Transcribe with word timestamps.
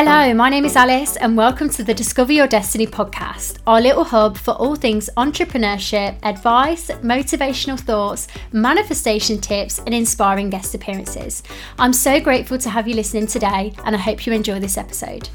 Hello, 0.00 0.30
um, 0.30 0.36
my 0.36 0.48
name 0.48 0.64
is 0.64 0.76
Alice, 0.76 1.16
and 1.16 1.36
welcome 1.36 1.68
to 1.70 1.82
the 1.82 1.92
Discover 1.92 2.32
Your 2.32 2.46
Destiny 2.46 2.86
podcast, 2.86 3.58
our 3.66 3.80
little 3.80 4.04
hub 4.04 4.38
for 4.38 4.52
all 4.52 4.76
things 4.76 5.10
entrepreneurship, 5.16 6.16
advice, 6.22 6.86
motivational 7.02 7.80
thoughts, 7.80 8.28
manifestation 8.52 9.40
tips, 9.40 9.80
and 9.80 9.92
inspiring 9.92 10.50
guest 10.50 10.72
appearances. 10.76 11.42
I'm 11.80 11.92
so 11.92 12.20
grateful 12.20 12.58
to 12.58 12.70
have 12.70 12.86
you 12.86 12.94
listening 12.94 13.26
today, 13.26 13.74
and 13.84 13.96
I 13.96 13.98
hope 13.98 14.24
you 14.24 14.32
enjoy 14.32 14.60
this 14.60 14.78
episode. 14.78 15.28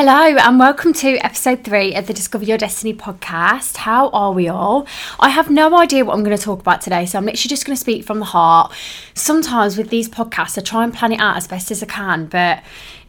Hello, 0.00 0.12
and 0.12 0.60
welcome 0.60 0.92
to 0.92 1.16
episode 1.24 1.64
three 1.64 1.96
of 1.96 2.06
the 2.06 2.14
Discover 2.14 2.44
Your 2.44 2.56
Destiny 2.56 2.94
podcast. 2.94 3.78
How 3.78 4.10
are 4.10 4.30
we 4.30 4.46
all? 4.46 4.86
I 5.18 5.30
have 5.30 5.50
no 5.50 5.76
idea 5.76 6.04
what 6.04 6.14
I'm 6.14 6.22
going 6.22 6.36
to 6.36 6.40
talk 6.40 6.60
about 6.60 6.80
today, 6.80 7.04
so 7.04 7.18
I'm 7.18 7.24
literally 7.24 7.48
just 7.48 7.66
going 7.66 7.74
to 7.74 7.80
speak 7.80 8.04
from 8.04 8.20
the 8.20 8.26
heart. 8.26 8.72
Sometimes 9.14 9.76
with 9.76 9.88
these 9.90 10.08
podcasts, 10.08 10.56
I 10.56 10.60
try 10.60 10.84
and 10.84 10.94
plan 10.94 11.10
it 11.10 11.18
out 11.18 11.36
as 11.36 11.48
best 11.48 11.72
as 11.72 11.82
I 11.82 11.86
can, 11.86 12.26
but 12.26 12.62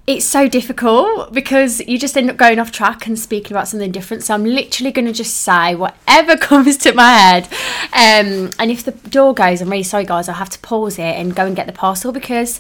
it's 0.10 0.26
so 0.26 0.48
difficult 0.48 1.32
because 1.32 1.82
you 1.82 2.00
just 2.00 2.18
end 2.18 2.32
up 2.32 2.36
going 2.36 2.58
off 2.58 2.72
track 2.72 3.06
and 3.06 3.18
speaking 3.18 3.56
about 3.56 3.68
something 3.68 3.92
different. 3.92 4.24
So 4.24 4.34
I'm 4.34 4.44
literally 4.44 4.92
going 4.92 5.06
to 5.06 5.14
just 5.14 5.38
say 5.38 5.76
whatever 5.76 6.36
comes 6.50 6.78
to 6.78 6.94
my 6.94 7.14
head. 7.14 7.46
Um, 7.94 8.50
and 8.58 8.72
if 8.72 8.84
the 8.84 8.94
door 9.10 9.36
goes, 9.36 9.62
I'm 9.62 9.70
really 9.70 9.84
sorry, 9.84 10.06
guys, 10.06 10.28
I'll 10.28 10.34
have 10.34 10.50
to 10.50 10.60
pause 10.62 10.98
it 10.98 11.04
and 11.04 11.36
go 11.36 11.46
and 11.46 11.56
get 11.56 11.68
the 11.68 11.74
parcel 11.74 12.12
because 12.12 12.60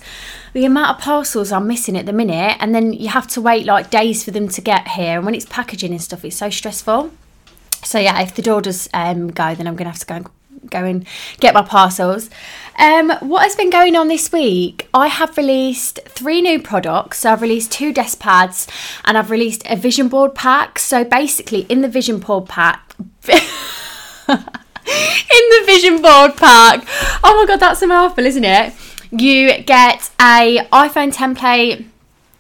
the 0.54 0.63
amount 0.63 0.95
of 0.95 1.02
parcels 1.02 1.52
I'm 1.52 1.66
missing 1.66 1.98
at 1.98 2.05
the 2.05 2.13
minute, 2.13 2.55
and 2.59 2.76
then 2.76 2.93
you 2.93 3.07
have 3.07 3.26
to 3.30 3.41
wait 3.41 3.66
like 3.66 3.90
days 3.90 4.23
for 4.23 4.29
them 4.29 4.48
to 4.49 4.62
get 4.62 4.88
here. 4.90 5.18
And 5.18 5.26
when 5.26 5.34
it's 5.34 5.48
packaging 5.48 5.91
and 5.91 6.02
stuff, 6.02 6.23
it's 6.23 6.35
so 6.35 6.52
stressful. 6.52 7.09
So 7.84 7.98
yeah, 7.98 8.21
if 8.21 8.35
the 8.35 8.43
door 8.43 8.62
does 8.62 8.88
um, 8.93 9.29
go, 9.29 9.55
then 9.55 9.66
I'm 9.66 9.76
going 9.76 9.85
to 9.85 9.91
have 9.91 9.99
to 9.99 10.05
go 10.05 10.16
and 10.18 10.29
go 10.70 10.84
and 10.84 11.07
get 11.40 11.54
my 11.54 11.63
parcels. 11.63 12.29
Um, 12.80 13.12
what 13.20 13.44
has 13.44 13.55
been 13.58 13.70
going 13.70 13.98
on 13.98 14.08
this 14.08 14.32
week? 14.32 14.88
I 14.94 15.08
have 15.08 15.35
released 15.35 15.99
three 16.05 16.41
new 16.41 16.62
products. 16.62 17.20
So 17.20 17.34
I've 17.34 17.41
released 17.41 17.74
two 17.74 17.91
desk 17.91 18.20
pads 18.20 18.68
and 19.04 19.18
I've 19.18 19.30
released 19.30 19.63
a 19.70 19.76
vision 19.76 20.08
board 20.08 20.34
pack. 20.34 20.80
So 20.80 21.04
basically, 21.04 21.62
in 21.63 21.82
the 21.82 21.90
vision 21.90 22.20
board 22.20 22.48
pack, 22.48 22.96
in 23.27 23.36
the 24.88 25.63
vision 25.66 26.02
board 26.02 26.38
pack, 26.38 26.86
oh 27.21 27.36
my 27.38 27.46
god, 27.46 27.60
that's 27.60 27.82
a 27.82 27.88
mouthful, 27.88 28.26
isn't 28.26 28.46
it? 28.46 28.74
You 29.12 29.62
get 29.64 30.10
a 30.21 30.66
iPhone 30.71 31.14
template 31.14 31.86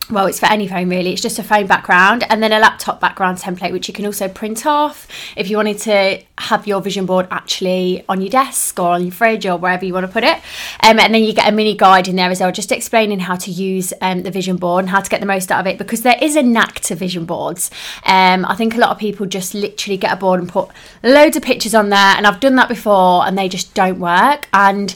well, 0.09 0.25
it's 0.25 0.39
for 0.39 0.47
any 0.47 0.67
phone 0.67 0.89
really. 0.89 1.13
It's 1.13 1.21
just 1.21 1.39
a 1.39 1.43
phone 1.43 1.67
background 1.67 2.25
and 2.29 2.41
then 2.41 2.51
a 2.51 2.59
laptop 2.59 2.99
background 2.99 3.37
template, 3.37 3.71
which 3.71 3.87
you 3.87 3.93
can 3.93 4.05
also 4.05 4.27
print 4.27 4.65
off 4.65 5.07
if 5.35 5.49
you 5.49 5.57
wanted 5.57 5.77
to 5.79 6.21
have 6.39 6.65
your 6.65 6.81
vision 6.81 7.05
board 7.05 7.27
actually 7.29 8.03
on 8.09 8.21
your 8.21 8.29
desk 8.29 8.79
or 8.79 8.89
on 8.89 9.03
your 9.03 9.11
fridge 9.11 9.45
or 9.45 9.57
wherever 9.57 9.85
you 9.85 9.93
want 9.93 10.05
to 10.05 10.11
put 10.11 10.23
it. 10.23 10.37
Um, 10.81 10.99
and 10.99 11.13
then 11.13 11.23
you 11.23 11.33
get 11.33 11.47
a 11.47 11.51
mini 11.51 11.75
guide 11.75 12.07
in 12.07 12.15
there 12.15 12.29
as 12.29 12.39
well, 12.39 12.51
just 12.51 12.71
explaining 12.71 13.19
how 13.19 13.35
to 13.35 13.51
use 13.51 13.93
um, 14.01 14.23
the 14.23 14.31
vision 14.31 14.57
board 14.57 14.83
and 14.83 14.89
how 14.89 15.01
to 15.01 15.09
get 15.09 15.19
the 15.19 15.27
most 15.27 15.51
out 15.51 15.59
of 15.59 15.67
it 15.67 15.77
because 15.77 16.01
there 16.01 16.17
is 16.21 16.35
a 16.35 16.43
knack 16.43 16.79
to 16.81 16.95
vision 16.95 17.25
boards. 17.25 17.69
Um, 18.05 18.45
I 18.45 18.55
think 18.55 18.75
a 18.75 18.79
lot 18.79 18.89
of 18.89 18.97
people 18.97 19.25
just 19.25 19.53
literally 19.53 19.97
get 19.97 20.11
a 20.11 20.15
board 20.15 20.39
and 20.39 20.49
put 20.49 20.69
loads 21.03 21.37
of 21.37 21.43
pictures 21.43 21.75
on 21.75 21.89
there, 21.89 21.99
and 21.99 22.25
I've 22.25 22.39
done 22.39 22.55
that 22.55 22.69
before 22.69 23.25
and 23.27 23.37
they 23.37 23.47
just 23.47 23.73
don't 23.73 23.99
work. 23.99 24.47
And 24.53 24.95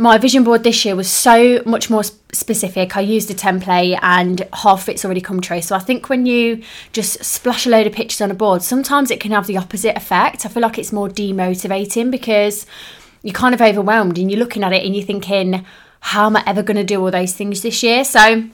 my 0.00 0.16
vision 0.16 0.44
board 0.44 0.62
this 0.62 0.84
year 0.84 0.94
was 0.94 1.10
so 1.10 1.60
much 1.66 1.90
more 1.90 2.04
specific. 2.04 2.96
I 2.96 3.00
used 3.00 3.30
a 3.32 3.34
template 3.34 3.98
and 4.00 4.46
half 4.52 4.88
it's 4.88 5.04
already 5.04 5.20
come 5.20 5.40
true. 5.40 5.60
So 5.60 5.74
I 5.74 5.80
think 5.80 6.08
when 6.08 6.24
you 6.24 6.62
just 6.92 7.24
splash 7.24 7.66
a 7.66 7.70
load 7.70 7.88
of 7.88 7.92
pictures 7.92 8.20
on 8.20 8.30
a 8.30 8.34
board, 8.34 8.62
sometimes 8.62 9.10
it 9.10 9.18
can 9.18 9.32
have 9.32 9.48
the 9.48 9.56
opposite 9.56 9.96
effect. 9.96 10.46
I 10.46 10.50
feel 10.50 10.62
like 10.62 10.78
it's 10.78 10.92
more 10.92 11.08
demotivating 11.08 12.12
because 12.12 12.64
you're 13.22 13.34
kind 13.34 13.54
of 13.54 13.60
overwhelmed 13.60 14.18
and 14.18 14.30
you're 14.30 14.38
looking 14.38 14.62
at 14.62 14.72
it 14.72 14.84
and 14.86 14.94
you're 14.94 15.04
thinking, 15.04 15.66
how 16.00 16.26
am 16.26 16.36
I 16.36 16.44
ever 16.46 16.62
going 16.62 16.76
to 16.76 16.84
do 16.84 17.02
all 17.02 17.10
those 17.10 17.34
things 17.34 17.62
this 17.62 17.82
year? 17.82 18.04
So 18.04 18.44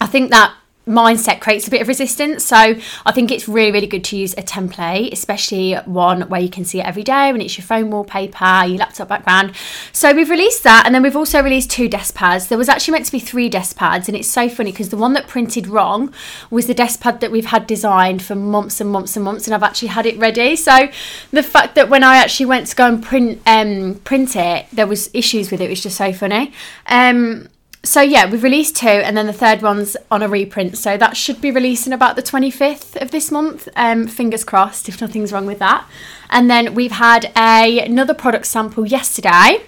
I 0.00 0.06
think 0.06 0.30
that 0.30 0.54
mindset 0.86 1.40
creates 1.40 1.66
a 1.66 1.70
bit 1.70 1.82
of 1.82 1.88
resistance. 1.88 2.44
So 2.44 2.56
I 2.56 3.12
think 3.12 3.32
it's 3.32 3.48
really, 3.48 3.72
really 3.72 3.86
good 3.86 4.04
to 4.04 4.16
use 4.16 4.34
a 4.34 4.42
template, 4.42 5.12
especially 5.12 5.74
one 5.84 6.22
where 6.22 6.40
you 6.40 6.48
can 6.48 6.64
see 6.64 6.80
it 6.80 6.86
every 6.86 7.02
day 7.02 7.32
when 7.32 7.40
it's 7.40 7.58
your 7.58 7.64
phone 7.64 7.90
wallpaper, 7.90 8.64
your 8.66 8.78
laptop 8.78 9.08
background. 9.08 9.52
So 9.92 10.14
we've 10.14 10.30
released 10.30 10.62
that 10.62 10.84
and 10.86 10.94
then 10.94 11.02
we've 11.02 11.16
also 11.16 11.42
released 11.42 11.70
two 11.70 11.88
desk 11.88 12.14
pads. 12.14 12.46
There 12.46 12.58
was 12.58 12.68
actually 12.68 12.92
meant 12.92 13.06
to 13.06 13.12
be 13.12 13.18
three 13.18 13.48
desk 13.48 13.76
pads 13.76 14.08
and 14.08 14.16
it's 14.16 14.30
so 14.30 14.48
funny 14.48 14.70
because 14.70 14.90
the 14.90 14.96
one 14.96 15.12
that 15.14 15.26
printed 15.26 15.66
wrong 15.66 16.12
was 16.50 16.66
the 16.68 16.74
desk 16.74 17.00
pad 17.00 17.20
that 17.20 17.32
we've 17.32 17.46
had 17.46 17.66
designed 17.66 18.22
for 18.22 18.36
months 18.36 18.80
and 18.80 18.90
months 18.90 19.16
and 19.16 19.24
months 19.24 19.46
and 19.46 19.54
I've 19.54 19.64
actually 19.64 19.88
had 19.88 20.06
it 20.06 20.16
ready. 20.18 20.54
So 20.54 20.88
the 21.32 21.42
fact 21.42 21.74
that 21.74 21.88
when 21.88 22.04
I 22.04 22.18
actually 22.18 22.46
went 22.46 22.68
to 22.68 22.76
go 22.76 22.86
and 22.86 23.02
print 23.02 23.42
um 23.46 24.00
print 24.04 24.36
it, 24.36 24.66
there 24.72 24.86
was 24.86 25.10
issues 25.12 25.50
with 25.50 25.60
it, 25.60 25.64
it 25.64 25.70
was 25.70 25.82
just 25.82 25.96
so 25.96 26.12
funny. 26.12 26.52
Um 26.86 27.48
so 27.86 28.00
yeah, 28.00 28.30
we've 28.30 28.42
released 28.42 28.76
two, 28.76 28.88
and 28.88 29.16
then 29.16 29.26
the 29.26 29.32
third 29.32 29.62
one's 29.62 29.96
on 30.10 30.22
a 30.22 30.28
reprint. 30.28 30.76
So 30.76 30.96
that 30.96 31.16
should 31.16 31.40
be 31.40 31.50
releasing 31.50 31.92
about 31.92 32.16
the 32.16 32.22
25th 32.22 33.00
of 33.00 33.10
this 33.10 33.30
month. 33.30 33.68
Um, 33.76 34.06
fingers 34.08 34.44
crossed, 34.44 34.88
if 34.88 35.00
nothing's 35.00 35.32
wrong 35.32 35.46
with 35.46 35.58
that. 35.60 35.88
And 36.28 36.50
then 36.50 36.74
we've 36.74 36.92
had 36.92 37.32
a, 37.36 37.80
another 37.84 38.14
product 38.14 38.46
sample 38.46 38.86
yesterday. 38.86 39.62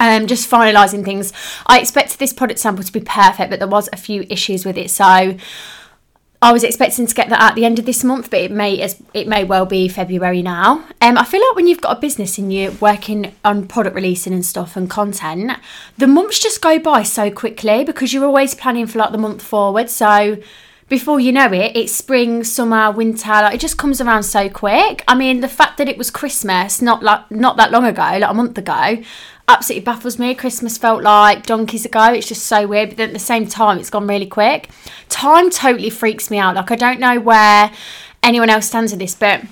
Um, 0.00 0.26
just 0.26 0.50
finalising 0.50 1.04
things. 1.04 1.32
I 1.66 1.78
expected 1.78 2.18
this 2.18 2.32
product 2.32 2.58
sample 2.58 2.82
to 2.82 2.92
be 2.92 3.00
perfect, 3.00 3.50
but 3.50 3.58
there 3.58 3.68
was 3.68 3.88
a 3.92 3.96
few 3.96 4.26
issues 4.28 4.64
with 4.64 4.76
it. 4.76 4.90
So 4.90 5.36
I 6.44 6.52
was 6.52 6.62
expecting 6.62 7.06
to 7.06 7.14
get 7.14 7.30
that 7.30 7.40
at 7.40 7.54
the 7.54 7.64
end 7.64 7.78
of 7.78 7.86
this 7.86 8.04
month, 8.04 8.28
but 8.28 8.38
it 8.38 8.50
may 8.50 8.78
as 8.82 9.02
it 9.14 9.26
may 9.26 9.44
well 9.44 9.64
be 9.64 9.88
February 9.88 10.42
now. 10.42 10.84
Um, 11.00 11.16
I 11.16 11.24
feel 11.24 11.40
like 11.40 11.56
when 11.56 11.66
you've 11.66 11.80
got 11.80 11.96
a 11.96 12.00
business 12.00 12.36
and 12.36 12.52
you're 12.52 12.72
working 12.72 13.34
on 13.46 13.66
product 13.66 13.96
releasing 13.96 14.34
and 14.34 14.44
stuff 14.44 14.76
and 14.76 14.90
content, 14.90 15.52
the 15.96 16.06
months 16.06 16.38
just 16.38 16.60
go 16.60 16.78
by 16.78 17.02
so 17.02 17.30
quickly 17.30 17.82
because 17.82 18.12
you're 18.12 18.26
always 18.26 18.54
planning 18.54 18.86
for 18.86 18.98
like 18.98 19.12
the 19.12 19.16
month 19.16 19.40
forward. 19.40 19.88
So 19.88 20.36
before 20.90 21.18
you 21.18 21.32
know 21.32 21.50
it, 21.50 21.74
it's 21.74 21.94
spring, 21.94 22.44
summer, 22.44 22.90
winter. 22.90 23.30
Like 23.30 23.54
it 23.54 23.60
just 23.60 23.78
comes 23.78 24.02
around 24.02 24.24
so 24.24 24.50
quick. 24.50 25.02
I 25.08 25.14
mean, 25.14 25.40
the 25.40 25.48
fact 25.48 25.78
that 25.78 25.88
it 25.88 25.96
was 25.96 26.10
Christmas 26.10 26.82
not 26.82 27.02
like 27.02 27.30
not 27.30 27.56
that 27.56 27.70
long 27.70 27.86
ago, 27.86 28.02
like 28.02 28.30
a 28.30 28.34
month 28.34 28.58
ago, 28.58 29.02
absolutely 29.48 29.84
baffles 29.84 30.18
me. 30.18 30.34
Christmas 30.34 30.78
felt 30.78 31.02
like 31.02 31.46
donkeys 31.46 31.84
ago. 31.84 32.12
It's 32.12 32.28
just 32.28 32.46
so 32.46 32.66
weird. 32.66 32.90
But 32.90 32.96
then 32.98 33.08
at 33.10 33.12
the 33.12 33.18
same 33.18 33.46
time, 33.46 33.78
it's 33.78 33.90
gone 33.90 34.06
really 34.06 34.26
quick. 34.26 34.70
Time 35.08 35.50
totally 35.50 35.90
freaks 35.90 36.30
me 36.30 36.38
out. 36.38 36.54
Like, 36.54 36.70
I 36.70 36.76
don't 36.76 37.00
know 37.00 37.20
where 37.20 37.70
anyone 38.22 38.50
else 38.50 38.66
stands 38.66 38.92
with 38.92 39.00
this, 39.00 39.14
but 39.14 39.42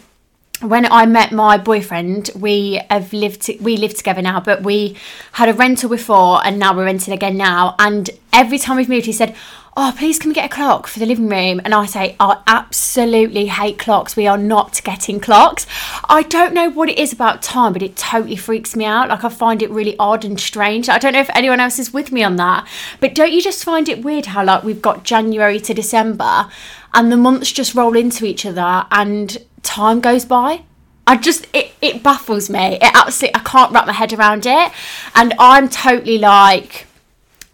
when 0.62 0.86
I 0.90 1.06
met 1.06 1.32
my 1.32 1.58
boyfriend, 1.58 2.30
we 2.36 2.80
have 2.88 3.12
lived 3.12 3.50
we 3.60 3.76
live 3.76 3.94
together 3.94 4.22
now, 4.22 4.40
but 4.40 4.62
we 4.62 4.96
had 5.32 5.48
a 5.48 5.52
rental 5.52 5.90
before 5.90 6.44
and 6.44 6.58
now 6.58 6.74
we're 6.74 6.84
renting 6.84 7.12
again 7.12 7.36
now. 7.36 7.74
And 7.78 8.08
every 8.32 8.58
time 8.58 8.76
we've 8.76 8.88
moved, 8.88 9.06
he 9.06 9.12
said, 9.12 9.34
oh, 9.74 9.94
please 9.96 10.18
can 10.18 10.28
we 10.28 10.34
get 10.34 10.50
a 10.50 10.54
clock 10.54 10.86
for 10.86 10.98
the 10.98 11.06
living 11.06 11.28
room? 11.28 11.60
And 11.64 11.74
I 11.74 11.86
say, 11.86 12.14
I 12.20 12.42
absolutely 12.46 13.46
hate 13.46 13.78
clocks. 13.78 14.16
We 14.16 14.26
are 14.26 14.36
not 14.36 14.82
getting 14.84 15.18
clocks. 15.18 15.66
I 16.08 16.22
don't 16.22 16.52
know 16.52 16.68
what 16.68 16.90
it 16.90 16.98
is 16.98 17.12
about 17.12 17.42
time, 17.42 17.72
but 17.72 17.82
it 17.82 17.96
totally 17.96 18.36
freaks 18.36 18.76
me 18.76 18.84
out. 18.84 19.08
Like 19.08 19.24
I 19.24 19.30
find 19.30 19.62
it 19.62 19.70
really 19.70 19.96
odd 19.98 20.24
and 20.24 20.38
strange. 20.38 20.88
I 20.88 20.98
don't 20.98 21.14
know 21.14 21.20
if 21.20 21.30
anyone 21.34 21.60
else 21.60 21.78
is 21.78 21.92
with 21.92 22.12
me 22.12 22.22
on 22.22 22.36
that, 22.36 22.68
but 23.00 23.14
don't 23.14 23.32
you 23.32 23.40
just 23.40 23.64
find 23.64 23.88
it 23.88 24.04
weird 24.04 24.26
how 24.26 24.44
like 24.44 24.62
we've 24.62 24.82
got 24.82 25.04
January 25.04 25.58
to 25.60 25.72
December 25.72 26.48
and 26.92 27.10
the 27.10 27.16
months 27.16 27.50
just 27.50 27.74
roll 27.74 27.96
into 27.96 28.26
each 28.26 28.44
other 28.44 28.86
and 28.90 29.38
time 29.62 30.00
goes 30.00 30.26
by? 30.26 30.64
I 31.06 31.16
just 31.16 31.46
it, 31.54 31.72
it 31.80 32.02
baffles 32.02 32.50
me. 32.50 32.76
It 32.76 32.90
absolutely 32.94 33.40
I 33.40 33.44
can't 33.44 33.72
wrap 33.72 33.86
my 33.86 33.92
head 33.92 34.12
around 34.12 34.44
it. 34.44 34.70
And 35.14 35.34
I'm 35.38 35.68
totally 35.68 36.18
like 36.18 36.86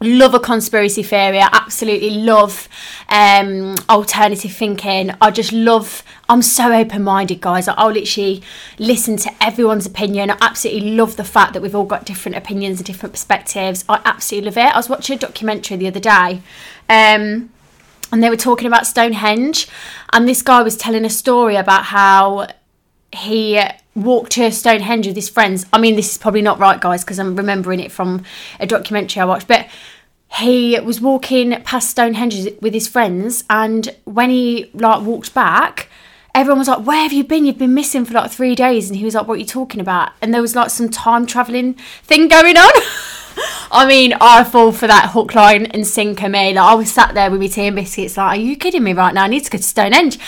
love 0.01 0.35
a 0.35 0.41
conspiracy 0.41 1.03
theory. 1.03 1.41
I 1.41 1.49
absolutely 1.53 2.11
love 2.11 2.69
um, 3.09 3.75
alternative 3.89 4.53
thinking. 4.53 5.13
I 5.21 5.31
just 5.31 5.53
love. 5.53 6.03
I'm 6.29 6.43
so 6.43 6.73
open 6.73 7.03
minded, 7.03 7.41
guys. 7.41 7.69
I'll 7.69 7.91
literally 7.91 8.43
listen 8.79 9.17
to 9.19 9.31
everyone's 9.41 9.87
opinion. 9.87 10.31
I 10.31 10.37
absolutely 10.41 10.93
love 10.93 11.17
the 11.17 11.25
fact 11.25 11.55
that 11.55 11.63
we've 11.63 11.75
all 11.75 11.85
got 11.85 12.05
different 12.05 12.37
opinions 12.37 12.79
and 12.79 12.87
different 12.87 13.13
perspectives. 13.13 13.85
I 13.89 14.01
absolutely 14.05 14.51
love 14.51 14.59
it. 14.59 14.75
I 14.75 14.77
was 14.77 14.89
watching 14.89 15.17
a 15.17 15.19
documentary 15.19 15.77
the 15.77 15.89
other 15.89 16.01
day. 16.01 16.43
Um, 16.89 17.51
and 18.11 18.23
they 18.23 18.31
were 18.31 18.37
talking 18.37 18.67
about 18.67 18.87
Stonehenge, 18.87 19.69
and 20.13 20.27
this 20.27 20.41
guy 20.41 20.63
was 20.63 20.77
telling 20.77 21.05
a 21.05 21.11
story 21.11 21.57
about 21.57 21.85
how 21.85 22.47
he 23.13 23.61
walked 24.05 24.33
to 24.33 24.51
Stonehenge 24.51 25.07
with 25.07 25.17
his 25.17 25.29
friends. 25.29 25.67
I 25.73 25.79
mean, 25.79 25.97
this 25.97 26.13
is 26.13 26.19
probably 26.19 26.43
not 26.43 26.59
right, 26.59 26.81
guys, 26.81 27.05
because 27.05 27.19
I'm 27.19 27.37
remembering 27.37 27.81
it 27.81 27.93
from 27.93 28.25
a 28.61 28.67
documentary 28.67 29.21
I 29.21 29.25
watched, 29.25 29.49
but 29.49 29.69
he 30.37 30.79
was 30.81 31.01
walking 31.01 31.53
past 31.63 31.91
Stonehenge 31.91 32.49
with 32.61 32.75
his 32.75 32.87
friends, 32.87 33.45
and 33.49 33.95
when 34.05 34.31
he 34.31 34.71
like 34.75 35.03
walked 35.03 35.33
back, 35.35 35.89
everyone 36.35 36.59
was 36.59 36.69
like, 36.69 36.85
"Where 36.87 37.03
have 37.03 37.13
you 37.13 37.25
been? 37.25 37.47
You've 37.47 37.59
been 37.59 37.75
missing 37.75 38.05
for 38.05 38.15
like 38.15 38.31
three 38.31 38.55
days." 38.55 38.89
And 38.89 38.99
he 38.99 39.05
was 39.05 39.15
like, 39.15 39.27
"What 39.27 39.35
are 39.35 39.41
you 39.41 39.47
talking 39.47 39.81
about?" 39.81 40.13
And 40.21 40.35
there 40.35 40.43
was 40.43 40.55
like 40.55 40.71
some 40.71 40.91
time 40.91 41.27
traveling 41.27 41.75
thing 42.03 42.29
going 42.29 42.57
on. 42.57 42.71
I 43.71 43.87
mean, 43.87 44.15
I 44.21 44.45
fall 44.45 44.73
for 44.73 44.87
that 44.87 45.11
hook, 45.13 45.35
line, 45.35 45.67
and 45.67 45.87
sinker. 45.87 46.29
Me, 46.29 46.53
like 46.53 46.59
I 46.59 46.75
was 46.75 46.93
sat 46.93 47.15
there 47.15 47.31
with 47.31 47.41
my 47.41 47.47
tea 47.47 47.67
and 47.67 47.77
biscuits, 47.77 48.17
like, 48.17 48.39
"Are 48.39 48.41
you 48.41 48.57
kidding 48.57 48.85
me 48.85 48.93
right 48.93 49.15
now? 49.15 49.25
I 49.25 49.29
need 49.29 49.45
to 49.45 49.51
go 49.51 49.59
to 49.59 49.65
Stonehenge." 49.65 50.19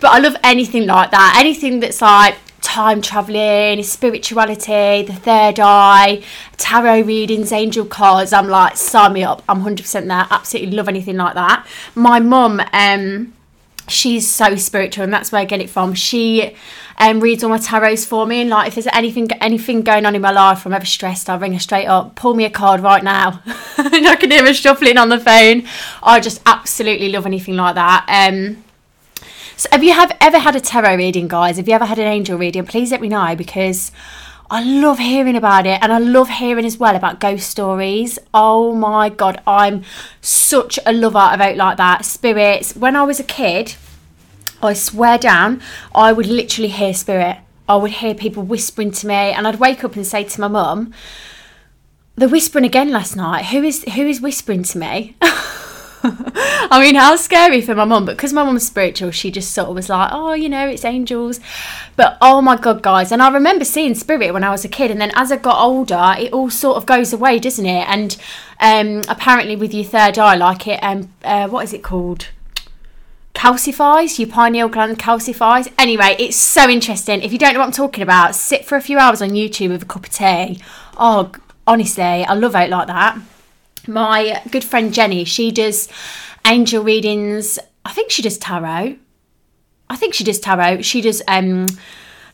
But 0.00 0.08
I 0.08 0.18
love 0.18 0.36
anything 0.42 0.86
like 0.86 1.10
that. 1.10 1.36
Anything 1.38 1.80
that's 1.80 2.00
like 2.00 2.36
time 2.60 3.00
traveling, 3.00 3.82
spirituality, 3.82 5.02
the 5.02 5.14
third 5.14 5.58
eye, 5.60 6.22
tarot 6.56 7.02
readings, 7.02 7.52
angel 7.52 7.84
cards. 7.84 8.32
I'm 8.32 8.48
like, 8.48 8.76
sign 8.76 9.12
me 9.14 9.24
up. 9.24 9.42
I'm 9.48 9.62
100% 9.62 10.06
there. 10.06 10.26
Absolutely 10.30 10.76
love 10.76 10.88
anything 10.88 11.16
like 11.16 11.34
that. 11.34 11.66
My 11.94 12.20
mum, 12.20 12.60
um, 12.72 13.32
she's 13.88 14.28
so 14.28 14.56
spiritual 14.56 15.04
and 15.04 15.12
that's 15.12 15.32
where 15.32 15.40
I 15.40 15.44
get 15.44 15.60
it 15.60 15.70
from. 15.70 15.94
She 15.94 16.54
um, 16.98 17.20
reads 17.20 17.42
all 17.42 17.50
my 17.50 17.58
tarots 17.58 18.06
for 18.06 18.26
me 18.26 18.42
and 18.42 18.50
like 18.50 18.68
if 18.68 18.74
there's 18.74 18.86
anything 18.92 19.32
anything 19.40 19.80
going 19.80 20.04
on 20.04 20.14
in 20.14 20.20
my 20.20 20.30
life 20.30 20.66
I'm 20.66 20.74
ever 20.74 20.84
stressed 20.84 21.30
I'll 21.30 21.38
ring 21.38 21.54
her 21.54 21.58
straight 21.58 21.86
up 21.86 22.14
pull 22.14 22.34
me 22.34 22.44
a 22.44 22.50
card 22.50 22.82
right 22.82 23.02
now 23.02 23.42
and 23.78 24.06
I 24.06 24.16
can 24.16 24.30
hear 24.30 24.46
her 24.46 24.52
shuffling 24.52 24.98
on 24.98 25.08
the 25.08 25.18
phone 25.18 25.66
I 26.02 26.20
just 26.20 26.42
absolutely 26.44 27.10
love 27.10 27.24
anything 27.24 27.56
like 27.56 27.74
that 27.74 28.04
um, 28.06 28.62
so 29.60 29.68
have 29.72 29.84
you 29.84 29.92
have 29.92 30.16
ever 30.22 30.38
had 30.38 30.56
a 30.56 30.60
tarot 30.60 30.96
reading 30.96 31.28
guys 31.28 31.58
have 31.58 31.68
you 31.68 31.74
ever 31.74 31.84
had 31.84 31.98
an 31.98 32.06
angel 32.06 32.38
reading 32.38 32.64
please 32.64 32.90
let 32.90 33.02
me 33.02 33.10
know 33.10 33.36
because 33.36 33.92
I 34.50 34.64
love 34.64 34.98
hearing 34.98 35.36
about 35.36 35.66
it 35.66 35.78
and 35.82 35.92
I 35.92 35.98
love 35.98 36.30
hearing 36.30 36.64
as 36.64 36.78
well 36.78 36.96
about 36.96 37.20
ghost 37.20 37.48
stories. 37.48 38.18
Oh 38.34 38.74
my 38.74 39.08
god, 39.08 39.40
I'm 39.46 39.84
such 40.20 40.76
a 40.84 40.92
lover 40.92 41.18
of 41.18 41.40
out 41.40 41.54
like 41.54 41.76
that. 41.76 42.04
Spirits. 42.04 42.74
When 42.74 42.96
I 42.96 43.04
was 43.04 43.20
a 43.20 43.24
kid, 43.24 43.76
I 44.60 44.72
swear 44.72 45.18
down, 45.18 45.62
I 45.94 46.12
would 46.12 46.26
literally 46.26 46.70
hear 46.70 46.92
spirit. 46.94 47.36
I 47.68 47.76
would 47.76 47.92
hear 47.92 48.12
people 48.12 48.42
whispering 48.42 48.90
to 48.90 49.06
me 49.06 49.14
and 49.14 49.46
I'd 49.46 49.60
wake 49.60 49.84
up 49.84 49.94
and 49.94 50.04
say 50.04 50.24
to 50.24 50.40
my 50.40 50.48
mum, 50.48 50.92
They're 52.16 52.28
whispering 52.28 52.64
again 52.64 52.90
last 52.90 53.14
night. 53.14 53.44
Who 53.46 53.62
is 53.62 53.84
who 53.84 54.02
is 54.02 54.20
whispering 54.20 54.64
to 54.64 54.78
me? 54.78 55.16
I 56.72 56.80
mean, 56.80 56.94
how 56.94 57.16
scary 57.16 57.60
for 57.60 57.74
my 57.74 57.84
mum, 57.84 58.06
but 58.06 58.16
because 58.16 58.32
my 58.32 58.42
mum's 58.42 58.66
spiritual, 58.66 59.10
she 59.10 59.30
just 59.30 59.52
sort 59.52 59.68
of 59.68 59.74
was 59.74 59.88
like, 59.88 60.10
oh, 60.12 60.32
you 60.32 60.48
know, 60.48 60.66
it's 60.66 60.84
angels. 60.84 61.40
But 61.96 62.16
oh 62.22 62.40
my 62.40 62.56
God, 62.56 62.82
guys. 62.82 63.12
And 63.12 63.22
I 63.22 63.30
remember 63.30 63.64
seeing 63.64 63.94
spirit 63.94 64.32
when 64.32 64.44
I 64.44 64.50
was 64.50 64.64
a 64.64 64.68
kid. 64.68 64.90
And 64.90 65.00
then 65.00 65.12
as 65.14 65.30
I 65.30 65.36
got 65.36 65.62
older, 65.62 66.14
it 66.18 66.32
all 66.32 66.48
sort 66.48 66.78
of 66.78 66.86
goes 66.86 67.12
away, 67.12 67.38
doesn't 67.38 67.66
it? 67.66 67.86
And 67.88 68.16
um, 68.60 69.02
apparently, 69.08 69.56
with 69.56 69.74
your 69.74 69.84
third 69.84 70.18
eye, 70.18 70.36
like 70.36 70.66
it, 70.66 70.80
um, 70.82 71.12
uh, 71.22 71.48
what 71.48 71.64
is 71.64 71.72
it 71.72 71.82
called? 71.82 72.28
calcifies, 73.32 74.18
your 74.18 74.28
pineal 74.28 74.68
gland 74.68 74.98
calcifies. 74.98 75.72
Anyway, 75.78 76.14
it's 76.18 76.36
so 76.36 76.68
interesting. 76.68 77.22
If 77.22 77.32
you 77.32 77.38
don't 77.38 77.54
know 77.54 77.60
what 77.60 77.66
I'm 77.66 77.72
talking 77.72 78.02
about, 78.02 78.34
sit 78.34 78.66
for 78.66 78.76
a 78.76 78.82
few 78.82 78.98
hours 78.98 79.22
on 79.22 79.30
YouTube 79.30 79.70
with 79.70 79.82
a 79.82 79.86
cup 79.86 80.04
of 80.04 80.10
tea. 80.10 80.60
Oh, 80.98 81.32
honestly, 81.66 82.02
I 82.04 82.34
love 82.34 82.54
it 82.54 82.68
like 82.68 82.88
that 82.88 83.18
my 83.88 84.42
good 84.50 84.64
friend 84.64 84.92
Jenny, 84.92 85.24
she 85.24 85.50
does 85.50 85.88
angel 86.46 86.82
readings. 86.82 87.58
I 87.84 87.92
think 87.92 88.10
she 88.10 88.22
does 88.22 88.38
tarot. 88.38 88.96
I 89.88 89.96
think 89.96 90.14
she 90.14 90.24
does 90.24 90.40
tarot. 90.40 90.82
She 90.82 91.00
does 91.00 91.22
um 91.28 91.66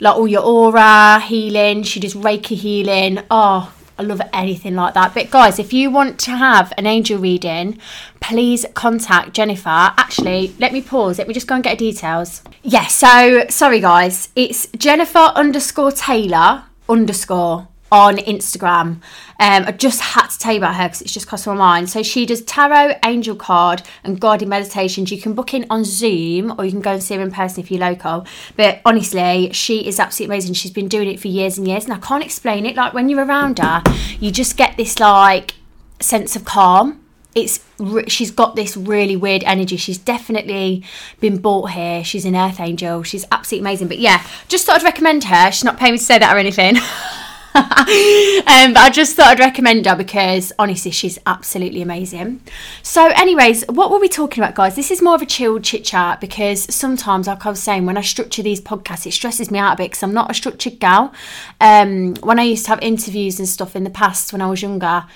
like 0.01 0.17
all 0.17 0.29
your 0.29 0.43
aura 0.43 1.21
healing. 1.21 1.83
She 1.83 2.01
does 2.01 2.15
Reiki 2.15 2.57
healing. 2.57 3.21
Oh, 3.31 3.73
I 3.99 4.03
love 4.03 4.21
anything 4.33 4.75
like 4.75 4.95
that. 4.95 5.15
But 5.15 5.31
guys, 5.31 5.59
if 5.59 5.73
you 5.73 5.91
want 5.91 6.19
to 6.21 6.33
have 6.33 6.73
an 6.77 6.87
angel 6.87 7.19
reading, 7.19 7.79
please 8.21 8.67
contact 8.75 9.33
Jennifer. 9.33 9.69
Actually, 9.71 10.55
let 10.59 10.73
me 10.73 10.83
pause. 10.83 11.19
Let 11.19 11.29
me 11.29 11.35
just 11.35 11.47
go 11.47 11.55
and 11.55 11.65
get 11.65 11.79
details. 11.79 12.43
Yes. 12.63 13.03
Yeah, 13.03 13.41
so 13.41 13.47
sorry, 13.49 13.81
guys. 13.81 14.29
It's 14.37 14.67
Jennifer 14.77 15.33
underscore 15.35 15.93
Taylor 15.93 16.65
underscore 16.89 17.69
on 17.91 18.17
Instagram. 18.17 19.01
Um, 19.39 19.65
I 19.67 19.73
just 19.73 20.01
had 20.01 20.29
to 20.29 20.39
tell 20.39 20.53
you 20.53 20.59
about 20.59 20.75
her 20.75 20.85
because 20.85 21.03
it's 21.03 21.13
just 21.13 21.29
crossed 21.29 21.47
my 21.47 21.55
mind. 21.55 21.91
So 21.91 22.03
she 22.03 22.27
does 22.27 22.43
tarot, 22.43 22.95
angel 23.05 23.37
card, 23.37 23.83
and 24.03 24.21
guided 24.21 24.49
meditations. 24.49 25.11
You 25.11 25.21
can 25.21 25.35
book 25.35 25.55
in 25.55 25.67
on 25.71 25.85
Zoom 25.85 26.55
or 26.59 26.65
you 26.65 26.73
can 26.73 26.81
go 26.81 26.93
and 26.93 27.03
see 27.03 27.15
her 27.15 27.21
in 27.21 27.31
person 27.31 27.63
if 27.63 27.71
you're 27.71 27.81
local. 27.81 28.27
But 28.57 28.81
honestly, 28.85 29.53
she 29.53 29.87
is 29.87 30.01
absolutely 30.01 30.35
amazing. 30.35 30.55
She's 30.55 30.73
been 30.73 30.89
doing 30.89 31.09
it 31.09 31.21
for 31.21 31.29
years 31.29 31.59
and 31.59 31.69
years, 31.69 31.85
and 31.85 31.93
I 31.93 31.99
can't 31.99 32.25
explain 32.25 32.67
it. 32.67 32.77
Like 32.77 32.93
when 32.93 33.09
you're 33.09 33.25
around 33.25 33.59
her, 33.59 33.83
you 34.19 34.31
just 34.31 34.57
get 34.57 34.77
this 34.77 34.99
like 34.99 35.55
sense 36.01 36.35
of 36.37 36.45
calm. 36.45 37.03
It's 37.35 37.63
she's 38.09 38.31
got 38.31 38.57
this 38.57 38.79
really 38.79 39.15
weird 39.15 39.45
energy. 39.45 39.77
She's 39.77 39.99
definitely 39.99 40.83
been 41.21 41.37
bought 41.37 41.73
here. 41.73 42.03
She's 42.03 42.25
an 42.25 42.35
earth 42.35 42.59
angel. 42.59 43.03
She's 43.03 43.27
absolutely 43.31 43.69
amazing. 43.69 43.89
But 43.89 43.99
yeah, 43.99 44.27
just 44.49 44.65
thought 44.65 44.77
I'd 44.77 44.85
recommend 44.85 45.25
her. 45.25 45.53
She's 45.53 45.65
not 45.65 45.77
paying 45.77 45.93
me 45.93 45.99
to 45.99 46.05
say 46.05 46.19
that 46.19 46.35
or 46.35 46.39
anything. 46.39 46.77
um, 47.57 48.75
but 48.75 48.83
I 48.83 48.91
just 48.93 49.17
thought 49.17 49.29
I'd 49.29 49.39
recommend 49.39 49.87
her 49.87 49.97
because 49.97 50.53
honestly, 50.59 50.91
she's 50.91 51.19
absolutely 51.25 51.81
amazing. 51.81 52.43
So, 52.83 53.07
anyways, 53.15 53.65
what 53.69 53.91
were 53.91 53.99
we 53.99 54.09
talking 54.09 54.43
about, 54.43 54.55
guys? 54.55 54.77
This 54.77 54.91
is 54.91 55.01
more 55.01 55.15
of 55.15 55.23
a 55.23 55.27
chilled 55.27 55.65
chit 55.65 55.85
chat 55.85 56.21
because 56.21 56.73
sometimes, 56.75 57.27
like 57.27 57.47
I 57.47 57.49
was 57.49 57.63
saying, 57.63 57.87
when 57.87 57.97
I 57.97 58.03
structure 58.03 58.43
these 58.43 58.61
podcasts, 58.61 59.07
it 59.07 59.13
stresses 59.13 59.51
me 59.51 59.59
out 59.59 59.73
a 59.73 59.77
bit 59.77 59.91
because 59.91 60.03
I'm 60.03 60.13
not 60.13 60.31
a 60.31 60.35
structured 60.35 60.79
gal. 60.81 61.15
Um, 61.61 62.15
when 62.17 62.39
I 62.39 62.43
used 62.43 62.67
to 62.67 62.71
have 62.73 62.81
interviews 62.83 63.39
and 63.39 63.49
stuff 63.49 63.75
in 63.75 63.85
the 63.85 63.91
past 63.91 64.33
when 64.33 64.43
I 64.43 64.51
was 64.51 64.61
younger, 64.61 65.07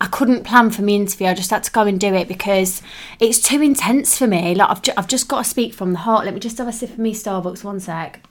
I 0.00 0.06
couldn't 0.06 0.44
plan 0.44 0.70
for 0.70 0.80
my 0.80 0.92
interview. 0.92 1.26
I 1.26 1.34
just 1.34 1.50
had 1.50 1.64
to 1.64 1.70
go 1.70 1.82
and 1.82 2.00
do 2.00 2.14
it 2.14 2.28
because 2.28 2.80
it's 3.18 3.40
too 3.40 3.60
intense 3.60 4.16
for 4.16 4.26
me. 4.26 4.54
Like 4.54 4.70
I've, 4.70 4.82
ju- 4.82 4.94
I've 4.96 5.08
just 5.08 5.28
got 5.28 5.44
to 5.44 5.50
speak 5.50 5.74
from 5.74 5.92
the 5.92 5.98
heart. 5.98 6.24
Let 6.24 6.32
me 6.32 6.40
just 6.40 6.56
have 6.56 6.68
a 6.68 6.72
sip 6.72 6.90
of 6.90 6.98
me 6.98 7.12
Starbucks. 7.12 7.62
One 7.62 7.80
sec. 7.80 8.22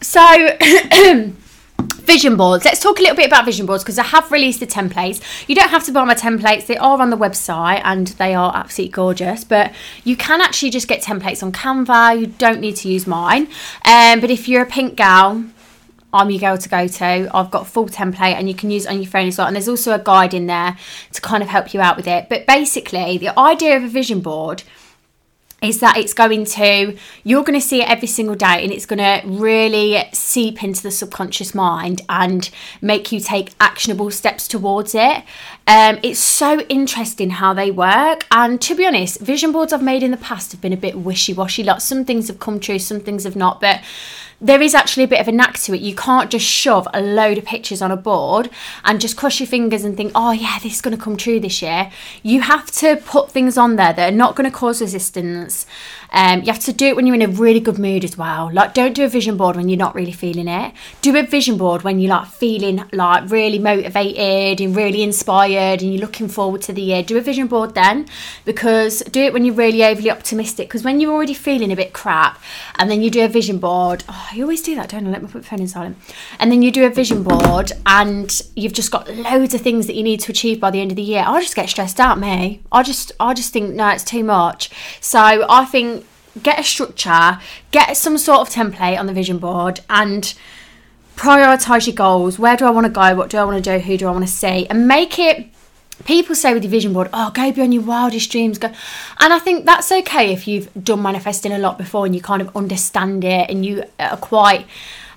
So. 0.00 0.56
vision 1.80 2.36
boards 2.36 2.64
let's 2.64 2.80
talk 2.80 2.98
a 2.98 3.02
little 3.02 3.16
bit 3.16 3.26
about 3.26 3.44
vision 3.44 3.66
boards 3.66 3.82
because 3.82 3.98
i 3.98 4.02
have 4.02 4.30
released 4.32 4.60
the 4.60 4.66
templates 4.66 5.22
you 5.48 5.54
don't 5.54 5.70
have 5.70 5.84
to 5.84 5.92
buy 5.92 6.04
my 6.04 6.14
templates 6.14 6.66
they 6.66 6.76
are 6.76 7.00
on 7.00 7.10
the 7.10 7.16
website 7.16 7.80
and 7.84 8.08
they 8.18 8.34
are 8.34 8.54
absolutely 8.54 8.90
gorgeous 8.92 9.44
but 9.44 9.72
you 10.04 10.16
can 10.16 10.40
actually 10.40 10.70
just 10.70 10.88
get 10.88 11.02
templates 11.02 11.42
on 11.42 11.52
canva 11.52 12.18
you 12.18 12.26
don't 12.26 12.60
need 12.60 12.76
to 12.76 12.88
use 12.88 13.06
mine 13.06 13.48
um, 13.84 14.20
but 14.20 14.30
if 14.30 14.48
you're 14.48 14.62
a 14.62 14.66
pink 14.66 14.96
gal 14.96 15.44
I'm 16.12 16.30
your 16.30 16.40
girl 16.40 16.58
to 16.58 16.68
go 16.68 16.88
to. 16.88 17.30
I've 17.32 17.50
got 17.50 17.68
full 17.68 17.88
template 17.88 18.34
and 18.34 18.48
you 18.48 18.54
can 18.54 18.70
use 18.70 18.86
on 18.86 18.96
your 18.96 19.06
phone 19.08 19.28
as 19.28 19.38
well. 19.38 19.46
And 19.46 19.54
there's 19.54 19.68
also 19.68 19.92
a 19.92 19.98
guide 19.98 20.34
in 20.34 20.46
there 20.46 20.76
to 21.12 21.20
kind 21.20 21.42
of 21.42 21.48
help 21.48 21.72
you 21.72 21.80
out 21.80 21.96
with 21.96 22.08
it. 22.08 22.28
But 22.28 22.46
basically, 22.46 23.16
the 23.16 23.38
idea 23.38 23.76
of 23.76 23.84
a 23.84 23.88
vision 23.88 24.20
board 24.20 24.64
is 25.62 25.80
that 25.80 25.96
it's 25.96 26.14
going 26.14 26.44
to 26.44 26.96
you're 27.24 27.44
going 27.44 27.58
to 27.58 27.66
see 27.66 27.82
it 27.82 27.88
every 27.88 28.08
single 28.08 28.34
day 28.34 28.62
and 28.62 28.72
it's 28.72 28.86
going 28.86 28.98
to 28.98 29.20
really 29.26 30.02
seep 30.12 30.62
into 30.62 30.82
the 30.82 30.90
subconscious 30.90 31.54
mind 31.54 32.02
and 32.08 32.50
make 32.80 33.12
you 33.12 33.20
take 33.20 33.52
actionable 33.60 34.10
steps 34.10 34.48
towards 34.48 34.94
it. 34.94 35.22
Um, 35.66 35.98
it's 36.02 36.18
so 36.18 36.60
interesting 36.62 37.30
how 37.30 37.52
they 37.54 37.70
work 37.70 38.26
and 38.30 38.60
to 38.62 38.74
be 38.74 38.86
honest 38.86 39.20
vision 39.20 39.52
boards 39.52 39.72
i've 39.72 39.82
made 39.82 40.02
in 40.02 40.10
the 40.10 40.16
past 40.16 40.52
have 40.52 40.60
been 40.60 40.72
a 40.72 40.76
bit 40.76 40.98
wishy-washy. 40.98 41.62
Like 41.62 41.80
some 41.80 42.04
things 42.04 42.28
have 42.28 42.40
come 42.40 42.58
true 42.60 42.78
some 42.78 43.00
things 43.00 43.24
have 43.24 43.36
not 43.36 43.60
but 43.60 43.80
there 44.40 44.62
is 44.62 44.74
actually 44.74 45.04
a 45.04 45.08
bit 45.08 45.20
of 45.20 45.28
a 45.28 45.32
knack 45.32 45.58
to 45.58 45.74
it. 45.74 45.80
You 45.80 45.94
can't 45.94 46.30
just 46.30 46.46
shove 46.46 46.88
a 46.94 47.00
load 47.00 47.38
of 47.38 47.44
pictures 47.44 47.82
on 47.82 47.90
a 47.90 47.96
board 47.96 48.48
and 48.84 49.00
just 49.00 49.16
cross 49.16 49.38
your 49.38 49.46
fingers 49.46 49.84
and 49.84 49.96
think, 49.96 50.12
oh, 50.14 50.32
yeah, 50.32 50.58
this 50.62 50.74
is 50.74 50.80
going 50.80 50.96
to 50.96 51.02
come 51.02 51.16
true 51.16 51.40
this 51.40 51.60
year. 51.60 51.90
You 52.22 52.40
have 52.40 52.70
to 52.72 52.96
put 52.96 53.30
things 53.30 53.58
on 53.58 53.76
there 53.76 53.92
that 53.92 54.12
are 54.12 54.16
not 54.16 54.36
going 54.36 54.50
to 54.50 54.56
cause 54.56 54.80
resistance. 54.80 55.66
Um, 56.12 56.40
you 56.40 56.52
have 56.52 56.62
to 56.64 56.72
do 56.72 56.86
it 56.86 56.96
when 56.96 57.06
you're 57.06 57.14
in 57.14 57.22
a 57.22 57.28
really 57.28 57.60
good 57.60 57.78
mood 57.78 58.02
as 58.02 58.16
well. 58.16 58.50
Like, 58.52 58.74
don't 58.74 58.94
do 58.94 59.04
a 59.04 59.08
vision 59.08 59.36
board 59.36 59.56
when 59.56 59.68
you're 59.68 59.78
not 59.78 59.94
really 59.94 60.12
feeling 60.12 60.48
it. 60.48 60.72
Do 61.02 61.16
a 61.16 61.22
vision 61.22 61.56
board 61.56 61.82
when 61.82 62.00
you're 62.00 62.10
like 62.10 62.28
feeling 62.28 62.84
like 62.92 63.30
really 63.30 63.58
motivated 63.58 64.60
and 64.60 64.74
really 64.74 65.02
inspired 65.02 65.82
and 65.82 65.92
you're 65.92 66.00
looking 66.00 66.28
forward 66.28 66.62
to 66.62 66.72
the 66.72 66.82
year. 66.82 67.02
Do 67.02 67.16
a 67.16 67.20
vision 67.20 67.46
board 67.46 67.74
then 67.74 68.08
because 68.44 69.00
do 69.10 69.22
it 69.22 69.32
when 69.32 69.44
you're 69.44 69.54
really 69.54 69.84
overly 69.84 70.10
optimistic. 70.10 70.68
Because 70.68 70.82
when 70.82 70.98
you're 70.98 71.12
already 71.12 71.34
feeling 71.34 71.70
a 71.70 71.76
bit 71.76 71.92
crap 71.92 72.40
and 72.76 72.90
then 72.90 73.02
you 73.02 73.10
do 73.10 73.24
a 73.24 73.28
vision 73.28 73.58
board, 73.58 74.02
oh, 74.08 74.29
Oh, 74.32 74.36
I 74.36 74.42
always 74.42 74.62
do 74.62 74.74
that, 74.76 74.88
don't 74.88 75.06
I? 75.06 75.10
Let 75.10 75.22
me 75.22 75.28
put 75.28 75.42
the 75.42 75.48
phone 75.48 75.60
in 75.60 75.68
silent. 75.68 75.96
And 76.38 76.52
then 76.52 76.62
you 76.62 76.70
do 76.70 76.86
a 76.86 76.90
vision 76.90 77.22
board 77.22 77.72
and 77.86 78.40
you've 78.54 78.72
just 78.72 78.90
got 78.90 79.08
loads 79.08 79.54
of 79.54 79.60
things 79.60 79.86
that 79.86 79.94
you 79.94 80.02
need 80.02 80.20
to 80.20 80.32
achieve 80.32 80.60
by 80.60 80.70
the 80.70 80.80
end 80.80 80.92
of 80.92 80.96
the 80.96 81.02
year. 81.02 81.24
I 81.26 81.40
just 81.40 81.56
get 81.56 81.68
stressed 81.68 82.00
out, 82.00 82.18
me. 82.18 82.62
I 82.70 82.82
just 82.82 83.12
I 83.18 83.34
just 83.34 83.52
think 83.52 83.74
no, 83.74 83.88
it's 83.88 84.04
too 84.04 84.24
much. 84.24 84.70
So 85.00 85.18
I 85.48 85.64
think 85.64 86.06
get 86.42 86.58
a 86.58 86.62
structure, 86.62 87.40
get 87.70 87.96
some 87.96 88.18
sort 88.18 88.40
of 88.40 88.54
template 88.54 88.98
on 88.98 89.06
the 89.06 89.12
vision 89.12 89.38
board 89.38 89.80
and 89.90 90.34
prioritize 91.16 91.86
your 91.86 91.96
goals. 91.96 92.38
Where 92.38 92.56
do 92.56 92.66
I 92.66 92.70
want 92.70 92.86
to 92.86 92.92
go? 92.92 93.14
What 93.14 93.30
do 93.30 93.38
I 93.38 93.44
want 93.44 93.62
to 93.62 93.78
do? 93.78 93.82
Who 93.84 93.96
do 93.96 94.06
I 94.06 94.10
want 94.10 94.26
to 94.26 94.32
see? 94.32 94.66
And 94.68 94.86
make 94.86 95.18
it 95.18 95.48
people 96.04 96.34
say 96.34 96.54
with 96.54 96.62
your 96.62 96.70
vision 96.70 96.92
board, 96.92 97.08
oh, 97.12 97.30
go 97.30 97.52
beyond 97.52 97.74
your 97.74 97.82
wildest 97.82 98.30
dreams. 98.30 98.58
Go, 98.58 98.68
and 99.18 99.32
I 99.32 99.38
think 99.38 99.66
that's 99.66 99.90
okay 99.92 100.32
if 100.32 100.46
you've 100.46 100.72
done 100.82 101.02
manifesting 101.02 101.52
a 101.52 101.58
lot 101.58 101.78
before 101.78 102.06
and 102.06 102.14
you 102.14 102.20
kind 102.20 102.42
of 102.42 102.54
understand 102.56 103.24
it 103.24 103.50
and 103.50 103.64
you 103.64 103.84
are 103.98 104.16
quite 104.16 104.66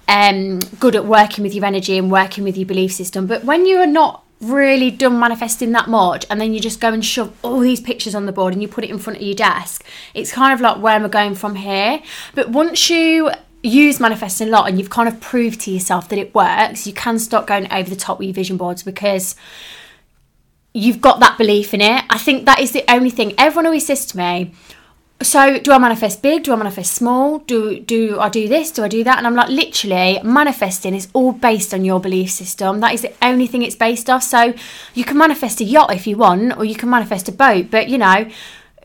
um, 0.08 0.60
good 0.80 0.96
at 0.96 1.06
working 1.06 1.44
with 1.44 1.54
your 1.54 1.66
energy 1.66 1.98
and 1.98 2.12
working 2.12 2.44
with 2.44 2.58
your 2.58 2.68
belief 2.68 2.92
system. 2.92 3.28
But 3.28 3.44
when 3.44 3.66
you 3.66 3.78
are 3.78 3.88
not 3.88 4.24
really 4.42 4.92
done 4.92 5.18
manifesting 5.20 5.72
that 5.72 5.88
much 5.88 6.26
and 6.30 6.40
then 6.40 6.54
you 6.54 6.60
just 6.60 6.82
go 6.82 6.92
and 6.92 7.04
shove 7.04 7.34
all 7.44 7.60
these 7.60 7.80
pictures 7.80 8.14
on 8.14 8.26
the 8.26 8.32
board 8.34 8.54
and 8.54 8.62
you 8.62 8.68
put 8.68 8.84
it 8.84 8.90
in 8.90 9.00
front 9.00 9.18
of 9.18 9.24
your 9.24 9.36
desk, 9.36 9.86
it's 10.14 10.32
kind 10.32 10.54
of 10.54 10.62
like 10.62 10.82
where 10.82 10.96
am 10.96 11.06
I 11.06 11.08
going 11.08 11.36
from 11.36 11.56
here? 11.56 12.02
But 12.36 12.50
once 12.50 12.90
you 12.90 13.32
use 13.64 14.00
manifesting 14.00 14.50
a 14.50 14.52
lot 14.52 14.68
and 14.68 14.78
you've 14.78 14.90
kind 14.90 15.08
of 15.08 15.22
proved 15.22 15.62
to 15.62 15.72
yourself 15.72 16.10
that 16.10 16.20
it 16.20 16.36
works, 16.36 16.86
you 16.86 16.94
can 16.94 17.18
start 17.18 17.48
going 17.48 17.72
over 17.72 17.90
the 17.90 17.96
top 17.96 18.20
with 18.20 18.28
your 18.28 18.34
vision 18.34 18.58
boards 18.58 18.84
because 18.84 19.36
you've 20.74 21.02
got 21.02 21.20
that 21.20 21.38
belief 21.38 21.74
in 21.74 21.82
it. 21.82 22.04
I 22.10 22.18
think 22.18 22.46
that 22.46 22.60
is 22.60 22.72
the 22.72 22.84
only 22.92 23.10
thing. 23.10 23.34
Everyone 23.38 23.68
always 23.68 23.86
says 23.86 24.06
to 24.08 24.18
me, 24.18 24.54
so 25.22 25.60
do 25.60 25.72
I 25.72 25.78
manifest 25.78 26.22
big? 26.22 26.44
Do 26.44 26.54
I 26.54 26.56
manifest 26.56 26.94
small? 26.94 27.40
Do 27.40 27.80
do 27.80 28.20
I 28.20 28.30
do 28.30 28.48
this? 28.48 28.72
Do 28.72 28.84
I 28.84 28.88
do 28.88 29.04
that? 29.04 29.18
And 29.18 29.26
I'm 29.26 29.36
like, 29.36 29.50
literally, 29.50 30.20
manifesting 30.24 30.94
is 30.96 31.08
all 31.14 31.32
based 31.32 31.74
on 31.74 31.86
your 31.86 32.00
belief 32.00 32.32
system. 32.32 32.80
That 32.82 32.94
is 32.94 33.04
the 33.04 33.14
only 33.22 33.48
thing 33.48 33.62
it's 33.62 33.76
based 33.76 34.10
off. 34.10 34.24
So 34.24 34.54
you 34.94 35.06
can 35.06 35.18
manifest 35.18 35.62
a 35.62 35.64
yacht 35.64 35.94
if 35.94 36.08
you 36.08 36.18
want, 36.18 36.58
or 36.58 36.66
you 36.66 36.76
can 36.76 36.90
manifest 36.90 37.30
a 37.30 37.32
boat. 37.32 37.72
But 37.72 37.88
you 37.88 37.98
know, 37.98 38.30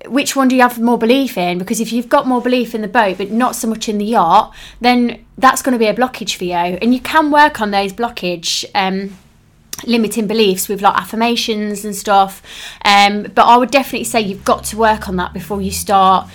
which 0.06 0.36
one 0.36 0.48
do 0.48 0.54
you 0.54 0.62
have 0.62 0.78
more 0.78 0.98
belief 0.98 1.36
in? 1.36 1.58
Because 1.58 1.80
if 1.80 1.92
you've 1.92 2.08
got 2.08 2.26
more 2.26 2.42
belief 2.42 2.74
in 2.74 2.82
the 2.82 2.88
boat, 2.88 3.18
but 3.18 3.30
not 3.30 3.56
so 3.56 3.66
much 3.66 3.88
in 3.88 3.98
the 3.98 4.04
yacht, 4.04 4.54
then 4.80 5.24
that's 5.38 5.62
going 5.62 5.72
to 5.72 5.78
be 5.78 5.86
a 5.86 5.94
blockage 5.94 6.36
for 6.36 6.44
you. 6.44 6.52
And 6.54 6.94
you 6.94 7.00
can 7.00 7.30
work 7.30 7.60
on 7.60 7.72
those 7.72 7.92
blockage. 7.92 8.64
Um, 8.74 9.16
limiting 9.86 10.26
beliefs 10.26 10.68
with 10.68 10.82
like 10.82 10.96
affirmations 10.96 11.84
and 11.84 11.94
stuff. 11.94 12.42
Um, 12.84 13.24
but 13.34 13.44
I 13.44 13.56
would 13.56 13.70
definitely 13.70 14.04
say 14.04 14.20
you've 14.20 14.44
got 14.44 14.64
to 14.64 14.76
work 14.76 15.08
on 15.08 15.16
that 15.16 15.32
before 15.32 15.60
you 15.60 15.70
start 15.70 16.28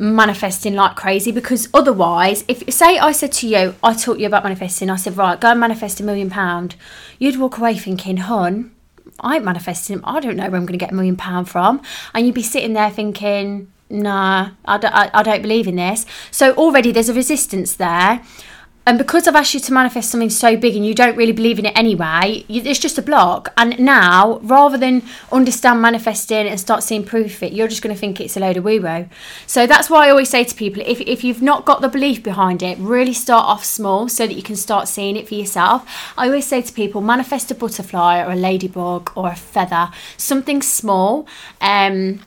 manifesting 0.00 0.74
like 0.74 0.96
crazy 0.96 1.30
because 1.30 1.68
otherwise 1.74 2.42
if 2.48 2.62
say 2.72 2.98
I 2.98 3.12
said 3.12 3.32
to 3.32 3.46
you 3.46 3.74
I 3.84 3.92
taught 3.92 4.18
you 4.18 4.26
about 4.26 4.44
manifesting 4.44 4.88
I 4.88 4.96
said 4.96 5.18
right 5.18 5.38
go 5.38 5.48
and 5.48 5.60
manifest 5.60 6.00
a 6.00 6.02
million 6.02 6.30
pound 6.30 6.74
you'd 7.18 7.38
walk 7.38 7.58
away 7.58 7.76
thinking 7.76 8.16
hun 8.16 8.74
I 9.20 9.36
ain't 9.36 9.44
manifesting 9.44 10.00
I 10.04 10.20
don't 10.20 10.36
know 10.36 10.44
where 10.44 10.56
I'm 10.56 10.64
going 10.64 10.78
to 10.78 10.78
get 10.78 10.92
a 10.92 10.94
million 10.94 11.16
pound 11.16 11.50
from 11.50 11.82
and 12.14 12.24
you'd 12.24 12.34
be 12.34 12.42
sitting 12.42 12.72
there 12.72 12.88
thinking 12.88 13.70
nah 13.90 14.52
I 14.64 14.78
don't, 14.78 14.94
I, 14.94 15.10
I 15.12 15.22
don't 15.22 15.42
believe 15.42 15.68
in 15.68 15.76
this 15.76 16.06
so 16.30 16.54
already 16.54 16.92
there's 16.92 17.10
a 17.10 17.14
resistance 17.14 17.74
there 17.74 18.22
and 18.90 18.98
because 18.98 19.28
I've 19.28 19.36
asked 19.36 19.54
you 19.54 19.60
to 19.60 19.72
manifest 19.72 20.10
something 20.10 20.30
so 20.30 20.56
big 20.56 20.74
and 20.74 20.84
you 20.84 20.96
don't 20.96 21.14
really 21.14 21.30
believe 21.30 21.60
in 21.60 21.66
it 21.66 21.78
anyway, 21.78 22.44
you, 22.48 22.60
it's 22.64 22.80
just 22.80 22.98
a 22.98 23.02
block. 23.02 23.52
And 23.56 23.78
now, 23.78 24.40
rather 24.42 24.76
than 24.76 25.04
understand 25.30 25.80
manifesting 25.80 26.48
and 26.48 26.58
start 26.58 26.82
seeing 26.82 27.04
proof 27.04 27.36
of 27.36 27.44
it, 27.44 27.52
you're 27.52 27.68
just 27.68 27.82
going 27.82 27.94
to 27.94 28.00
think 28.00 28.20
it's 28.20 28.36
a 28.36 28.40
load 28.40 28.56
of 28.56 28.64
woo 28.64 28.82
woo. 28.82 29.08
So 29.46 29.64
that's 29.64 29.90
why 29.90 30.08
I 30.08 30.10
always 30.10 30.28
say 30.28 30.42
to 30.42 30.54
people 30.56 30.82
if, 30.84 31.00
if 31.02 31.22
you've 31.22 31.40
not 31.40 31.64
got 31.64 31.82
the 31.82 31.88
belief 31.88 32.24
behind 32.24 32.64
it, 32.64 32.78
really 32.78 33.12
start 33.12 33.46
off 33.46 33.64
small 33.64 34.08
so 34.08 34.26
that 34.26 34.34
you 34.34 34.42
can 34.42 34.56
start 34.56 34.88
seeing 34.88 35.16
it 35.16 35.28
for 35.28 35.34
yourself. 35.34 35.88
I 36.18 36.26
always 36.26 36.48
say 36.48 36.60
to 36.60 36.72
people, 36.72 37.00
manifest 37.00 37.52
a 37.52 37.54
butterfly 37.54 38.18
or 38.18 38.32
a 38.32 38.36
ladybug 38.36 39.12
or 39.14 39.28
a 39.28 39.36
feather, 39.36 39.90
something 40.16 40.62
small. 40.62 41.28
Um, 41.60 42.22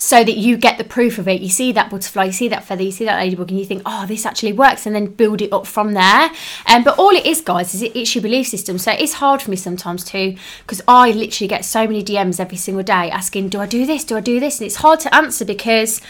so 0.00 0.24
that 0.24 0.36
you 0.38 0.56
get 0.56 0.78
the 0.78 0.84
proof 0.84 1.18
of 1.18 1.28
it. 1.28 1.42
You 1.42 1.50
see 1.50 1.72
that 1.72 1.90
butterfly, 1.90 2.24
you 2.24 2.32
see 2.32 2.48
that 2.48 2.64
feather, 2.64 2.82
you 2.82 2.90
see 2.90 3.04
that 3.04 3.18
ladybug, 3.18 3.50
and 3.50 3.60
you 3.60 3.66
think, 3.66 3.82
oh, 3.84 4.06
this 4.06 4.24
actually 4.24 4.54
works, 4.54 4.86
and 4.86 4.96
then 4.96 5.06
build 5.06 5.42
it 5.42 5.52
up 5.52 5.66
from 5.66 5.92
there. 5.92 6.30
Um, 6.66 6.82
but 6.82 6.98
all 6.98 7.10
it 7.10 7.26
is, 7.26 7.42
guys, 7.42 7.74
is 7.74 7.82
it, 7.82 7.94
it's 7.94 8.14
your 8.14 8.22
belief 8.22 8.48
system. 8.48 8.78
So 8.78 8.92
it's 8.92 9.12
hard 9.14 9.42
for 9.42 9.50
me 9.50 9.58
sometimes 9.58 10.02
too, 10.02 10.36
because 10.62 10.80
I 10.88 11.10
literally 11.10 11.48
get 11.48 11.66
so 11.66 11.86
many 11.86 12.02
DMs 12.02 12.40
every 12.40 12.56
single 12.56 12.82
day 12.82 13.10
asking, 13.10 13.50
do 13.50 13.60
I 13.60 13.66
do 13.66 13.84
this? 13.84 14.02
Do 14.02 14.16
I 14.16 14.20
do 14.20 14.40
this? 14.40 14.58
And 14.58 14.66
it's 14.66 14.76
hard 14.76 15.00
to 15.00 15.14
answer 15.14 15.44
because 15.44 16.00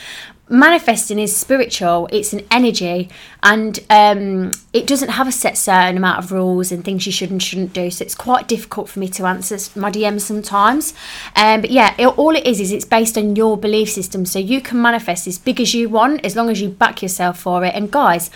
manifesting 0.51 1.19
is 1.19 1.35
spiritual 1.35 2.09
it's 2.11 2.33
an 2.33 2.45
energy 2.51 3.09
and 3.43 3.79
um, 3.89 4.51
it 4.73 4.87
doesn't 4.87 5.11
have 5.11 5.29
a 5.29 5.33
set 5.33 5.57
certain 5.57 5.97
amount 5.97 6.19
of 6.19 6.33
rules 6.33 6.73
and 6.73 6.85
things 6.85 7.07
you 7.07 7.13
should 7.13 7.31
and 7.31 7.43
shouldn't 7.43 7.73
do 7.73 7.91
so 7.91 8.05
it's 8.05 8.15
quite 8.15 8.49
difficult 8.49 8.89
for 8.89 8.99
me 8.99 9.09
to 9.09 9.25
answer 9.25 9.57
my 9.79 9.91
dms 9.91 10.23
sometimes. 10.23 10.93
Um, 11.37 11.61
but 11.61 11.71
yeah 11.71 11.95
it, 11.99 12.07
all 12.19 12.35
it 12.35 12.47
is 12.47 12.61
is 12.61 12.73
it's 12.73 12.85
based 12.85 13.17
on 13.17 13.37
your 13.37 13.57
belief 13.57 13.91
system 13.91 14.27
so 14.27 14.39
you 14.39 14.61
can 14.61 14.83
manifest 14.83 15.27
as 15.27 15.39
big 15.39 15.61
as 15.61 15.73
you 15.73 15.89
want 15.89 16.25
as 16.25 16.35
long 16.35 16.51
as 16.51 16.61
you 16.61 16.69
back 16.69 17.01
yourself 17.01 17.39
for 17.39 17.65
it. 17.65 17.75
And 17.75 17.91
guys 17.91 18.31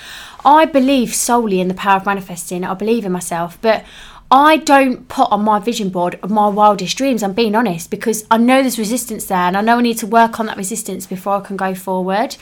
i 0.44 0.64
believe 0.66 1.14
solely 1.14 1.61
in 1.61 1.68
the 1.68 1.75
power 1.75 1.97
of 1.97 2.06
manifesting 2.06 2.64
i 2.64 2.75
believe 2.75 3.04
in 3.04 3.12
myself 3.12 3.59
but 3.62 3.85
I 4.31 4.57
don't 4.57 5.09
put 5.09 5.31
on 5.31 5.43
my 5.45 5.59
vision 5.59 5.90
board 5.90 6.19
of 6.23 6.31
my 6.31 6.49
wildest 6.49 6.97
dreams. 6.97 7.23
I'm 7.23 7.35
being 7.35 7.54
honest 7.54 7.90
because 7.90 8.26
I 8.31 8.38
know 8.38 8.62
there's 8.62 8.78
resistance 8.78 9.26
there, 9.26 9.38
and 9.38 9.57
I 9.57 9.61
know 9.61 9.78
I 9.78 9.83
need 9.83 9.99
to 9.99 10.07
work 10.07 10.40
on 10.40 10.47
that 10.47 10.57
resistance 10.57 11.07
before 11.07 11.35
I 11.37 11.40
can 11.40 11.57
go 11.57 11.75
forward. 11.75 12.37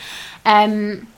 Um, 0.45 1.09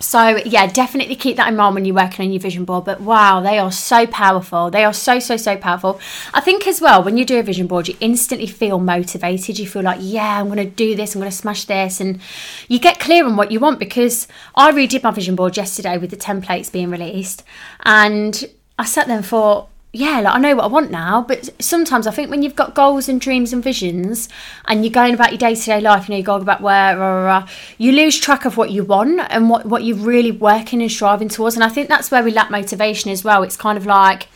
so 0.00 0.36
yeah, 0.44 0.66
definitely 0.66 1.16
keep 1.16 1.36
that 1.36 1.48
in 1.48 1.56
mind 1.56 1.74
when 1.74 1.84
you're 1.84 1.94
working 1.94 2.26
on 2.26 2.32
your 2.32 2.40
vision 2.40 2.64
board. 2.64 2.84
But 2.84 3.00
wow, 3.00 3.40
they 3.40 3.58
are 3.58 3.72
so 3.72 4.06
powerful. 4.06 4.70
They 4.70 4.84
are 4.84 4.92
so 4.92 5.18
so 5.18 5.36
so 5.36 5.56
powerful. 5.56 6.00
I 6.32 6.40
think 6.40 6.66
as 6.66 6.80
well 6.80 7.02
when 7.02 7.16
you 7.16 7.24
do 7.24 7.38
a 7.38 7.42
vision 7.42 7.66
board, 7.66 7.88
you 7.88 7.96
instantly 8.00 8.46
feel 8.46 8.78
motivated. 8.78 9.58
You 9.58 9.66
feel 9.66 9.82
like 9.82 9.98
yeah, 10.00 10.40
I'm 10.40 10.46
going 10.46 10.58
to 10.58 10.64
do 10.64 10.94
this. 10.94 11.14
I'm 11.14 11.20
going 11.20 11.30
to 11.30 11.36
smash 11.36 11.64
this, 11.64 12.00
and 12.00 12.20
you 12.68 12.78
get 12.78 13.00
clear 13.00 13.24
on 13.24 13.36
what 13.36 13.50
you 13.50 13.60
want. 13.60 13.78
Because 13.78 14.28
I 14.54 14.72
redid 14.72 15.02
my 15.02 15.10
vision 15.10 15.36
board 15.36 15.56
yesterday 15.56 15.96
with 15.96 16.10
the 16.10 16.16
templates 16.16 16.72
being 16.72 16.90
released, 16.90 17.44
and 17.84 18.44
I 18.78 18.84
sat 18.84 19.06
there 19.06 19.16
and 19.16 19.26
thought 19.26 19.68
yeah, 19.94 20.20
like 20.20 20.34
I 20.34 20.38
know 20.40 20.56
what 20.56 20.64
I 20.64 20.66
want 20.66 20.90
now, 20.90 21.22
but 21.22 21.50
sometimes 21.62 22.08
I 22.08 22.10
think 22.10 22.28
when 22.28 22.42
you've 22.42 22.56
got 22.56 22.74
goals 22.74 23.08
and 23.08 23.20
dreams 23.20 23.52
and 23.52 23.62
visions 23.62 24.28
and 24.64 24.84
you're 24.84 24.92
going 24.92 25.14
about 25.14 25.30
your 25.30 25.38
day 25.38 25.54
to 25.54 25.64
day 25.64 25.80
life, 25.80 26.08
you 26.08 26.14
know, 26.14 26.18
you 26.18 26.24
go 26.24 26.34
about 26.34 26.60
where, 26.60 26.98
rah, 26.98 27.12
rah, 27.12 27.24
rah, 27.24 27.48
you 27.78 27.92
lose 27.92 28.18
track 28.18 28.44
of 28.44 28.56
what 28.56 28.72
you 28.72 28.82
want 28.82 29.20
and 29.30 29.48
what, 29.48 29.66
what 29.66 29.84
you're 29.84 29.96
really 29.96 30.32
working 30.32 30.82
and 30.82 30.90
striving 30.90 31.28
towards. 31.28 31.54
And 31.54 31.62
I 31.62 31.68
think 31.68 31.88
that's 31.88 32.10
where 32.10 32.24
we 32.24 32.32
lack 32.32 32.50
motivation 32.50 33.12
as 33.12 33.22
well. 33.22 33.44
It's 33.44 33.56
kind 33.56 33.78
of 33.78 33.86
like, 33.86 34.26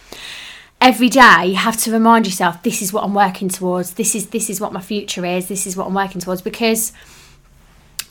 every 0.80 1.08
day 1.08 1.46
you 1.46 1.56
have 1.56 1.76
to 1.76 1.90
remind 1.90 2.24
yourself 2.24 2.62
this 2.62 2.80
is 2.80 2.92
what 2.92 3.02
I'm 3.02 3.12
working 3.12 3.48
towards 3.48 3.94
this 3.94 4.14
is 4.14 4.28
this 4.28 4.48
is 4.48 4.60
what 4.60 4.72
my 4.72 4.80
future 4.80 5.24
is 5.24 5.48
this 5.48 5.66
is 5.66 5.76
what 5.76 5.88
I'm 5.88 5.94
working 5.94 6.20
towards 6.20 6.40
because 6.40 6.92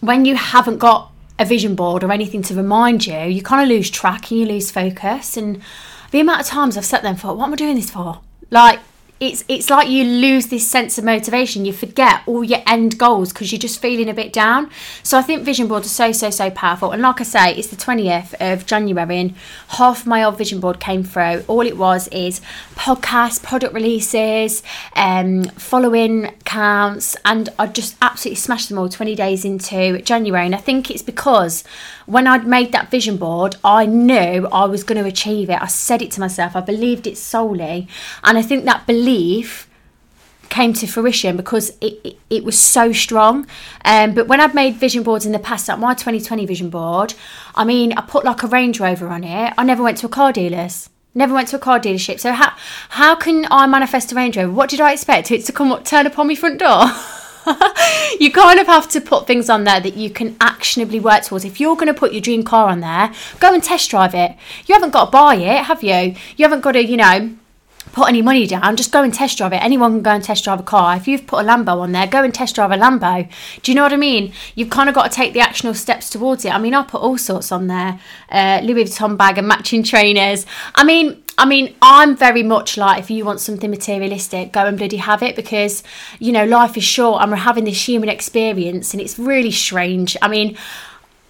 when 0.01 0.25
you 0.25 0.35
haven't 0.35 0.79
got 0.79 1.09
a 1.39 1.45
vision 1.45 1.75
board 1.75 2.03
or 2.03 2.11
anything 2.11 2.41
to 2.41 2.53
remind 2.53 3.07
you 3.07 3.19
you 3.19 3.41
kind 3.41 3.61
of 3.63 3.69
lose 3.69 3.89
track 3.89 4.31
and 4.31 4.41
you 4.41 4.45
lose 4.45 4.69
focus 4.69 5.37
and 5.37 5.61
the 6.11 6.19
amount 6.19 6.41
of 6.41 6.47
times 6.47 6.77
I've 6.77 6.85
sat 6.85 7.01
there 7.01 7.11
and 7.11 7.19
thought, 7.19 7.37
what 7.37 7.45
am 7.45 7.53
I 7.53 7.55
doing 7.55 7.75
this 7.75 7.89
for? 7.89 8.19
Like, 8.49 8.79
it's 9.19 9.43
it's 9.47 9.69
like 9.69 9.89
you 9.89 10.03
lose 10.03 10.47
this 10.47 10.67
sense 10.67 10.97
of 10.97 11.03
motivation. 11.03 11.65
You 11.65 11.73
forget 11.73 12.21
all 12.27 12.43
your 12.43 12.61
end 12.67 12.97
goals 12.97 13.33
because 13.33 13.51
you're 13.51 13.59
just 13.59 13.81
feeling 13.81 14.09
a 14.09 14.13
bit 14.13 14.31
down. 14.31 14.69
So 15.01 15.17
I 15.17 15.21
think 15.23 15.43
vision 15.43 15.67
boards 15.67 15.87
are 15.87 15.89
so 15.89 16.11
so 16.11 16.29
so 16.29 16.51
powerful. 16.51 16.91
And 16.91 17.01
like 17.01 17.19
I 17.19 17.23
say, 17.23 17.55
it's 17.55 17.69
the 17.69 17.75
20th 17.75 18.35
of 18.39 18.65
January, 18.65 19.17
and 19.17 19.35
half 19.69 20.05
my 20.05 20.23
old 20.23 20.37
vision 20.37 20.59
board 20.59 20.79
came 20.79 21.03
through. 21.03 21.43
All 21.47 21.61
it 21.61 21.77
was 21.77 22.07
is 22.09 22.41
podcasts, 22.75 23.41
product 23.41 23.73
releases, 23.73 24.61
um, 24.95 25.45
following 25.45 26.35
counts, 26.45 27.15
and 27.25 27.49
I 27.57 27.67
just 27.67 27.95
absolutely 28.01 28.35
smashed 28.35 28.69
them 28.69 28.77
all 28.77 28.89
20 28.89 29.15
days 29.15 29.43
into 29.43 29.99
January. 30.01 30.45
And 30.45 30.53
I 30.53 30.59
think 30.59 30.91
it's 30.91 31.01
because 31.01 31.63
when 32.07 32.25
I'd 32.25 32.47
made 32.47 32.71
that 32.71 32.89
vision 32.89 33.17
board, 33.17 33.57
I 33.63 33.85
knew 33.85 34.47
I 34.47 34.65
was 34.65 34.83
going 34.83 35.01
to 35.01 35.07
achieve 35.07 35.49
it. 35.49 35.61
I 35.61 35.67
said 35.67 36.01
it 36.01 36.09
to 36.11 36.19
myself. 36.19 36.55
I 36.55 36.61
believed 36.61 37.05
it 37.05 37.17
solely, 37.17 37.87
and 38.23 38.37
I 38.37 38.41
think 38.41 38.65
that 38.65 38.87
belief 38.87 39.69
came 40.49 40.71
to 40.71 40.87
fruition 40.87 41.35
because 41.35 41.71
it, 41.81 41.99
it, 42.05 42.17
it 42.29 42.43
was 42.45 42.57
so 42.57 42.93
strong. 42.93 43.45
Um, 43.83 44.13
but 44.13 44.27
when 44.27 44.39
I've 44.39 44.55
made 44.55 44.75
vision 44.75 45.03
boards 45.03 45.25
in 45.25 45.33
the 45.33 45.39
past, 45.39 45.67
like 45.67 45.79
my 45.79 45.93
2020 45.93 46.45
vision 46.45 46.69
board, 46.69 47.13
I 47.55 47.65
mean, 47.65 47.91
I 47.93 48.01
put 48.01 48.23
like 48.23 48.41
a 48.41 48.47
Range 48.47 48.79
Rover 48.79 49.09
on 49.09 49.25
it. 49.25 49.53
I 49.57 49.63
never 49.63 49.83
went 49.83 49.97
to 49.99 50.05
a 50.05 50.09
car 50.09 50.31
dealer's. 50.31 50.89
Never 51.13 51.33
went 51.33 51.49
to 51.49 51.57
a 51.57 51.59
car 51.59 51.79
dealership. 51.79 52.19
So 52.19 52.31
how 52.31 52.53
how 52.89 53.15
can 53.15 53.47
I 53.51 53.67
manifest 53.67 54.11
a 54.11 54.15
Range 54.15 54.37
Rover? 54.37 54.53
What 54.53 54.69
did 54.69 54.79
I 54.79 54.93
expect? 54.93 55.31
It 55.31 55.43
to 55.45 55.51
come 55.51 55.71
up, 55.71 55.83
turn 55.83 56.07
up 56.07 56.17
on 56.17 56.27
my 56.27 56.35
front 56.35 56.59
door? 56.59 56.85
you 58.19 58.31
kind 58.31 58.59
of 58.59 58.67
have 58.67 58.89
to 58.89 59.01
put 59.01 59.27
things 59.27 59.49
on 59.49 59.63
there 59.63 59.79
that 59.79 59.95
you 59.95 60.09
can 60.09 60.35
actionably 60.41 60.99
work 60.99 61.23
towards. 61.23 61.45
If 61.45 61.59
you're 61.59 61.75
going 61.75 61.87
to 61.87 61.93
put 61.93 62.13
your 62.13 62.21
dream 62.21 62.43
car 62.43 62.69
on 62.69 62.81
there, 62.81 63.13
go 63.39 63.53
and 63.53 63.63
test 63.63 63.89
drive 63.89 64.13
it. 64.15 64.35
You 64.65 64.75
haven't 64.75 64.91
got 64.91 65.05
to 65.05 65.11
buy 65.11 65.35
it, 65.35 65.63
have 65.65 65.83
you? 65.83 66.15
You 66.35 66.45
haven't 66.45 66.61
got 66.61 66.73
to, 66.73 66.83
you 66.83 66.97
know, 66.97 67.35
put 67.97 68.09
any 68.09 68.21
money 68.21 68.45
down, 68.45 68.75
just 68.75 68.91
go 68.91 69.01
and 69.01 69.11
test 69.11 69.39
drive 69.39 69.53
it. 69.53 69.63
Anyone 69.63 69.93
can 69.93 70.01
go 70.03 70.11
and 70.11 70.23
test 70.23 70.43
drive 70.43 70.59
a 70.59 70.63
car. 70.63 70.95
If 70.95 71.07
you've 71.07 71.25
put 71.25 71.43
a 71.43 71.47
Lambo 71.47 71.79
on 71.79 71.93
there, 71.93 72.05
go 72.05 72.23
and 72.23 72.31
test 72.31 72.53
drive 72.53 72.71
a 72.71 72.75
Lambo. 72.75 73.27
Do 73.63 73.71
you 73.71 73.75
know 73.75 73.81
what 73.81 73.91
I 73.91 73.97
mean? 73.97 74.33
You've 74.53 74.69
kind 74.69 74.87
of 74.87 74.93
got 74.93 75.09
to 75.09 75.15
take 75.15 75.33
the 75.33 75.39
actionable 75.39 75.73
steps 75.73 76.11
towards 76.11 76.45
it. 76.45 76.53
I 76.53 76.59
mean, 76.59 76.75
I 76.75 76.83
put 76.83 77.01
all 77.01 77.17
sorts 77.17 77.51
on 77.51 77.65
there, 77.65 77.99
uh, 78.29 78.61
Louis 78.63 78.83
Vuitton 78.83 79.17
bag 79.17 79.39
and 79.39 79.47
matching 79.47 79.81
trainers. 79.81 80.45
I 80.75 80.83
mean, 80.83 81.23
I 81.39 81.45
mean, 81.45 81.73
I'm 81.81 82.15
very 82.15 82.43
much 82.43 82.77
like 82.77 82.99
if 82.99 83.09
you 83.09 83.25
want 83.25 83.39
something 83.39 83.71
materialistic, 83.71 84.51
go 84.51 84.67
and 84.67 84.77
bloody 84.77 84.97
have 84.97 85.23
it 85.23 85.35
because 85.35 85.81
you 86.19 86.31
know 86.31 86.45
life 86.45 86.77
is 86.77 86.83
short 86.83 87.23
and 87.23 87.31
we're 87.31 87.37
having 87.37 87.63
this 87.63 87.87
human 87.87 88.09
experience 88.09 88.93
and 88.93 89.01
it's 89.01 89.17
really 89.17 89.51
strange. 89.51 90.15
I 90.21 90.27
mean. 90.27 90.55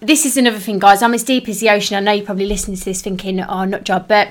This 0.00 0.24
is 0.24 0.36
another 0.36 0.60
thing, 0.60 0.78
guys. 0.78 1.02
I'm 1.02 1.12
as 1.12 1.24
deep 1.24 1.48
as 1.48 1.58
the 1.58 1.70
ocean. 1.70 1.96
I 1.96 1.98
know 1.98 2.12
you're 2.12 2.24
probably 2.24 2.46
listening 2.46 2.76
to 2.76 2.84
this 2.84 3.02
thinking, 3.02 3.40
oh, 3.40 3.64
not 3.64 3.82
job, 3.82 4.06
but 4.06 4.28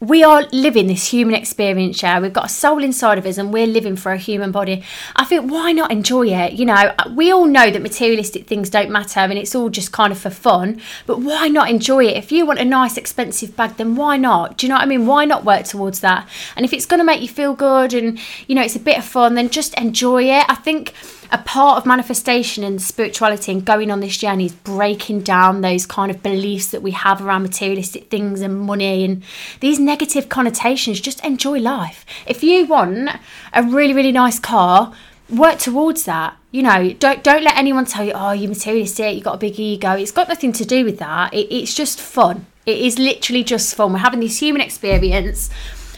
we 0.00 0.22
are 0.22 0.46
living 0.52 0.88
this 0.88 1.10
human 1.10 1.34
experience, 1.34 2.02
yeah. 2.02 2.20
We've 2.20 2.32
got 2.32 2.46
a 2.46 2.50
soul 2.50 2.84
inside 2.84 3.16
of 3.16 3.24
us 3.24 3.38
and 3.38 3.52
we're 3.52 3.66
living 3.66 3.96
for 3.96 4.12
a 4.12 4.18
human 4.18 4.52
body. 4.52 4.84
I 5.14 5.24
think, 5.24 5.50
why 5.50 5.72
not 5.72 5.90
enjoy 5.90 6.28
it? 6.28 6.52
You 6.52 6.66
know, 6.66 6.94
we 7.14 7.32
all 7.32 7.46
know 7.46 7.70
that 7.70 7.80
materialistic 7.80 8.46
things 8.46 8.68
don't 8.68 8.90
matter 8.90 9.20
and 9.20 9.32
it's 9.32 9.54
all 9.54 9.70
just 9.70 9.92
kind 9.92 10.12
of 10.12 10.18
for 10.18 10.28
fun, 10.28 10.82
but 11.06 11.20
why 11.20 11.48
not 11.48 11.70
enjoy 11.70 12.04
it? 12.04 12.16
If 12.16 12.30
you 12.30 12.44
want 12.44 12.58
a 12.58 12.64
nice, 12.64 12.98
expensive 12.98 13.56
bag, 13.56 13.76
then 13.76 13.96
why 13.96 14.18
not? 14.18 14.58
Do 14.58 14.66
you 14.66 14.68
know 14.68 14.76
what 14.76 14.82
I 14.82 14.86
mean? 14.86 15.06
Why 15.06 15.24
not 15.24 15.44
work 15.44 15.64
towards 15.64 16.00
that? 16.00 16.28
And 16.56 16.64
if 16.66 16.74
it's 16.74 16.86
going 16.86 17.00
to 17.00 17.04
make 17.04 17.22
you 17.22 17.28
feel 17.28 17.54
good 17.54 17.94
and, 17.94 18.18
you 18.46 18.54
know, 18.54 18.62
it's 18.62 18.76
a 18.76 18.80
bit 18.80 18.98
of 18.98 19.04
fun, 19.04 19.34
then 19.34 19.48
just 19.48 19.72
enjoy 19.78 20.24
it. 20.24 20.44
I 20.48 20.56
think 20.56 20.92
a 21.30 21.38
part 21.38 21.78
of 21.78 21.86
manifestation 21.86 22.64
and 22.64 22.80
spirituality 22.80 23.52
and 23.52 23.64
going 23.64 23.90
on 23.90 24.00
this 24.00 24.16
journey 24.16 24.46
is 24.46 24.52
breaking 24.52 25.20
down 25.20 25.60
those 25.60 25.86
kind 25.86 26.10
of 26.10 26.22
beliefs 26.22 26.66
that 26.68 26.82
we 26.82 26.92
have 26.92 27.20
around 27.20 27.42
materialistic 27.42 28.10
things 28.10 28.40
and 28.40 28.60
money 28.60 29.04
and 29.04 29.22
these 29.60 29.78
negative 29.78 30.28
connotations. 30.28 31.00
Just 31.00 31.24
enjoy 31.24 31.58
life. 31.58 32.04
If 32.26 32.42
you 32.42 32.66
want 32.66 33.10
a 33.52 33.62
really, 33.62 33.94
really 33.94 34.12
nice 34.12 34.38
car, 34.38 34.92
work 35.28 35.58
towards 35.58 36.04
that. 36.04 36.36
You 36.50 36.62
know, 36.62 36.92
don't 36.92 37.22
don't 37.22 37.42
let 37.42 37.56
anyone 37.56 37.84
tell 37.84 38.04
you, 38.04 38.12
oh, 38.14 38.32
you're 38.32 38.48
materialistic, 38.48 39.14
you've 39.14 39.24
got 39.24 39.34
a 39.34 39.38
big 39.38 39.58
ego. 39.58 39.92
It's 39.92 40.12
got 40.12 40.28
nothing 40.28 40.52
to 40.52 40.64
do 40.64 40.84
with 40.84 40.98
that. 40.98 41.34
It, 41.34 41.54
it's 41.54 41.74
just 41.74 42.00
fun. 42.00 42.46
It 42.64 42.78
is 42.78 42.98
literally 42.98 43.44
just 43.44 43.74
fun. 43.74 43.92
We're 43.92 43.98
having 44.00 44.20
this 44.20 44.40
human 44.40 44.62
experience. 44.62 45.50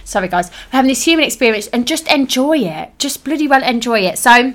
Sorry, 0.04 0.28
guys. 0.28 0.50
We're 0.50 0.78
having 0.78 0.88
this 0.88 1.04
human 1.06 1.24
experience 1.24 1.66
and 1.68 1.86
just 1.86 2.08
enjoy 2.08 2.58
it. 2.58 2.98
Just 2.98 3.24
bloody 3.24 3.46
well 3.46 3.62
enjoy 3.62 4.00
it. 4.00 4.18
So, 4.18 4.54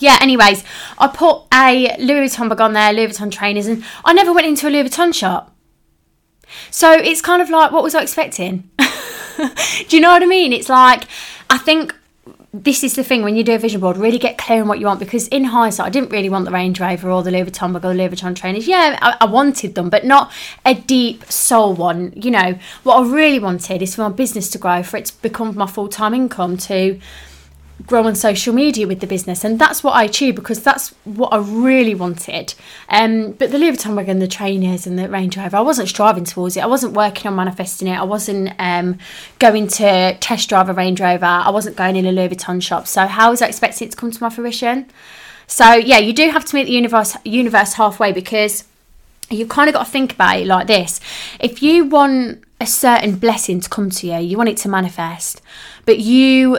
yeah, 0.00 0.18
anyways, 0.20 0.64
I 0.98 1.08
put 1.08 1.42
a 1.52 1.96
Louis 1.98 2.28
Vuitton 2.28 2.48
bag 2.48 2.60
on 2.60 2.72
there, 2.72 2.92
Louis 2.92 3.08
Vuitton 3.08 3.30
trainers, 3.30 3.66
and 3.66 3.84
I 4.04 4.12
never 4.12 4.32
went 4.32 4.46
into 4.46 4.68
a 4.68 4.70
Louis 4.70 4.84
Vuitton 4.84 5.14
shop. 5.14 5.54
So 6.70 6.92
it's 6.92 7.20
kind 7.20 7.40
of 7.40 7.50
like, 7.50 7.70
what 7.70 7.82
was 7.82 7.94
I 7.94 8.02
expecting? 8.02 8.68
do 8.78 9.96
you 9.96 10.00
know 10.00 10.10
what 10.10 10.22
I 10.22 10.26
mean? 10.26 10.52
It's 10.52 10.68
like, 10.68 11.04
I 11.48 11.58
think 11.58 11.94
this 12.52 12.82
is 12.82 12.96
the 12.96 13.04
thing 13.04 13.22
when 13.22 13.36
you 13.36 13.44
do 13.44 13.54
a 13.54 13.58
vision 13.58 13.80
board, 13.80 13.96
really 13.96 14.18
get 14.18 14.36
clear 14.36 14.60
on 14.60 14.66
what 14.66 14.80
you 14.80 14.86
want 14.86 14.98
because 14.98 15.28
in 15.28 15.44
hindsight, 15.44 15.86
I 15.86 15.90
didn't 15.90 16.10
really 16.10 16.28
want 16.28 16.46
the 16.46 16.50
Range 16.50 16.78
Rover 16.80 17.08
or 17.10 17.22
the 17.22 17.30
Louis 17.30 17.44
Vuitton 17.44 17.72
bag 17.72 17.84
or 17.84 17.88
the 17.88 17.94
Louis 17.94 18.08
Vuitton 18.08 18.34
trainers. 18.34 18.66
Yeah, 18.66 18.98
I, 19.00 19.18
I, 19.20 19.24
wanted 19.26 19.76
them, 19.76 19.88
but 19.88 20.04
not 20.04 20.32
a 20.66 20.74
deep 20.74 21.24
soul 21.26 21.74
one. 21.74 22.12
You 22.16 22.32
know, 22.32 22.58
what 22.82 22.96
I 22.96 23.08
really 23.08 23.38
wanted 23.38 23.82
is 23.82 23.94
for 23.94 24.02
my 24.02 24.08
business 24.08 24.50
to 24.50 24.58
grow, 24.58 24.82
for 24.82 24.96
it 24.96 25.06
to 25.06 25.22
become 25.22 25.56
my 25.56 25.68
full 25.68 25.88
time 25.88 26.12
income, 26.12 26.56
to 26.58 26.98
grow 27.86 28.06
on 28.06 28.14
social 28.14 28.54
media 28.54 28.86
with 28.86 29.00
the 29.00 29.06
business 29.06 29.44
and 29.44 29.58
that's 29.58 29.82
what 29.82 29.92
I 29.92 30.04
achieved 30.04 30.36
because 30.36 30.62
that's 30.62 30.90
what 31.04 31.32
I 31.32 31.38
really 31.38 31.94
wanted. 31.94 32.54
Um, 32.88 33.32
but 33.32 33.50
the 33.50 33.58
Louis 33.58 33.72
Vuitton 33.72 33.96
bag 33.96 34.08
and 34.08 34.20
the 34.20 34.28
trainers 34.28 34.86
and 34.86 34.98
the 34.98 35.08
Range 35.08 35.36
Rover 35.36 35.56
I 35.56 35.60
wasn't 35.60 35.88
striving 35.88 36.24
towards 36.24 36.56
it. 36.56 36.62
I 36.62 36.66
wasn't 36.66 36.94
working 36.94 37.28
on 37.28 37.36
manifesting 37.36 37.88
it. 37.88 37.96
I 37.96 38.04
wasn't 38.04 38.52
um, 38.58 38.98
going 39.38 39.68
to 39.68 40.16
test 40.20 40.48
drive 40.48 40.68
a 40.68 40.74
Range 40.74 41.00
Rover. 41.00 41.24
I 41.24 41.50
wasn't 41.50 41.76
going 41.76 41.96
in 41.96 42.06
a 42.06 42.12
Louis 42.12 42.30
Vuitton 42.30 42.62
shop. 42.62 42.86
So 42.86 43.06
how 43.06 43.30
was 43.30 43.42
I 43.42 43.46
expecting 43.48 43.88
it 43.88 43.92
to 43.92 43.96
come 43.96 44.10
to 44.10 44.22
my 44.22 44.30
fruition? 44.30 44.86
So 45.46 45.74
yeah 45.74 45.98
you 45.98 46.12
do 46.12 46.30
have 46.30 46.44
to 46.46 46.56
meet 46.56 46.64
the 46.64 46.72
universe 46.72 47.16
universe 47.24 47.74
halfway 47.74 48.12
because 48.12 48.64
you've 49.30 49.48
kind 49.48 49.68
of 49.68 49.74
got 49.74 49.84
to 49.84 49.90
think 49.90 50.14
about 50.14 50.38
it 50.38 50.46
like 50.46 50.66
this. 50.66 51.00
If 51.38 51.62
you 51.62 51.84
want 51.84 52.44
a 52.60 52.66
certain 52.66 53.16
blessing 53.16 53.60
to 53.60 53.68
come 53.68 53.88
to 53.88 54.06
you 54.06 54.18
you 54.18 54.36
want 54.36 54.50
it 54.50 54.56
to 54.58 54.68
manifest 54.68 55.40
but 55.86 55.98
you 55.98 56.58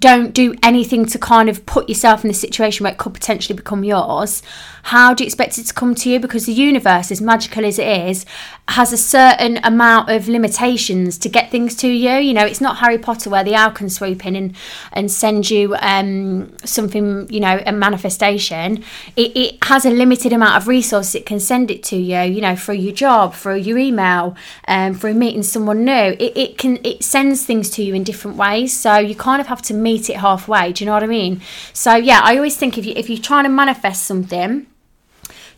don't 0.00 0.32
do 0.32 0.54
anything 0.62 1.06
to 1.06 1.18
kind 1.18 1.48
of 1.48 1.64
put 1.66 1.88
yourself 1.88 2.24
in 2.24 2.30
a 2.30 2.34
situation 2.34 2.84
where 2.84 2.92
it 2.92 2.98
could 2.98 3.14
potentially 3.14 3.56
become 3.56 3.84
yours, 3.84 4.42
how 4.84 5.12
do 5.12 5.22
you 5.22 5.26
expect 5.26 5.58
it 5.58 5.64
to 5.64 5.74
come 5.74 5.94
to 5.94 6.10
you? 6.10 6.18
Because 6.18 6.46
the 6.46 6.52
universe, 6.52 7.10
as 7.10 7.20
magical 7.20 7.66
as 7.66 7.78
it 7.78 7.86
is, 7.86 8.24
has 8.68 8.92
a 8.92 8.96
certain 8.96 9.58
amount 9.62 10.08
of 10.08 10.26
limitations 10.28 11.18
to 11.18 11.28
get 11.28 11.50
things 11.50 11.74
to 11.76 11.88
you. 11.88 12.12
You 12.12 12.32
know, 12.32 12.46
it's 12.46 12.60
not 12.60 12.78
Harry 12.78 12.96
Potter 12.96 13.28
where 13.28 13.44
the 13.44 13.54
owl 13.54 13.72
can 13.72 13.90
swoop 13.90 14.24
in 14.24 14.36
and, 14.36 14.56
and 14.92 15.10
send 15.10 15.50
you 15.50 15.76
um, 15.80 16.56
something, 16.64 17.28
you 17.30 17.40
know, 17.40 17.62
a 17.66 17.72
manifestation. 17.72 18.82
It, 19.16 19.36
it 19.36 19.64
has 19.64 19.84
a 19.84 19.90
limited 19.90 20.32
amount 20.32 20.56
of 20.56 20.66
resources 20.66 21.14
it 21.14 21.26
can 21.26 21.40
send 21.40 21.70
it 21.70 21.82
to 21.84 21.96
you, 21.96 22.20
you 22.20 22.40
know, 22.40 22.56
through 22.56 22.76
your 22.76 22.94
job, 22.94 23.34
through 23.34 23.56
your 23.56 23.76
email, 23.76 24.34
um, 24.66 24.94
through 24.94 25.14
meeting 25.14 25.42
someone 25.42 25.84
new. 25.84 26.16
It, 26.18 26.36
it 26.36 26.58
can, 26.58 26.78
it 26.84 27.04
sends 27.04 27.44
things 27.44 27.68
to 27.70 27.82
you 27.82 27.94
in 27.94 28.02
different 28.04 28.36
ways. 28.38 28.72
So 28.72 28.96
you 28.96 29.14
kind 29.14 29.40
of 29.40 29.48
have 29.48 29.60
to 29.62 29.74
meet 29.74 29.89
it 29.98 30.16
halfway. 30.16 30.72
Do 30.72 30.84
you 30.84 30.86
know 30.86 30.94
what 30.94 31.02
I 31.02 31.06
mean? 31.06 31.40
So 31.72 31.94
yeah, 31.94 32.20
I 32.22 32.36
always 32.36 32.56
think 32.56 32.78
if 32.78 32.86
you 32.86 32.92
if 32.96 33.08
you're 33.10 33.18
trying 33.18 33.44
to 33.44 33.50
manifest 33.50 34.04
something, 34.04 34.66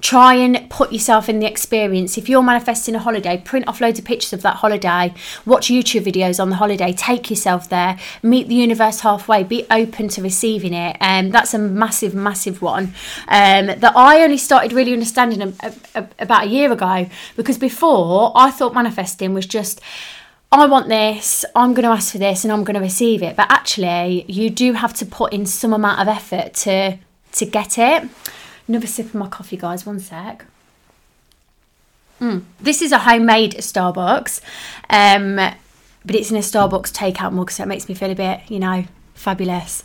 try 0.02 0.34
and 0.34 0.68
put 0.68 0.92
yourself 0.92 1.28
in 1.28 1.38
the 1.38 1.46
experience. 1.46 2.18
If 2.18 2.28
you're 2.28 2.42
manifesting 2.42 2.94
a 2.96 2.98
holiday, 2.98 3.38
print 3.38 3.68
off 3.68 3.80
loads 3.80 4.00
of 4.00 4.04
pictures 4.04 4.32
of 4.32 4.42
that 4.42 4.56
holiday, 4.56 5.14
watch 5.46 5.68
YouTube 5.68 6.04
videos 6.04 6.40
on 6.40 6.50
the 6.50 6.56
holiday, 6.56 6.92
take 6.92 7.30
yourself 7.30 7.68
there, 7.68 7.98
meet 8.22 8.48
the 8.48 8.56
universe 8.56 9.00
halfway, 9.00 9.44
be 9.44 9.64
open 9.70 10.08
to 10.08 10.20
receiving 10.22 10.74
it. 10.74 10.96
And 11.00 11.28
um, 11.28 11.32
that's 11.32 11.54
a 11.54 11.58
massive, 11.58 12.14
massive 12.14 12.60
one 12.60 12.94
um, 13.28 13.66
that 13.66 13.92
I 13.96 14.22
only 14.22 14.38
started 14.38 14.72
really 14.72 14.92
understanding 14.92 15.40
a, 15.40 15.52
a, 15.60 15.74
a, 15.94 16.08
about 16.18 16.44
a 16.44 16.48
year 16.48 16.72
ago 16.72 17.08
because 17.36 17.56
before 17.56 18.32
I 18.34 18.50
thought 18.50 18.74
manifesting 18.74 19.32
was 19.32 19.46
just. 19.46 19.80
I 20.52 20.66
want 20.66 20.88
this, 20.88 21.46
I'm 21.56 21.72
going 21.72 21.84
to 21.84 21.88
ask 21.90 22.12
for 22.12 22.18
this, 22.18 22.44
and 22.44 22.52
I'm 22.52 22.62
going 22.62 22.74
to 22.74 22.80
receive 22.80 23.22
it. 23.22 23.36
But 23.36 23.50
actually, 23.50 24.26
you 24.28 24.50
do 24.50 24.74
have 24.74 24.92
to 24.94 25.06
put 25.06 25.32
in 25.32 25.46
some 25.46 25.72
amount 25.72 26.00
of 26.00 26.08
effort 26.08 26.52
to 26.54 26.98
to 27.32 27.46
get 27.46 27.78
it. 27.78 28.08
Another 28.68 28.86
sip 28.86 29.06
of 29.06 29.14
my 29.14 29.28
coffee, 29.28 29.56
guys. 29.56 29.86
One 29.86 29.98
sec. 29.98 30.44
Mm. 32.20 32.42
This 32.60 32.82
is 32.82 32.92
a 32.92 32.98
homemade 32.98 33.54
Starbucks, 33.54 34.42
um, 34.90 35.36
but 35.36 36.14
it's 36.14 36.30
in 36.30 36.36
a 36.36 36.40
Starbucks 36.40 36.92
takeout 36.92 37.32
mug, 37.32 37.50
so 37.50 37.62
it 37.62 37.66
makes 37.66 37.88
me 37.88 37.94
feel 37.94 38.10
a 38.10 38.14
bit, 38.14 38.42
you 38.48 38.60
know, 38.60 38.84
fabulous. 39.14 39.82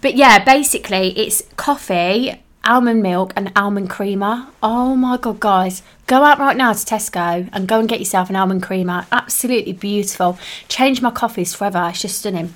But 0.00 0.16
yeah, 0.16 0.42
basically, 0.42 1.16
it's 1.18 1.42
coffee, 1.56 2.42
almond 2.64 3.02
milk, 3.02 3.32
and 3.36 3.52
almond 3.54 3.90
creamer. 3.90 4.48
Oh 4.62 4.96
my 4.96 5.18
god, 5.18 5.40
guys, 5.40 5.82
go 6.06 6.22
out 6.22 6.38
right 6.38 6.56
now 6.56 6.72
to 6.72 6.78
Tesco 6.78 7.48
and 7.52 7.68
go 7.68 7.80
and 7.80 7.88
get 7.88 7.98
yourself 7.98 8.30
an 8.30 8.36
almond 8.36 8.62
creamer. 8.62 9.06
Absolutely 9.12 9.72
beautiful. 9.72 10.38
Change 10.68 11.02
my 11.02 11.10
coffees 11.10 11.54
forever. 11.54 11.86
It's 11.90 12.02
just 12.02 12.18
stunning. 12.18 12.54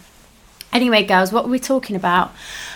Anyway, 0.73 1.03
girls, 1.03 1.33
what 1.33 1.45
were 1.45 1.51
we 1.51 1.59
talking 1.59 1.97
about? 1.97 2.33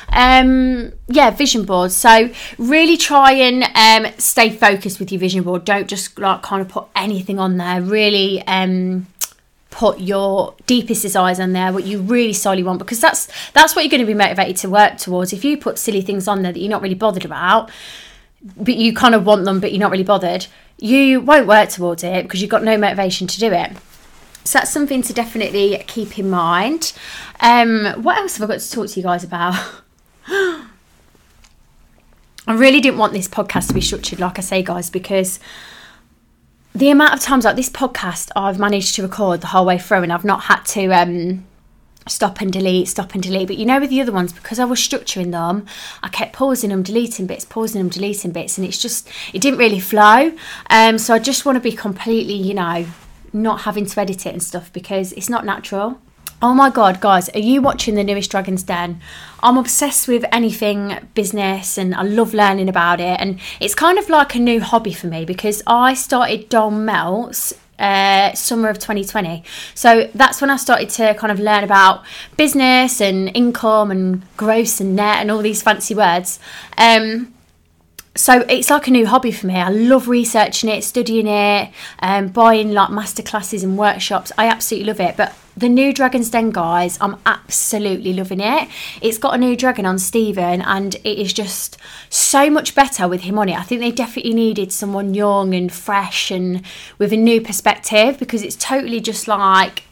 Um, 0.08 0.92
yeah, 1.06 1.30
vision 1.30 1.64
boards. 1.64 1.94
So 1.94 2.30
really 2.58 2.96
try 2.96 3.32
and 3.32 3.64
um, 4.06 4.12
stay 4.18 4.50
focused 4.50 4.98
with 4.98 5.12
your 5.12 5.20
vision 5.20 5.44
board. 5.44 5.64
Don't 5.64 5.88
just 5.88 6.18
like 6.18 6.42
kind 6.42 6.60
of 6.60 6.68
put 6.68 6.86
anything 6.96 7.38
on 7.38 7.56
there. 7.56 7.80
Really 7.80 8.44
um, 8.48 9.06
put 9.70 10.00
your 10.00 10.54
deepest 10.66 11.02
desires 11.02 11.38
on 11.40 11.52
there, 11.52 11.72
what 11.72 11.84
you 11.84 12.00
really 12.00 12.32
solely 12.32 12.62
want, 12.62 12.78
because 12.78 13.00
that's 13.00 13.28
that's 13.52 13.74
what 13.74 13.84
you're 13.84 13.90
going 13.90 14.00
to 14.00 14.06
be 14.06 14.14
motivated 14.14 14.56
to 14.56 14.70
work 14.70 14.96
towards. 14.98 15.32
If 15.32 15.44
you 15.44 15.56
put 15.56 15.78
silly 15.78 16.00
things 16.00 16.26
on 16.26 16.42
there 16.42 16.52
that 16.52 16.58
you're 16.58 16.70
not 16.70 16.82
really 16.82 16.94
bothered 16.94 17.24
about, 17.24 17.70
but 18.56 18.74
you 18.76 18.92
kind 18.94 19.14
of 19.14 19.24
want 19.26 19.44
them, 19.44 19.60
but 19.60 19.72
you're 19.72 19.80
not 19.80 19.90
really 19.90 20.04
bothered, 20.04 20.46
you 20.78 21.20
won't 21.20 21.46
work 21.46 21.70
towards 21.70 22.04
it 22.04 22.24
because 22.24 22.40
you've 22.40 22.50
got 22.50 22.62
no 22.62 22.76
motivation 22.76 23.26
to 23.26 23.40
do 23.40 23.52
it. 23.52 23.72
So 24.44 24.58
that's 24.58 24.70
something 24.70 25.00
to 25.02 25.12
definitely 25.14 25.82
keep 25.86 26.18
in 26.18 26.28
mind. 26.28 26.92
Um, 27.40 27.86
what 28.02 28.18
else 28.18 28.36
have 28.36 28.48
I 28.48 28.54
got 28.54 28.60
to 28.60 28.70
talk 28.70 28.88
to 28.88 29.00
you 29.00 29.04
guys 29.04 29.24
about? 29.24 29.54
I 32.46 32.52
really 32.52 32.80
didn't 32.82 32.98
want 32.98 33.14
this 33.14 33.26
podcast 33.26 33.68
to 33.68 33.74
be 33.74 33.80
structured, 33.80 34.20
like 34.20 34.38
I 34.38 34.42
say, 34.42 34.62
guys, 34.62 34.90
because 34.90 35.40
the 36.74 36.90
amount 36.90 37.14
of 37.14 37.20
times 37.20 37.46
like 37.46 37.56
this 37.56 37.70
podcast 37.70 38.30
I've 38.36 38.58
managed 38.58 38.96
to 38.96 39.02
record 39.02 39.40
the 39.40 39.46
whole 39.46 39.64
way 39.64 39.78
through 39.78 40.02
and 40.02 40.12
I've 40.12 40.24
not 40.24 40.42
had 40.42 40.62
to 40.64 40.90
um, 40.90 41.46
stop 42.06 42.40
and 42.40 42.52
delete, 42.52 42.88
stop 42.88 43.14
and 43.14 43.22
delete. 43.22 43.48
But 43.48 43.56
you 43.56 43.66
know, 43.66 43.80
with 43.80 43.90
the 43.90 44.00
other 44.00 44.12
ones, 44.12 44.32
because 44.32 44.58
I 44.58 44.64
was 44.64 44.78
structuring 44.78 45.32
them, 45.32 45.66
I 46.02 46.08
kept 46.08 46.32
pausing 46.32 46.70
them, 46.70 46.82
deleting 46.82 47.26
bits, 47.26 47.44
pausing 47.44 47.80
them, 47.80 47.88
deleting 47.88 48.32
bits, 48.32 48.58
and 48.58 48.66
it's 48.66 48.80
just, 48.80 49.08
it 49.32 49.40
didn't 49.40 49.58
really 49.58 49.80
flow. 49.80 50.32
Um, 50.70 50.98
so 50.98 51.14
I 51.14 51.18
just 51.18 51.44
want 51.44 51.56
to 51.56 51.60
be 51.60 51.72
completely, 51.72 52.34
you 52.34 52.54
know, 52.54 52.86
not 53.32 53.62
having 53.62 53.86
to 53.86 54.00
edit 54.00 54.26
it 54.26 54.32
and 54.32 54.42
stuff 54.42 54.72
because 54.72 55.12
it's 55.12 55.28
not 55.28 55.44
natural. 55.44 56.00
Oh 56.42 56.52
my 56.52 56.68
god, 56.68 57.00
guys, 57.00 57.30
are 57.30 57.38
you 57.38 57.62
watching 57.62 57.94
the 57.94 58.04
newest 58.04 58.30
Dragon's 58.30 58.62
Den? 58.62 59.00
I'm 59.42 59.56
obsessed 59.56 60.08
with 60.08 60.26
anything 60.30 60.98
business 61.14 61.78
and 61.78 61.94
I 61.94 62.02
love 62.02 62.34
learning 62.34 62.68
about 62.68 63.00
it. 63.00 63.18
And 63.18 63.40
it's 63.60 63.74
kind 63.74 63.98
of 63.98 64.10
like 64.10 64.34
a 64.34 64.38
new 64.38 64.60
hobby 64.60 64.92
for 64.92 65.06
me 65.06 65.24
because 65.24 65.62
I 65.66 65.94
started 65.94 66.50
Doll 66.50 66.70
Melts 66.70 67.54
uh, 67.78 68.32
summer 68.34 68.68
of 68.68 68.78
2020. 68.78 69.42
So 69.74 70.10
that's 70.14 70.40
when 70.40 70.50
I 70.50 70.56
started 70.56 70.90
to 70.90 71.14
kind 71.14 71.32
of 71.32 71.38
learn 71.38 71.64
about 71.64 72.04
business 72.36 73.00
and 73.00 73.30
income 73.34 73.90
and 73.90 74.22
gross 74.36 74.80
and 74.80 74.96
net 74.96 75.18
and 75.18 75.30
all 75.30 75.38
these 75.38 75.62
fancy 75.62 75.94
words. 75.94 76.38
Um, 76.78 77.34
so 78.16 78.40
it's 78.48 78.70
like 78.70 78.86
a 78.86 78.90
new 78.90 79.06
hobby 79.06 79.32
for 79.32 79.46
me. 79.46 79.56
I 79.56 79.70
love 79.70 80.08
researching 80.08 80.70
it, 80.70 80.84
studying 80.84 81.26
it, 81.26 81.72
um, 81.98 82.28
buying 82.28 82.72
like 82.72 82.90
masterclasses 82.90 83.64
and 83.64 83.76
workshops. 83.76 84.30
I 84.38 84.46
absolutely 84.46 84.86
love 84.86 85.00
it. 85.00 85.16
But 85.16 85.34
the 85.56 85.68
new 85.68 85.92
Dragon's 85.92 86.30
Den, 86.30 86.50
guys, 86.50 86.98
I'm 87.00 87.16
absolutely 87.26 88.12
loving 88.12 88.40
it. 88.40 88.68
It's 89.00 89.18
got 89.18 89.34
a 89.34 89.38
new 89.38 89.56
dragon 89.56 89.86
on 89.86 89.98
Steven, 89.98 90.62
and 90.62 90.94
it 90.96 91.18
is 91.18 91.32
just 91.32 91.76
so 92.10 92.50
much 92.50 92.74
better 92.74 93.06
with 93.06 93.22
him 93.22 93.38
on 93.38 93.48
it. 93.48 93.58
I 93.58 93.62
think 93.62 93.80
they 93.80 93.92
definitely 93.92 94.34
needed 94.34 94.72
someone 94.72 95.14
young 95.14 95.54
and 95.54 95.72
fresh 95.72 96.30
and 96.30 96.62
with 96.98 97.12
a 97.12 97.16
new 97.16 97.40
perspective 97.40 98.18
because 98.18 98.42
it's 98.42 98.56
totally 98.56 99.00
just 99.00 99.28
like 99.28 99.84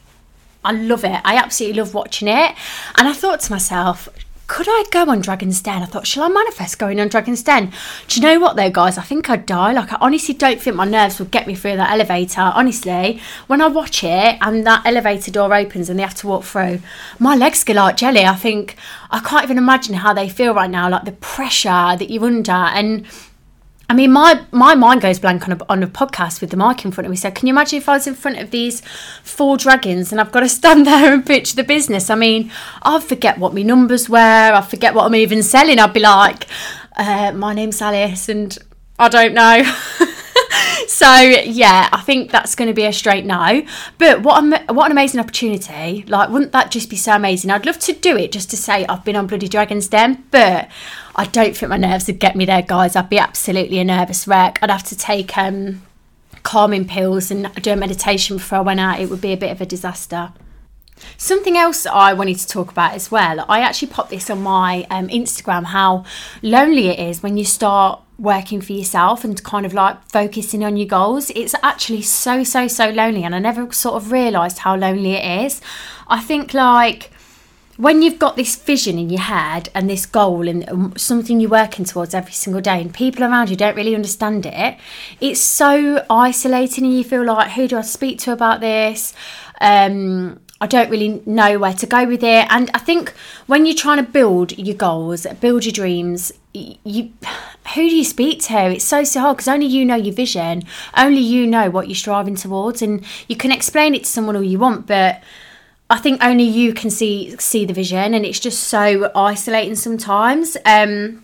I 0.64 0.72
love 0.72 1.04
it. 1.04 1.20
I 1.24 1.36
absolutely 1.36 1.80
love 1.80 1.94
watching 1.94 2.28
it. 2.28 2.54
And 2.96 3.08
I 3.08 3.12
thought 3.12 3.40
to 3.40 3.52
myself, 3.52 4.08
could 4.52 4.66
I 4.68 4.84
go 4.90 5.10
on 5.10 5.22
Dragon's 5.22 5.62
Den? 5.62 5.82
I 5.82 5.86
thought, 5.86 6.06
shall 6.06 6.24
I 6.24 6.28
manifest 6.28 6.78
going 6.78 7.00
on 7.00 7.08
Dragon's 7.08 7.42
Den? 7.42 7.72
Do 8.06 8.20
you 8.20 8.26
know 8.26 8.38
what 8.38 8.54
though, 8.54 8.68
guys? 8.68 8.98
I 8.98 9.02
think 9.02 9.30
I'd 9.30 9.46
die. 9.46 9.72
Like, 9.72 9.90
I 9.94 9.96
honestly 9.98 10.34
don't 10.34 10.60
think 10.60 10.76
my 10.76 10.84
nerves 10.84 11.18
would 11.18 11.30
get 11.30 11.46
me 11.46 11.54
through 11.54 11.76
that 11.76 11.90
elevator. 11.90 12.42
Honestly, 12.42 13.18
when 13.46 13.62
I 13.62 13.68
watch 13.68 14.04
it 14.04 14.36
and 14.42 14.66
that 14.66 14.84
elevator 14.84 15.30
door 15.30 15.54
opens 15.54 15.88
and 15.88 15.98
they 15.98 16.02
have 16.02 16.16
to 16.16 16.26
walk 16.26 16.44
through, 16.44 16.80
my 17.18 17.34
legs 17.34 17.64
get 17.64 17.76
like 17.76 17.96
jelly. 17.96 18.26
I 18.26 18.34
think 18.34 18.76
I 19.10 19.20
can't 19.20 19.42
even 19.42 19.56
imagine 19.56 19.94
how 19.94 20.12
they 20.12 20.28
feel 20.28 20.52
right 20.52 20.68
now, 20.68 20.90
like 20.90 21.06
the 21.06 21.12
pressure 21.12 21.96
that 21.96 22.10
you're 22.10 22.26
under. 22.26 22.52
And 22.52 23.06
I 23.88 23.94
mean, 23.94 24.12
my 24.12 24.44
my 24.52 24.74
mind 24.74 25.02
goes 25.02 25.18
blank 25.18 25.46
on 25.48 25.52
a, 25.52 25.58
on 25.68 25.82
a 25.82 25.86
podcast 25.86 26.40
with 26.40 26.50
the 26.50 26.56
mic 26.56 26.84
in 26.84 26.92
front 26.92 27.06
of 27.06 27.10
me. 27.10 27.16
So, 27.16 27.30
can 27.30 27.46
you 27.46 27.52
imagine 27.52 27.78
if 27.78 27.88
I 27.88 27.94
was 27.94 28.06
in 28.06 28.14
front 28.14 28.38
of 28.38 28.50
these 28.50 28.80
four 29.22 29.56
dragons 29.56 30.12
and 30.12 30.20
I've 30.20 30.32
got 30.32 30.40
to 30.40 30.48
stand 30.48 30.86
there 30.86 31.12
and 31.12 31.24
pitch 31.24 31.54
the 31.54 31.64
business? 31.64 32.08
I 32.08 32.14
mean, 32.14 32.50
I 32.82 33.00
forget 33.00 33.38
what 33.38 33.54
my 33.54 33.62
numbers 33.62 34.08
were. 34.08 34.18
I 34.18 34.60
forget 34.62 34.94
what 34.94 35.06
I'm 35.06 35.14
even 35.14 35.42
selling. 35.42 35.78
I'd 35.78 35.92
be 35.92 36.00
like, 36.00 36.46
uh, 36.96 37.32
"My 37.32 37.52
name's 37.52 37.82
Alice," 37.82 38.28
and 38.28 38.56
I 38.98 39.08
don't 39.08 39.34
know. 39.34 39.62
so 40.86 41.20
yeah, 41.20 41.88
I 41.92 42.00
think 42.02 42.30
that's 42.30 42.54
going 42.54 42.68
to 42.68 42.74
be 42.74 42.84
a 42.84 42.92
straight 42.92 43.24
no. 43.24 43.62
But 43.98 44.22
what 44.22 44.42
what 44.72 44.86
an 44.86 44.92
amazing 44.92 45.20
opportunity! 45.20 46.04
Like, 46.06 46.30
wouldn't 46.30 46.52
that 46.52 46.70
just 46.70 46.88
be 46.88 46.96
so 46.96 47.12
amazing? 47.14 47.50
I'd 47.50 47.66
love 47.66 47.78
to 47.80 47.92
do 47.92 48.16
it 48.16 48.32
just 48.32 48.50
to 48.50 48.56
say 48.56 48.86
I've 48.86 49.04
been 49.04 49.16
on 49.16 49.26
Bloody 49.26 49.48
Dragon's 49.48 49.88
Den, 49.88 50.24
but 50.30 50.68
I 51.14 51.26
don't 51.26 51.56
think 51.56 51.70
my 51.70 51.76
nerves 51.76 52.06
would 52.06 52.18
get 52.18 52.36
me 52.36 52.44
there, 52.44 52.62
guys. 52.62 52.96
I'd 52.96 53.10
be 53.10 53.18
absolutely 53.18 53.78
a 53.78 53.84
nervous 53.84 54.26
wreck. 54.26 54.58
I'd 54.62 54.70
have 54.70 54.84
to 54.84 54.96
take 54.96 55.36
um, 55.36 55.82
calming 56.42 56.86
pills 56.86 57.30
and 57.30 57.52
do 57.56 57.72
a 57.72 57.76
meditation 57.76 58.36
before 58.38 58.58
I 58.58 58.62
went 58.62 58.80
out. 58.80 59.00
It 59.00 59.10
would 59.10 59.20
be 59.20 59.32
a 59.32 59.36
bit 59.36 59.52
of 59.52 59.60
a 59.60 59.66
disaster. 59.66 60.32
Something 61.16 61.56
else 61.56 61.84
I 61.84 62.12
wanted 62.12 62.38
to 62.38 62.46
talk 62.46 62.70
about 62.70 62.94
as 62.94 63.10
well. 63.10 63.44
I 63.48 63.60
actually 63.60 63.88
popped 63.88 64.10
this 64.10 64.30
on 64.30 64.42
my 64.42 64.86
um, 64.90 65.08
Instagram 65.08 65.64
how 65.64 66.04
lonely 66.42 66.88
it 66.88 66.98
is 66.98 67.22
when 67.22 67.36
you 67.36 67.44
start 67.44 68.00
working 68.18 68.60
for 68.60 68.72
yourself 68.72 69.24
and 69.24 69.42
kind 69.42 69.66
of 69.66 69.74
like 69.74 70.02
focusing 70.08 70.64
on 70.64 70.76
your 70.76 70.86
goals. 70.86 71.30
It's 71.30 71.54
actually 71.62 72.02
so, 72.02 72.44
so, 72.44 72.68
so 72.68 72.90
lonely. 72.90 73.24
And 73.24 73.34
I 73.34 73.38
never 73.38 73.70
sort 73.72 73.96
of 73.96 74.12
realised 74.12 74.58
how 74.58 74.76
lonely 74.76 75.12
it 75.12 75.44
is. 75.44 75.60
I 76.08 76.20
think 76.20 76.54
like 76.54 77.10
when 77.76 78.02
you've 78.02 78.18
got 78.18 78.36
this 78.36 78.54
vision 78.56 78.98
in 78.98 79.10
your 79.10 79.20
head 79.20 79.68
and 79.74 79.88
this 79.88 80.06
goal 80.06 80.46
and 80.46 80.68
um, 80.68 80.92
something 80.96 81.40
you're 81.40 81.50
working 81.50 81.84
towards 81.84 82.14
every 82.14 82.32
single 82.32 82.60
day 82.60 82.80
and 82.80 82.92
people 82.92 83.24
around 83.24 83.48
you 83.48 83.56
don't 83.56 83.76
really 83.76 83.94
understand 83.94 84.44
it 84.44 84.76
it's 85.20 85.40
so 85.40 86.04
isolating 86.10 86.84
and 86.84 86.94
you 86.94 87.04
feel 87.04 87.24
like 87.24 87.52
who 87.52 87.66
do 87.66 87.78
i 87.78 87.82
speak 87.82 88.18
to 88.18 88.32
about 88.32 88.60
this 88.60 89.14
um, 89.60 90.40
I 90.62 90.66
don't 90.66 90.90
really 90.90 91.20
know 91.26 91.58
where 91.58 91.72
to 91.72 91.86
go 91.86 92.04
with 92.04 92.22
it. 92.22 92.46
And 92.48 92.70
I 92.72 92.78
think 92.78 93.12
when 93.46 93.66
you're 93.66 93.74
trying 93.74 93.96
to 93.96 94.08
build 94.08 94.56
your 94.56 94.76
goals, 94.76 95.26
build 95.40 95.64
your 95.64 95.72
dreams, 95.72 96.32
you 96.52 97.12
who 97.74 97.88
do 97.88 97.96
you 97.96 98.04
speak 98.04 98.42
to? 98.42 98.70
It's 98.70 98.84
so 98.84 99.02
so 99.02 99.20
hard 99.20 99.38
because 99.38 99.48
only 99.48 99.66
you 99.66 99.84
know 99.84 99.96
your 99.96 100.14
vision, 100.14 100.62
only 100.96 101.20
you 101.20 101.48
know 101.48 101.68
what 101.68 101.88
you're 101.88 101.96
striving 101.96 102.36
towards, 102.36 102.80
and 102.80 103.04
you 103.26 103.34
can 103.34 103.50
explain 103.50 103.96
it 103.96 104.04
to 104.04 104.10
someone 104.10 104.36
all 104.36 104.42
you 104.42 104.60
want, 104.60 104.86
but 104.86 105.20
I 105.92 105.98
think 105.98 106.24
only 106.24 106.44
you 106.44 106.72
can 106.72 106.88
see 106.88 107.36
see 107.38 107.66
the 107.66 107.74
vision, 107.74 108.14
and 108.14 108.24
it's 108.24 108.40
just 108.40 108.64
so 108.64 109.10
isolating 109.14 109.74
sometimes. 109.74 110.56
Um, 110.64 111.22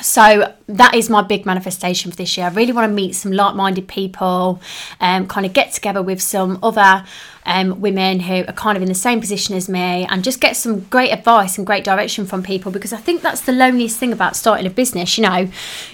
so 0.00 0.54
that 0.68 0.94
is 0.94 1.10
my 1.10 1.20
big 1.20 1.44
manifestation 1.44 2.12
for 2.12 2.16
this 2.16 2.36
year. 2.36 2.46
I 2.46 2.50
really 2.50 2.70
want 2.70 2.88
to 2.88 2.94
meet 2.94 3.16
some 3.16 3.32
like-minded 3.32 3.88
people, 3.88 4.60
um, 5.00 5.26
kind 5.26 5.44
of 5.44 5.52
get 5.52 5.72
together 5.72 6.00
with 6.00 6.22
some 6.22 6.60
other 6.62 7.04
um, 7.46 7.80
women 7.80 8.20
who 8.20 8.44
are 8.46 8.52
kind 8.52 8.76
of 8.76 8.82
in 8.82 8.88
the 8.88 8.94
same 8.94 9.20
position 9.20 9.54
as 9.54 9.68
me 9.68 10.06
and 10.08 10.24
just 10.24 10.40
get 10.40 10.56
some 10.56 10.80
great 10.80 11.10
advice 11.10 11.58
and 11.58 11.66
great 11.66 11.84
direction 11.84 12.24
from 12.26 12.42
people 12.42 12.72
because 12.72 12.92
I 12.92 12.96
think 12.96 13.22
that's 13.22 13.42
the 13.42 13.52
loneliest 13.52 13.98
thing 13.98 14.12
about 14.12 14.36
starting 14.36 14.66
a 14.66 14.70
business. 14.70 15.18
You 15.18 15.22
know, 15.22 15.48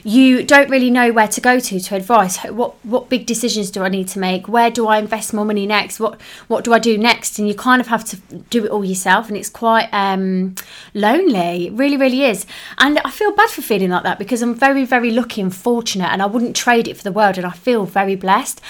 you 0.05 0.45
don't 0.45 0.71
really 0.71 0.91
know 0.91 1.13
where 1.13 1.29
to 1.29 1.41
go 1.41 1.59
to 1.59 1.81
to 1.81 1.97
advice. 1.97 2.39
What 2.45 2.75
what 2.85 3.09
big 3.09 3.27
decisions 3.27 3.71
do 3.71 3.83
I 3.83 3.89
need 3.89 4.09
to 4.09 4.19
make? 4.19 4.49
Where 4.49 4.71
do 4.71 4.87
I 4.87 4.99
invest 4.99 5.35
more 5.35 5.45
money 5.45 5.67
next? 5.67 5.99
What 5.99 6.21
what 6.49 6.65
do 6.65 6.73
I 6.73 6.79
do 6.79 6.97
next? 6.97 7.39
And 7.39 7.49
you 7.49 7.55
kind 7.55 7.81
of 7.81 7.89
have 7.89 8.05
to 8.07 8.17
do 8.51 8.65
it 8.65 8.71
all 8.71 8.85
yourself, 8.85 9.29
and 9.29 9.37
it's 9.37 9.51
quite 9.51 9.89
um, 9.93 10.55
lonely. 10.95 11.67
It 11.67 11.73
really, 11.73 11.97
really 11.97 12.25
is. 12.25 12.47
And 12.79 12.99
I 13.05 13.11
feel 13.11 13.33
bad 13.33 13.51
for 13.51 13.63
feeling 13.63 13.91
like 13.91 14.05
that 14.05 14.19
because 14.19 14.43
I'm 14.43 14.55
very, 14.55 14.85
very 14.85 15.11
lucky 15.11 15.41
and 15.41 15.55
fortunate, 15.55 16.11
and 16.13 16.23
I 16.23 16.27
wouldn't 16.27 16.57
trade 16.57 16.87
it 16.89 16.97
for 16.97 17.03
the 17.03 17.13
world. 17.13 17.37
And 17.37 17.47
I 17.47 17.53
feel 17.53 17.85
very 17.85 18.15
blessed. 18.15 18.61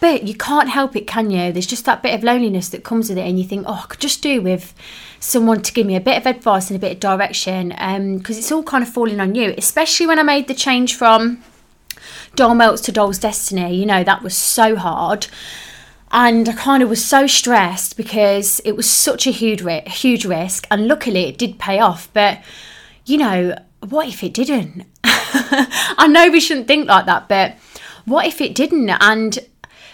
But 0.00 0.24
you 0.28 0.34
can't 0.34 0.68
help 0.68 0.94
it, 0.94 1.06
can 1.06 1.30
you? 1.30 1.50
There's 1.50 1.66
just 1.66 1.84
that 1.86 2.02
bit 2.02 2.14
of 2.14 2.22
loneliness 2.22 2.68
that 2.68 2.84
comes 2.84 3.08
with 3.08 3.18
it, 3.18 3.26
and 3.26 3.38
you 3.38 3.44
think, 3.44 3.64
oh, 3.66 3.82
I 3.84 3.86
could 3.88 4.00
just 4.00 4.22
do 4.22 4.40
with 4.40 4.74
someone 5.18 5.60
to 5.62 5.72
give 5.72 5.86
me 5.86 5.96
a 5.96 6.00
bit 6.00 6.16
of 6.16 6.26
advice 6.26 6.70
and 6.70 6.76
a 6.76 6.80
bit 6.80 6.92
of 6.92 7.00
direction, 7.00 7.70
because 7.70 8.36
um, 8.36 8.38
it's 8.38 8.52
all 8.52 8.62
kind 8.62 8.82
of 8.84 8.88
falling 8.88 9.18
on 9.18 9.34
you. 9.34 9.54
Especially 9.58 10.06
when 10.06 10.18
I 10.18 10.22
made 10.22 10.46
the 10.46 10.54
change 10.54 10.94
from 10.94 11.42
Doll 12.36 12.54
Melts 12.54 12.82
to 12.82 12.92
Doll's 12.92 13.18
Destiny. 13.18 13.74
You 13.74 13.86
know 13.86 14.04
that 14.04 14.22
was 14.22 14.36
so 14.36 14.76
hard, 14.76 15.26
and 16.12 16.48
I 16.48 16.52
kind 16.52 16.82
of 16.82 16.88
was 16.88 17.04
so 17.04 17.26
stressed 17.26 17.96
because 17.96 18.60
it 18.60 18.76
was 18.76 18.88
such 18.88 19.26
a 19.26 19.32
huge, 19.32 19.62
huge 19.92 20.24
risk, 20.24 20.68
and 20.70 20.86
luckily 20.86 21.24
it 21.24 21.38
did 21.38 21.58
pay 21.58 21.80
off. 21.80 22.08
But 22.12 22.40
you 23.04 23.18
know, 23.18 23.58
what 23.88 24.06
if 24.06 24.22
it 24.22 24.32
didn't? 24.32 24.84
I 25.04 26.06
know 26.08 26.30
we 26.30 26.38
shouldn't 26.38 26.68
think 26.68 26.86
like 26.86 27.06
that, 27.06 27.28
but 27.28 27.56
what 28.04 28.26
if 28.26 28.40
it 28.40 28.54
didn't? 28.54 28.90
And 28.90 29.38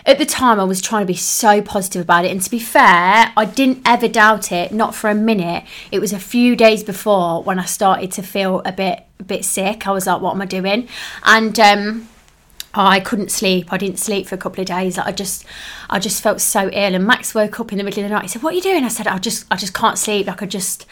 at 0.07 0.19
the 0.19 0.27
time 0.27 0.61
I 0.61 0.65
was 0.65 0.81
trying 0.81 1.03
to 1.03 1.07
be 1.07 1.17
so 1.17 1.63
positive 1.63 2.03
about 2.03 2.25
it 2.25 2.31
and 2.31 2.43
to 2.43 2.51
be 2.51 2.59
fair 2.59 3.33
I 3.37 3.45
didn't 3.45 3.83
ever 3.87 4.09
doubt 4.09 4.53
it 4.53 4.73
not 4.73 4.95
for 4.95 5.09
a 5.11 5.15
minute 5.15 5.65
it 5.91 6.01
was 6.01 6.13
a 6.13 6.19
few 6.19 6.57
days 6.57 6.83
before 6.83 7.43
when 7.43 7.59
I 7.59 7.65
started 7.65 8.13
to 8.13 8.23
feel 8.23 8.63
a 8.65 8.73
bit 8.73 9.05
a 9.19 9.25
bit 9.25 9.45
sick 9.45 9.87
I 9.87 9.93
was 9.93 10.07
like 10.07 10.21
what 10.21 10.35
am 10.35 10.43
I 10.43 10.47
doing 10.47 10.89
and 11.25 11.59
um, 11.59 12.09
I 12.75 12.99
couldn't 13.01 13.31
sleep. 13.31 13.73
I 13.73 13.79
didn't 13.79 13.99
sleep 13.99 14.27
for 14.27 14.35
a 14.35 14.39
couple 14.39 14.61
of 14.61 14.67
days. 14.67 14.99
I 14.99 15.13
just, 15.13 15.45
I 15.89 16.01
just 16.01 16.23
felt 16.23 16.41
so 16.41 16.69
ill. 16.73 16.95
And 16.95 17.07
Max 17.07 17.35
woke 17.35 17.61
up 17.61 17.71
in 17.71 17.79
the 17.79 17.85
middle 17.85 18.03
of 18.03 18.11
the 18.11 18.15
night. 18.15 18.23
He 18.23 18.29
said, 18.29 18.43
"What 18.43 18.53
are 18.53 18.57
you 18.57 18.63
doing?" 18.63 18.85
I 18.85 18.89
said, 18.89 19.07
"I 19.07 19.19
just, 19.19 19.47
I 19.51 19.57
just 19.57 19.75
can't 19.75 19.97
sleep. 19.97 20.27
Like 20.27 20.43
I 20.43 20.47
just, 20.47 20.87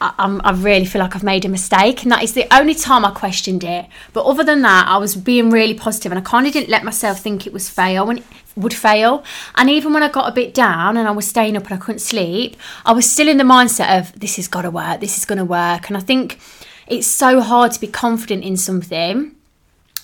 I, 0.00 0.40
I, 0.42 0.52
really 0.52 0.86
feel 0.86 1.00
like 1.00 1.14
I've 1.14 1.22
made 1.22 1.44
a 1.44 1.48
mistake, 1.48 2.02
and 2.02 2.12
that 2.12 2.22
is 2.22 2.32
the 2.32 2.46
only 2.54 2.74
time 2.74 3.04
I 3.04 3.10
questioned 3.10 3.62
it. 3.62 3.86
But 4.12 4.24
other 4.24 4.42
than 4.42 4.62
that, 4.62 4.88
I 4.88 4.96
was 4.96 5.14
being 5.14 5.50
really 5.50 5.74
positive, 5.74 6.10
and 6.10 6.18
I 6.18 6.22
kind 6.22 6.46
of 6.46 6.52
didn't 6.52 6.70
let 6.70 6.84
myself 6.84 7.20
think 7.20 7.46
it 7.46 7.52
was 7.52 7.68
fail 7.68 8.08
and 8.08 8.24
would 8.56 8.74
fail. 8.74 9.22
And 9.56 9.68
even 9.68 9.92
when 9.92 10.02
I 10.02 10.08
got 10.08 10.28
a 10.28 10.34
bit 10.34 10.54
down 10.54 10.96
and 10.96 11.06
I 11.06 11.10
was 11.10 11.26
staying 11.26 11.56
up 11.56 11.64
and 11.64 11.74
I 11.74 11.76
couldn't 11.76 12.00
sleep, 12.00 12.56
I 12.84 12.92
was 12.92 13.10
still 13.10 13.28
in 13.28 13.36
the 13.36 13.44
mindset 13.44 13.98
of 13.98 14.18
this 14.18 14.36
has 14.36 14.48
got 14.48 14.62
to 14.62 14.70
work, 14.70 15.00
this 15.00 15.18
is 15.18 15.24
going 15.24 15.38
to 15.38 15.44
work. 15.44 15.88
And 15.88 15.96
I 15.96 16.00
think 16.00 16.40
it's 16.86 17.06
so 17.06 17.40
hard 17.40 17.72
to 17.72 17.80
be 17.80 17.86
confident 17.86 18.44
in 18.44 18.56
something 18.56 19.36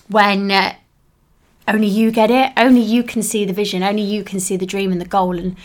when. 0.08 0.50
Uh, 0.50 0.74
only 1.68 1.88
you 1.88 2.12
get 2.12 2.30
it. 2.30 2.52
Only 2.56 2.80
you 2.80 3.02
can 3.02 3.22
see 3.22 3.44
the 3.44 3.52
vision. 3.52 3.82
Only 3.82 4.02
you 4.02 4.22
can 4.22 4.38
see 4.38 4.56
the 4.56 4.66
dream 4.66 4.92
and 4.92 5.00
the 5.00 5.04
goal. 5.04 5.36
And 5.36 5.56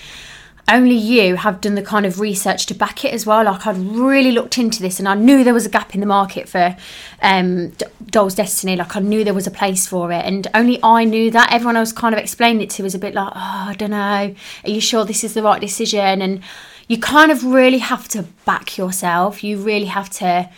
only 0.68 0.96
you 0.96 1.36
have 1.36 1.62
done 1.62 1.76
the 1.76 1.82
kind 1.82 2.06
of 2.06 2.20
research 2.20 2.66
to 2.68 2.74
back 2.74 3.04
it 3.04 3.14
as 3.14 3.26
well. 3.26 3.44
Like 3.44 3.68
I'd 3.68 3.78
really 3.78 4.32
looked 4.32 4.58
into 4.58 4.82
this 4.82 5.00
and 5.00 5.08
I 5.08 5.16
knew 5.16 5.44
there 5.44 5.54
was 5.54 5.66
a 5.66 5.70
gap 5.70 5.94
in 5.94 6.00
the 6.00 6.06
market 6.08 6.48
for 6.48 6.76
um, 7.22 7.74
Doll's 8.08 8.36
Destiny. 8.36 8.76
Like 8.76 8.96
I 8.96 9.00
knew 9.00 9.24
there 9.24 9.34
was 9.34 9.48
a 9.48 9.52
place 9.52 9.88
for 9.88 10.12
it, 10.12 10.26
and 10.26 10.48
only 10.54 10.80
I 10.84 11.04
knew 11.04 11.32
that. 11.32 11.52
Everyone 11.52 11.78
else 11.78 11.92
kind 11.92 12.14
of 12.14 12.20
explained 12.20 12.62
it 12.62 12.70
to 12.72 12.84
was 12.84 12.96
a 12.96 13.00
bit 13.00 13.14
like, 13.14 13.32
oh, 13.36 13.66
I 13.70 13.76
don't 13.78 13.92
know. 13.92 14.36
Are 14.64 14.70
you 14.70 14.82
sure 14.82 15.06
this 15.06 15.24
is 15.24 15.34
the 15.34 15.44
right 15.44 15.62
decision? 15.62 16.22
And 16.22 16.42
you 16.88 17.00
kind 17.00 17.32
of 17.32 17.44
really 17.44 17.78
have 17.80 18.08
to 18.10 18.24
back 18.46 18.78
yourself. 18.78 19.44
You 19.44 19.58
really 19.58 19.86
have 19.86 20.10
to 20.12 20.50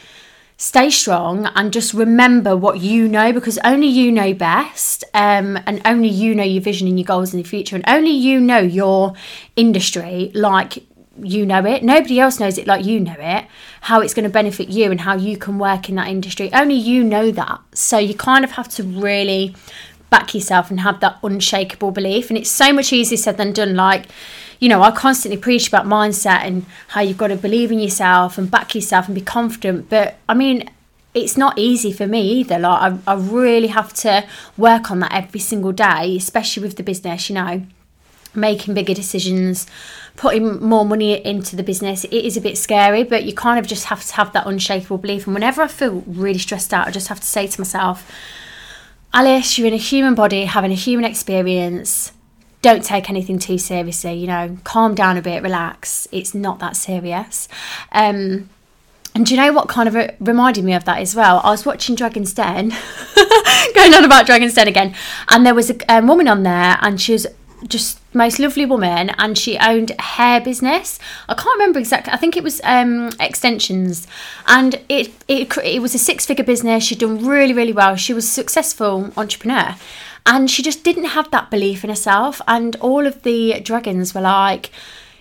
stay 0.63 0.89
strong 0.89 1.45
and 1.56 1.73
just 1.73 1.93
remember 1.93 2.56
what 2.56 2.80
you 2.80 3.06
know 3.06 3.34
because 3.34 3.60
only 3.65 3.86
you 3.86 4.10
know 4.10 4.34
best 4.34 5.04
um, 5.13 5.60
and 5.65 5.82
only 5.84 6.08
you 6.08 6.34
know 6.34 6.43
your 6.43 6.62
vision 6.62 6.88
and 6.88 6.97
your 6.97 7.06
goals 7.06 7.34
in 7.34 7.38
the 7.41 7.47
future 7.47 7.76
and 7.76 7.84
only 7.86 8.12
you 8.12 8.39
know 8.39 8.60
your 8.60 9.13
industry 9.58 10.32
like 10.34 10.82
you 11.21 11.45
know 11.45 11.65
it. 11.65 11.84
Nobody 11.84 12.17
else 12.17 12.39
knows 12.39 12.58
it 12.58 12.65
like 12.65 12.86
you 12.86 13.02
know 13.02 13.15
it 13.19 13.45
how 13.82 13.99
it's 13.99 14.13
going 14.13 14.23
to 14.23 14.30
benefit 14.30 14.69
you 14.69 14.89
and 14.89 15.02
how 15.02 15.17
you 15.17 15.38
can 15.38 15.60
work 15.60 15.89
in 15.89 15.95
that 15.95 16.08
industry. 16.08 16.49
Only 16.54 16.76
you 16.76 17.04
know 17.04 17.30
that. 17.32 17.60
So 17.73 17.97
you 17.97 18.13
kind 18.15 18.45
of 18.45 18.52
have 18.52 18.69
to 18.69 18.84
really 18.84 19.54
back 20.10 20.34
yourself 20.34 20.71
and 20.71 20.80
have 20.80 21.02
that 21.02 21.19
unshakable 21.23 21.91
belief 21.91 22.30
and 22.30 22.38
it's 22.38 22.49
so 22.49 22.71
much 22.71 22.93
easier 22.93 23.17
said 23.17 23.36
than 23.36 23.52
done. 23.52 23.76
Like 23.76 24.08
you 24.63 24.69
know, 24.69 24.82
I 24.82 24.91
constantly 24.91 25.38
preach 25.38 25.67
about 25.67 25.86
mindset 25.86 26.45
and 26.45 26.65
how 26.88 27.02
you've 27.02 27.17
got 27.17 27.28
to 27.28 27.36
believe 27.36 27.69
in 27.69 27.80
yourself 27.80 28.38
and 28.38 28.49
back 28.49 28.73
yourself 28.73 29.08
and 29.08 29.13
be 29.13 29.19
confident. 29.19 29.89
But 29.89 30.15
I 30.30 30.34
mean, 30.34 30.69
it's 31.13 31.36
not 31.36 31.60
easy 31.60 31.91
for 31.91 32.08
me 32.08 32.21
either. 32.39 32.58
Like, 32.58 32.93
I, 32.93 32.97
I 33.06 33.15
really 33.15 33.67
have 33.67 33.91
to 33.95 34.26
work 34.56 34.89
on 34.89 35.02
that 35.02 35.12
every 35.12 35.41
single 35.41 35.73
day, 35.73 36.15
especially 36.15 36.63
with 36.63 36.78
the 36.78 36.84
business, 36.84 37.28
you 37.28 37.36
know, 37.36 37.65
making 38.34 38.73
bigger 38.73 38.93
decisions, 38.93 39.67
putting 40.15 40.62
more 40.62 40.86
money 40.86 41.13
into 41.26 41.58
the 41.58 41.63
business. 41.63 42.06
It 42.06 42.23
is 42.23 42.38
a 42.38 42.41
bit 42.41 42.58
scary, 42.58 43.04
but 43.04 43.26
you 43.26 43.34
kind 43.34 43.60
of 43.60 43.67
just 43.67 43.88
have 43.88 44.06
to 44.06 44.13
have 44.13 44.32
that 44.32 44.47
unshakable 44.47 44.99
belief. 44.99 45.28
And 45.28 45.34
whenever 45.34 45.62
I 45.62 45.67
feel 45.67 46.06
really 46.08 46.39
stressed 46.39 46.73
out, 46.73 46.88
I 46.88 46.91
just 46.91 47.10
have 47.10 47.19
to 47.19 47.28
say 47.28 47.47
to 47.47 47.60
myself, 47.60 48.10
Alice, 49.13 49.58
you're 49.58 49.67
in 49.67 49.73
a 49.73 49.78
human 49.91 50.15
body 50.15 50.45
having 50.45 50.71
a 50.71 50.76
human 50.76 51.04
experience 51.04 52.13
don't 52.63 52.84
take 52.84 53.10
anything 53.10 53.38
too 53.38 53.60
seriously, 53.60 54.13
you 54.13 54.26
know, 54.26 54.58
calm 54.63 54.95
down 54.95 55.17
a 55.17 55.21
bit, 55.21 55.43
relax. 55.43 56.08
It's 56.12 56.34
not 56.34 56.58
that 56.60 56.76
serious. 56.76 57.47
Um, 57.91 58.49
and 59.13 59.28
do 59.28 59.36
you 59.36 59.39
know 59.39 59.54
what 59.54 59.67
kind 59.67 59.88
of 59.88 60.15
reminded 60.19 60.63
me 60.63 60.73
of 60.73 60.86
that 60.86 60.97
as 60.97 61.13
well? 61.13 61.39
I 61.43 61.52
was 61.52 61.65
watching 61.65 61.95
Dragon's 61.95 62.34
Den, 62.34 62.69
going 63.76 63.93
on 63.93 64.04
about 64.04 64.26
Dragon's 64.26 64.56
Den 64.56 64.67
again, 64.67 64.95
and 65.30 65.45
there 65.45 65.54
was 65.54 65.69
a 65.69 65.93
um, 65.93 66.08
woman 66.08 66.28
on 66.28 66.41
there, 66.41 66.80
and 66.82 66.99
she 66.99 67.12
was 67.12 67.28
just 67.67 67.99
most 68.13 68.39
lovely 68.39 68.65
woman 68.65 69.10
and 69.17 69.38
she 69.38 69.58
owned 69.58 69.91
a 69.91 70.02
hair 70.02 70.41
business 70.41 70.99
i 71.30 71.34
can't 71.34 71.58
remember 71.58 71.80
exactly 71.80 72.12
i 72.12 72.17
think 72.17 72.36
it 72.36 72.43
was 72.43 72.60
um, 72.65 73.10
extensions 73.21 74.06
and 74.47 74.82
it, 74.89 75.12
it 75.30 75.58
it 75.63 75.82
was 75.82 75.95
a 75.95 75.97
six 75.97 76.26
figure 76.26 76.43
business 76.43 76.84
she'd 76.84 76.99
done 76.99 77.26
really 77.26 77.54
really 77.54 77.71
well 77.71 77.95
she 77.95 78.13
was 78.13 78.26
a 78.26 78.28
successful 78.28 79.13
entrepreneur 79.15 79.76
and 80.26 80.50
she 80.50 80.64
just 80.64 80.84
didn't 80.84 81.06
have 81.06 81.30
that 81.32 81.52
belief 81.52 81.84
in 81.84 81.90
herself. 81.90 82.42
And 82.48 82.76
all 82.78 83.06
of 83.06 83.24
the 83.24 83.60
dragons 83.62 84.14
were 84.14 84.22
like 84.22 84.72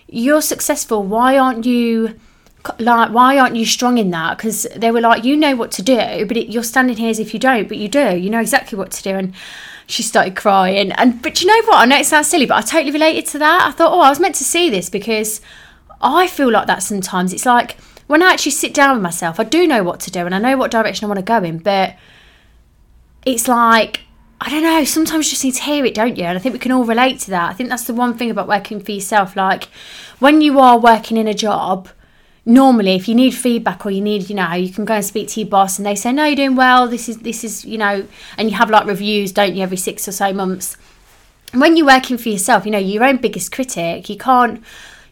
you're 0.07 0.41
successful. 0.41 1.03
Why 1.03 1.37
aren't 1.37 1.65
you 1.65 2.19
like 2.79 3.11
why 3.11 3.37
aren't 3.37 3.55
you 3.55 3.65
strong 3.65 3.97
in 3.97 4.11
that? 4.11 4.37
Because 4.37 4.67
they 4.75 4.91
were 4.91 5.01
like 5.01 5.23
you 5.23 5.35
know 5.35 5.55
what 5.55 5.71
to 5.73 5.81
do 5.81 6.25
but 6.25 6.37
it, 6.37 6.49
you're 6.49 6.63
standing 6.63 6.97
here 6.97 7.09
as 7.09 7.19
if 7.19 7.33
you 7.33 7.39
don't 7.39 7.67
but 7.67 7.77
you 7.77 7.89
do. 7.89 8.15
You 8.17 8.29
know 8.29 8.39
exactly 8.39 8.77
what 8.77 8.91
to 8.91 9.03
do. 9.03 9.11
And 9.11 9.33
she 9.87 10.03
started 10.03 10.35
crying. 10.35 10.91
And 10.93 11.21
but 11.21 11.41
you 11.41 11.47
know 11.47 11.61
what? 11.67 11.77
I 11.77 11.85
know 11.85 11.97
it 11.97 12.05
sounds 12.05 12.27
silly 12.27 12.45
but 12.45 12.55
i 12.55 12.61
totally 12.61 12.91
related 12.91 13.25
to 13.27 13.39
that. 13.39 13.67
I 13.67 13.71
thought 13.71 13.91
oh 13.91 14.01
i 14.01 14.09
was 14.09 14.19
meant 14.19 14.35
to 14.35 14.43
see 14.45 14.69
this 14.69 14.89
because 14.89 15.41
i 16.01 16.27
feel 16.27 16.51
like 16.51 16.67
that 16.67 16.83
sometimes. 16.83 17.33
It's 17.33 17.45
like 17.45 17.77
when 18.07 18.21
i 18.21 18.31
actually 18.31 18.51
sit 18.51 18.73
down 18.73 18.95
with 18.95 19.01
myself 19.01 19.39
i 19.39 19.43
do 19.43 19.65
know 19.65 19.81
what 19.81 19.99
to 20.01 20.11
do 20.11 20.25
and 20.25 20.35
i 20.35 20.37
know 20.37 20.57
what 20.57 20.69
direction 20.69 21.05
i 21.05 21.07
want 21.07 21.17
to 21.17 21.23
go 21.23 21.41
in 21.41 21.57
but 21.57 21.95
it's 23.25 23.47
like 23.47 24.01
I 24.41 24.49
don't 24.49 24.63
know, 24.63 24.83
sometimes 24.83 25.27
you 25.27 25.31
just 25.31 25.43
need 25.43 25.55
to 25.55 25.63
hear 25.63 25.85
it, 25.85 25.93
don't 25.93 26.17
you? 26.17 26.25
And 26.25 26.37
I 26.37 26.41
think 26.41 26.53
we 26.53 26.59
can 26.59 26.71
all 26.71 26.83
relate 26.83 27.19
to 27.21 27.31
that. 27.31 27.49
I 27.49 27.53
think 27.53 27.69
that's 27.69 27.85
the 27.85 27.93
one 27.93 28.13
thing 28.13 28.29
about 28.29 28.47
working 28.47 28.81
for 28.81 28.91
yourself. 28.91 29.35
Like 29.35 29.65
when 30.19 30.41
you 30.41 30.59
are 30.59 30.77
working 30.77 31.17
in 31.17 31.27
a 31.27 31.33
job, 31.33 31.87
normally 32.45 32.95
if 32.95 33.07
you 33.07 33.15
need 33.15 33.33
feedback 33.33 33.85
or 33.85 33.89
you 33.89 34.01
need 34.01 34.29
you 34.29 34.35
know 34.35 34.51
you 34.51 34.71
can 34.71 34.83
go 34.83 34.95
and 34.95 35.05
speak 35.05 35.29
to 35.29 35.39
your 35.39 35.47
boss 35.47 35.77
and 35.77 35.85
they 35.85 35.95
say 35.95 36.11
no 36.11 36.25
you're 36.25 36.35
doing 36.35 36.55
well 36.55 36.87
this 36.89 37.07
is 37.07 37.19
this 37.19 37.43
is 37.43 37.63
you 37.63 37.77
know 37.77 38.05
and 38.37 38.49
you 38.49 38.57
have 38.57 38.69
like 38.69 38.85
reviews 38.85 39.31
don't 39.31 39.55
you 39.55 39.63
every 39.63 39.77
six 39.77 40.07
or 40.07 40.11
so 40.11 40.33
months 40.33 40.75
and 41.53 41.61
when 41.61 41.77
you're 41.77 41.87
working 41.87 42.17
for 42.17 42.27
yourself 42.27 42.65
you 42.65 42.71
know 42.71 42.77
your 42.77 43.03
own 43.03 43.15
biggest 43.15 43.51
critic 43.51 44.09
you 44.09 44.17
can't 44.17 44.61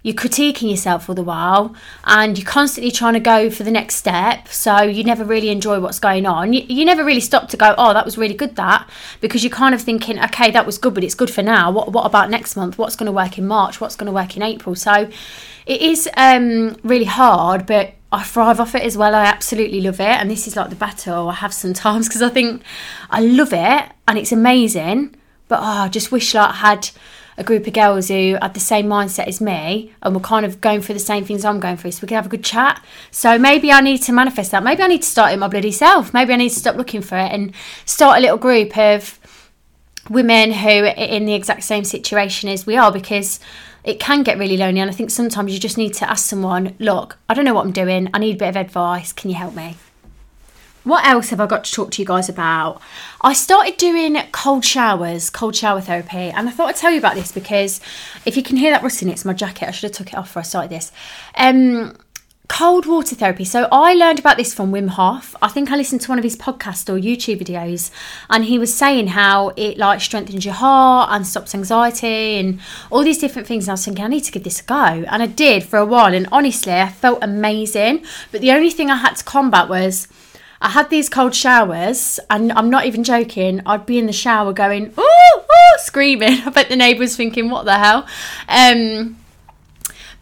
you're 0.03 0.15
critiquing 0.15 0.69
yourself 0.69 1.07
all 1.07 1.15
the 1.15 1.23
while 1.23 1.75
and 2.05 2.37
you're 2.37 2.47
constantly 2.47 2.91
trying 2.91 3.13
to 3.13 3.19
go 3.19 3.49
for 3.49 3.63
the 3.63 3.71
next 3.71 3.95
step 3.95 4.47
so 4.47 4.81
you 4.81 5.03
never 5.03 5.23
really 5.23 5.49
enjoy 5.49 5.79
what's 5.79 5.99
going 5.99 6.25
on 6.25 6.53
you, 6.53 6.65
you 6.67 6.83
never 6.85 7.03
really 7.03 7.19
stop 7.19 7.49
to 7.49 7.57
go 7.57 7.75
oh 7.77 7.93
that 7.93 8.05
was 8.05 8.17
really 8.17 8.33
good 8.33 8.55
that 8.55 8.89
because 9.19 9.43
you're 9.43 9.51
kind 9.51 9.75
of 9.75 9.81
thinking 9.81 10.19
okay 10.19 10.51
that 10.51 10.65
was 10.65 10.77
good 10.77 10.93
but 10.93 11.03
it's 11.03 11.15
good 11.15 11.29
for 11.29 11.43
now 11.43 11.71
what, 11.71 11.91
what 11.91 12.05
about 12.05 12.29
next 12.29 12.55
month 12.55 12.77
what's 12.77 12.95
going 12.95 13.05
to 13.05 13.11
work 13.11 13.37
in 13.37 13.45
march 13.45 13.79
what's 13.79 13.95
going 13.95 14.07
to 14.07 14.13
work 14.13 14.35
in 14.35 14.43
april 14.43 14.75
so 14.75 15.09
it 15.65 15.81
is 15.81 16.09
um, 16.17 16.75
really 16.83 17.05
hard, 17.05 17.65
but 17.65 17.93
I 18.11 18.23
thrive 18.23 18.59
off 18.59 18.75
it 18.75 18.83
as 18.83 18.97
well. 18.97 19.15
I 19.15 19.25
absolutely 19.25 19.81
love 19.81 19.99
it. 19.99 20.03
And 20.07 20.29
this 20.29 20.47
is 20.47 20.55
like 20.55 20.69
the 20.69 20.75
battle 20.75 21.29
I 21.29 21.35
have 21.35 21.53
sometimes 21.53 22.07
because 22.09 22.21
I 22.21 22.29
think 22.29 22.63
I 23.09 23.21
love 23.21 23.53
it 23.53 23.91
and 24.07 24.17
it's 24.17 24.31
amazing. 24.31 25.15
But 25.47 25.59
oh, 25.59 25.83
I 25.83 25.87
just 25.89 26.11
wish 26.11 26.33
like 26.33 26.49
I 26.49 26.53
had 26.53 26.89
a 27.37 27.43
group 27.43 27.67
of 27.67 27.73
girls 27.73 28.07
who 28.09 28.37
had 28.41 28.53
the 28.53 28.59
same 28.59 28.87
mindset 28.87 29.27
as 29.27 29.41
me 29.41 29.93
and 30.01 30.13
were 30.13 30.21
kind 30.21 30.45
of 30.45 30.61
going 30.61 30.81
through 30.81 30.93
the 30.93 30.99
same 30.99 31.25
things 31.25 31.45
I'm 31.45 31.59
going 31.59 31.77
through 31.77 31.91
so 31.91 32.01
we 32.01 32.07
could 32.07 32.15
have 32.15 32.25
a 32.25 32.29
good 32.29 32.43
chat. 32.43 32.83
So 33.11 33.37
maybe 33.37 33.71
I 33.71 33.81
need 33.81 33.99
to 34.03 34.11
manifest 34.11 34.51
that. 34.51 34.63
Maybe 34.63 34.83
I 34.83 34.87
need 34.87 35.01
to 35.01 35.07
start 35.07 35.33
it 35.33 35.37
my 35.37 35.47
bloody 35.47 35.71
self. 35.71 36.13
Maybe 36.13 36.33
I 36.33 36.37
need 36.37 36.49
to 36.49 36.59
stop 36.59 36.75
looking 36.75 37.01
for 37.01 37.17
it 37.17 37.31
and 37.31 37.53
start 37.85 38.17
a 38.17 38.21
little 38.21 38.37
group 38.37 38.77
of 38.77 39.19
women 40.09 40.51
who 40.51 40.69
are 40.69 40.87
in 40.87 41.25
the 41.25 41.33
exact 41.33 41.63
same 41.63 41.83
situation 41.83 42.49
as 42.49 42.65
we 42.65 42.75
are 42.75 42.91
because 42.91 43.39
it 43.83 43.99
can 43.99 44.23
get 44.23 44.37
really 44.37 44.57
lonely. 44.57 44.81
And 44.81 44.89
I 44.89 44.93
think 44.93 45.09
sometimes 45.09 45.53
you 45.53 45.59
just 45.59 45.77
need 45.77 45.93
to 45.95 46.09
ask 46.09 46.27
someone, 46.27 46.75
look, 46.79 47.17
I 47.29 47.33
don't 47.33 47.45
know 47.45 47.53
what 47.53 47.65
I'm 47.65 47.71
doing. 47.71 48.09
I 48.13 48.19
need 48.19 48.35
a 48.35 48.39
bit 48.39 48.49
of 48.49 48.57
advice. 48.57 49.13
Can 49.13 49.29
you 49.29 49.35
help 49.35 49.55
me? 49.55 49.77
What 50.83 51.05
else 51.05 51.29
have 51.29 51.39
I 51.39 51.45
got 51.45 51.63
to 51.65 51.71
talk 51.71 51.91
to 51.91 52.01
you 52.01 52.05
guys 52.07 52.27
about? 52.27 52.81
I 53.21 53.33
started 53.33 53.77
doing 53.77 54.17
cold 54.31 54.65
showers, 54.65 55.29
cold 55.29 55.55
shower 55.55 55.81
therapy, 55.81 56.17
and 56.17 56.49
I 56.49 56.51
thought 56.51 56.69
I'd 56.69 56.75
tell 56.75 56.91
you 56.91 56.97
about 56.97 57.15
this 57.15 57.31
because 57.31 57.79
if 58.25 58.35
you 58.35 58.43
can 58.43 58.57
hear 58.57 58.71
that 58.71 58.81
rustling, 58.81 59.11
it's 59.11 59.25
my 59.25 59.33
jacket. 59.33 59.67
I 59.67 59.71
should 59.71 59.89
have 59.89 59.97
took 59.97 60.13
it 60.13 60.17
off 60.17 60.29
before 60.29 60.39
I 60.39 60.43
started 60.43 60.71
this. 60.71 60.91
Um, 61.35 61.95
cold 62.51 62.85
water 62.85 63.15
therapy. 63.15 63.45
So 63.45 63.67
I 63.71 63.93
learned 63.93 64.19
about 64.19 64.35
this 64.35 64.53
from 64.53 64.73
Wim 64.73 64.89
Hof. 64.89 65.35
I 65.41 65.47
think 65.47 65.71
I 65.71 65.77
listened 65.77 66.01
to 66.01 66.09
one 66.09 66.17
of 66.17 66.23
his 66.23 66.35
podcast 66.35 66.89
or 66.89 66.99
YouTube 66.99 67.39
videos, 67.39 67.91
and 68.29 68.43
he 68.43 68.59
was 68.59 68.73
saying 68.73 69.07
how 69.07 69.53
it 69.55 69.77
like 69.77 70.01
strengthens 70.01 70.43
your 70.43 70.55
heart 70.55 71.11
and 71.11 71.25
stops 71.25 71.55
anxiety 71.55 72.37
and 72.39 72.59
all 72.89 73.05
these 73.05 73.19
different 73.19 73.47
things. 73.47 73.65
And 73.65 73.71
I 73.71 73.73
was 73.73 73.85
thinking, 73.85 74.03
I 74.03 74.09
need 74.09 74.25
to 74.25 74.31
give 74.33 74.43
this 74.43 74.59
a 74.59 74.63
go, 74.63 74.75
and 74.75 75.23
I 75.23 75.27
did 75.27 75.63
for 75.63 75.79
a 75.79 75.85
while. 75.85 76.13
And 76.13 76.27
honestly, 76.29 76.73
I 76.73 76.89
felt 76.89 77.19
amazing. 77.21 78.03
But 78.33 78.41
the 78.41 78.51
only 78.51 78.71
thing 78.71 78.89
I 78.89 78.97
had 78.97 79.15
to 79.17 79.23
combat 79.23 79.69
was. 79.69 80.07
I 80.61 80.69
had 80.69 80.89
these 80.91 81.09
cold 81.09 81.33
showers, 81.33 82.19
and 82.29 82.51
I'm 82.51 82.69
not 82.69 82.85
even 82.85 83.03
joking. 83.03 83.61
I'd 83.65 83.87
be 83.87 83.97
in 83.97 84.05
the 84.05 84.13
shower 84.13 84.53
going, 84.53 84.93
oh, 84.95 85.43
oh, 85.49 85.77
screaming. 85.79 86.41
I 86.45 86.49
bet 86.51 86.69
the 86.69 86.75
neighbours 86.75 87.15
thinking, 87.15 87.49
what 87.49 87.65
the 87.65 87.79
hell? 87.79 88.07
Um, 88.47 89.17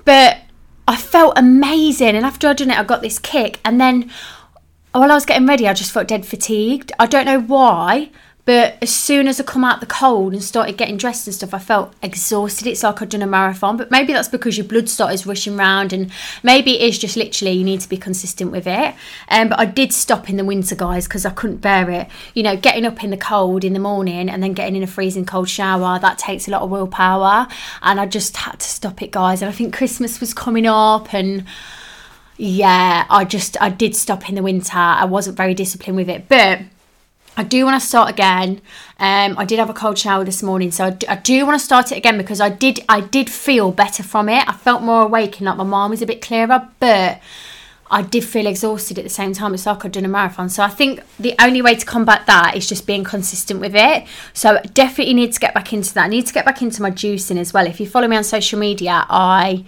but 0.06 0.38
I 0.88 0.96
felt 0.96 1.38
amazing. 1.38 2.16
And 2.16 2.26
after 2.26 2.48
I'd 2.48 2.58
done 2.58 2.72
it, 2.72 2.80
I 2.80 2.84
got 2.84 3.02
this 3.02 3.20
kick. 3.20 3.60
And 3.66 3.82
then 3.82 4.10
while 4.94 5.12
I 5.12 5.16
was 5.16 5.26
getting 5.26 5.46
ready, 5.46 5.68
I 5.68 5.74
just 5.74 5.92
felt 5.92 6.08
dead 6.08 6.26
fatigued. 6.26 6.92
I 6.98 7.06
don't 7.06 7.26
know 7.26 7.42
why, 7.42 8.10
but 8.50 8.80
as 8.82 8.90
soon 8.90 9.28
as 9.28 9.40
I 9.40 9.44
come 9.44 9.64
out 9.64 9.80
the 9.80 9.86
cold 9.86 10.34
and 10.34 10.44
started 10.44 10.76
getting 10.76 10.98
dressed 10.98 11.28
and 11.28 11.36
stuff, 11.36 11.54
I 11.54 11.60
felt 11.60 11.94
exhausted. 12.02 12.66
It's 12.66 12.82
like 12.82 13.00
I'd 13.00 13.10
done 13.10 13.22
a 13.22 13.28
marathon, 13.28 13.78
but 13.78 13.92
maybe 13.92 14.12
that's 14.12 14.28
because 14.28 14.58
your 14.58 14.66
blood 14.66 14.90
starts 14.90 15.28
rushing 15.28 15.56
around, 15.56 15.94
and 15.94 16.12
maybe 16.42 16.80
it 16.80 16.82
is 16.82 16.98
just 16.98 17.16
literally 17.16 17.52
you 17.52 17.64
need 17.64 17.80
to 17.82 17.88
be 17.88 17.96
consistent 17.96 18.52
with 18.52 18.66
it. 18.66 18.96
Um, 19.28 19.50
but 19.50 19.60
I 19.60 19.66
did 19.66 19.94
stop 19.94 20.32
in 20.32 20.38
the 20.38 20.44
winter, 20.44 20.74
guys, 20.74 21.08
because 21.08 21.28
I 21.28 21.30
couldn't 21.30 21.58
bear 21.58 21.92
it. 21.92 22.08
You 22.34 22.42
know, 22.42 22.58
getting 22.58 22.88
up 22.88 23.04
in 23.04 23.12
the 23.12 23.18
cold 23.18 23.64
in 23.64 23.74
the 23.74 23.80
morning 23.80 24.32
and 24.32 24.42
then 24.42 24.54
getting 24.54 24.76
in 24.76 24.82
a 24.82 24.88
freezing 24.88 25.28
cold 25.28 25.48
shower 25.48 26.00
that 26.00 26.18
takes 26.18 26.48
a 26.48 26.52
lot 26.52 26.64
of 26.64 26.72
willpower, 26.72 27.48
and 27.84 28.00
I 28.00 28.08
just 28.08 28.36
had 28.36 28.60
to 28.62 28.68
stop 28.68 29.04
it, 29.04 29.12
guys. 29.12 29.44
And 29.44 29.50
I 29.50 29.52
think 29.52 29.76
Christmas 29.76 30.20
was 30.20 30.34
coming 30.34 30.66
up, 30.66 31.14
and 31.14 31.46
yeah, 32.38 33.06
I 33.12 33.26
just 33.26 33.62
I 33.62 33.70
did 33.70 33.96
stop 33.96 34.28
in 34.28 34.34
the 34.34 34.42
winter. 34.42 34.76
I 34.76 35.06
wasn't 35.06 35.38
very 35.38 35.54
disciplined 35.54 35.98
with 35.98 36.10
it, 36.10 36.28
but 36.28 36.62
I 37.40 37.44
do 37.44 37.64
want 37.64 37.82
to 37.82 37.88
start 37.88 38.10
again. 38.10 38.60
Um, 39.00 39.38
I 39.38 39.46
did 39.46 39.60
have 39.60 39.70
a 39.70 39.74
cold 39.74 39.98
shower 39.98 40.26
this 40.26 40.44
morning, 40.44 40.72
so 40.72 40.84
I 40.84 40.90
do, 40.90 41.08
I 41.08 41.16
do, 41.16 41.46
want 41.46 41.58
to 41.58 41.64
start 41.64 41.90
it 41.90 41.98
again 41.98 42.18
because 42.18 42.42
I 42.42 42.50
did 42.50 42.82
I 42.90 43.00
did 43.00 43.30
feel 43.30 43.72
better 43.72 44.04
from 44.04 44.28
it. 44.28 44.46
I 44.46 44.52
felt 44.52 44.82
more 44.82 45.04
awake 45.04 45.38
and 45.38 45.46
like 45.46 45.56
my 45.56 45.64
mind 45.64 45.92
was 45.92 46.02
a 46.02 46.06
bit 46.06 46.22
clearer, 46.22 46.68
but 46.82 47.22
I 47.90 48.02
did 48.02 48.26
feel 48.26 48.46
exhausted 48.46 48.98
at 48.98 49.06
the 49.06 49.10
same 49.10 49.32
time. 49.32 49.54
It's 49.54 49.66
like 49.66 49.86
I'd 49.86 49.94
done 49.94 50.04
a 50.04 50.10
marathon. 50.10 50.50
So 50.50 50.64
I 50.64 50.68
think 50.68 51.00
the 51.18 51.34
only 51.40 51.62
way 51.62 51.76
to 51.76 51.86
combat 51.86 52.26
that 52.26 52.58
is 52.58 52.68
just 52.68 52.86
being 52.86 53.06
consistent 53.06 53.62
with 53.62 53.74
it. 53.74 54.06
So 54.34 54.60
definitely 54.74 55.14
need 55.14 55.32
to 55.32 55.40
get 55.40 55.54
back 55.54 55.72
into 55.72 55.94
that. 55.94 56.04
I 56.04 56.08
need 56.10 56.28
to 56.28 56.34
get 56.34 56.44
back 56.44 56.62
into 56.62 56.82
my 56.82 56.92
juicing 56.92 57.38
as 57.38 57.54
well. 57.54 57.66
If 57.66 57.80
you 57.80 57.88
follow 57.88 58.10
me 58.10 58.18
on 58.18 58.26
social 58.26 58.60
media, 58.60 59.06
I 59.10 59.64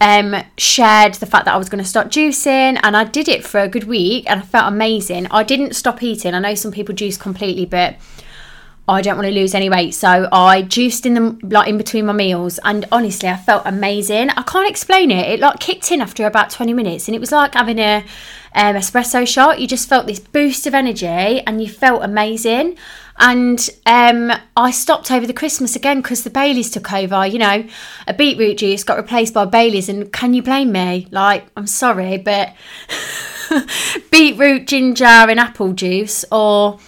um, 0.00 0.42
shared 0.56 1.14
the 1.14 1.26
fact 1.26 1.44
that 1.44 1.54
I 1.54 1.58
was 1.58 1.68
going 1.68 1.82
to 1.82 1.88
start 1.88 2.08
juicing, 2.08 2.80
and 2.82 2.96
I 2.96 3.04
did 3.04 3.28
it 3.28 3.44
for 3.44 3.60
a 3.60 3.68
good 3.68 3.84
week, 3.84 4.24
and 4.28 4.40
I 4.40 4.42
felt 4.42 4.72
amazing. 4.72 5.26
I 5.30 5.42
didn't 5.42 5.74
stop 5.74 6.02
eating. 6.02 6.34
I 6.34 6.38
know 6.38 6.54
some 6.54 6.72
people 6.72 6.94
juice 6.94 7.16
completely, 7.18 7.66
but 7.66 7.96
I 8.90 9.02
don't 9.02 9.16
want 9.16 9.28
to 9.28 9.32
lose 9.32 9.54
any 9.54 9.70
weight, 9.70 9.94
so 9.94 10.28
I 10.32 10.62
juiced 10.62 11.06
in 11.06 11.14
the 11.14 11.38
like 11.42 11.68
in 11.68 11.78
between 11.78 12.06
my 12.06 12.12
meals, 12.12 12.58
and 12.64 12.84
honestly, 12.90 13.28
I 13.28 13.36
felt 13.36 13.62
amazing. 13.64 14.30
I 14.30 14.42
can't 14.42 14.68
explain 14.68 15.12
it. 15.12 15.28
It 15.28 15.38
like 15.38 15.60
kicked 15.60 15.92
in 15.92 16.00
after 16.00 16.26
about 16.26 16.50
twenty 16.50 16.74
minutes, 16.74 17.06
and 17.06 17.14
it 17.14 17.20
was 17.20 17.30
like 17.30 17.54
having 17.54 17.78
a 17.78 18.04
um, 18.52 18.74
espresso 18.74 19.26
shot. 19.26 19.60
You 19.60 19.68
just 19.68 19.88
felt 19.88 20.08
this 20.08 20.18
boost 20.18 20.66
of 20.66 20.74
energy, 20.74 21.06
and 21.06 21.62
you 21.62 21.68
felt 21.68 22.02
amazing. 22.02 22.76
And 23.16 23.70
um, 23.86 24.32
I 24.56 24.72
stopped 24.72 25.12
over 25.12 25.24
the 25.26 25.34
Christmas 25.34 25.76
again 25.76 26.00
because 26.00 26.24
the 26.24 26.30
Baileys 26.30 26.70
took 26.70 26.92
over. 26.92 27.24
You 27.24 27.38
know, 27.38 27.64
a 28.08 28.14
beetroot 28.14 28.58
juice 28.58 28.82
got 28.82 28.96
replaced 28.96 29.34
by 29.34 29.44
Baileys, 29.44 29.88
and 29.88 30.12
can 30.12 30.34
you 30.34 30.42
blame 30.42 30.72
me? 30.72 31.06
Like, 31.12 31.46
I'm 31.56 31.68
sorry, 31.68 32.18
but 32.18 32.54
beetroot, 34.10 34.66
ginger, 34.66 35.04
and 35.04 35.38
apple 35.38 35.74
juice 35.74 36.24
or 36.32 36.80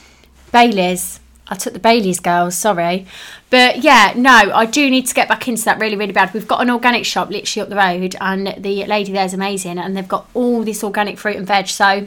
Baileys. 0.50 1.20
I 1.48 1.54
took 1.54 1.72
the 1.72 1.78
Baileys 1.78 2.20
girls, 2.20 2.56
sorry. 2.56 3.06
But 3.50 3.82
yeah, 3.82 4.14
no, 4.16 4.30
I 4.30 4.64
do 4.64 4.88
need 4.88 5.06
to 5.06 5.14
get 5.14 5.28
back 5.28 5.48
into 5.48 5.64
that 5.64 5.78
really, 5.78 5.96
really 5.96 6.12
bad. 6.12 6.32
We've 6.32 6.48
got 6.48 6.62
an 6.62 6.70
organic 6.70 7.04
shop 7.04 7.30
literally 7.30 7.62
up 7.62 7.68
the 7.68 7.76
road, 7.76 8.16
and 8.20 8.54
the 8.58 8.86
lady 8.86 9.12
there's 9.12 9.34
amazing, 9.34 9.78
and 9.78 9.96
they've 9.96 10.08
got 10.08 10.28
all 10.34 10.62
this 10.62 10.82
organic 10.82 11.18
fruit 11.18 11.36
and 11.36 11.46
veg. 11.46 11.68
So 11.68 12.06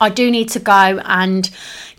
I 0.00 0.10
do 0.10 0.30
need 0.30 0.48
to 0.50 0.60
go 0.60 0.72
and 0.72 1.50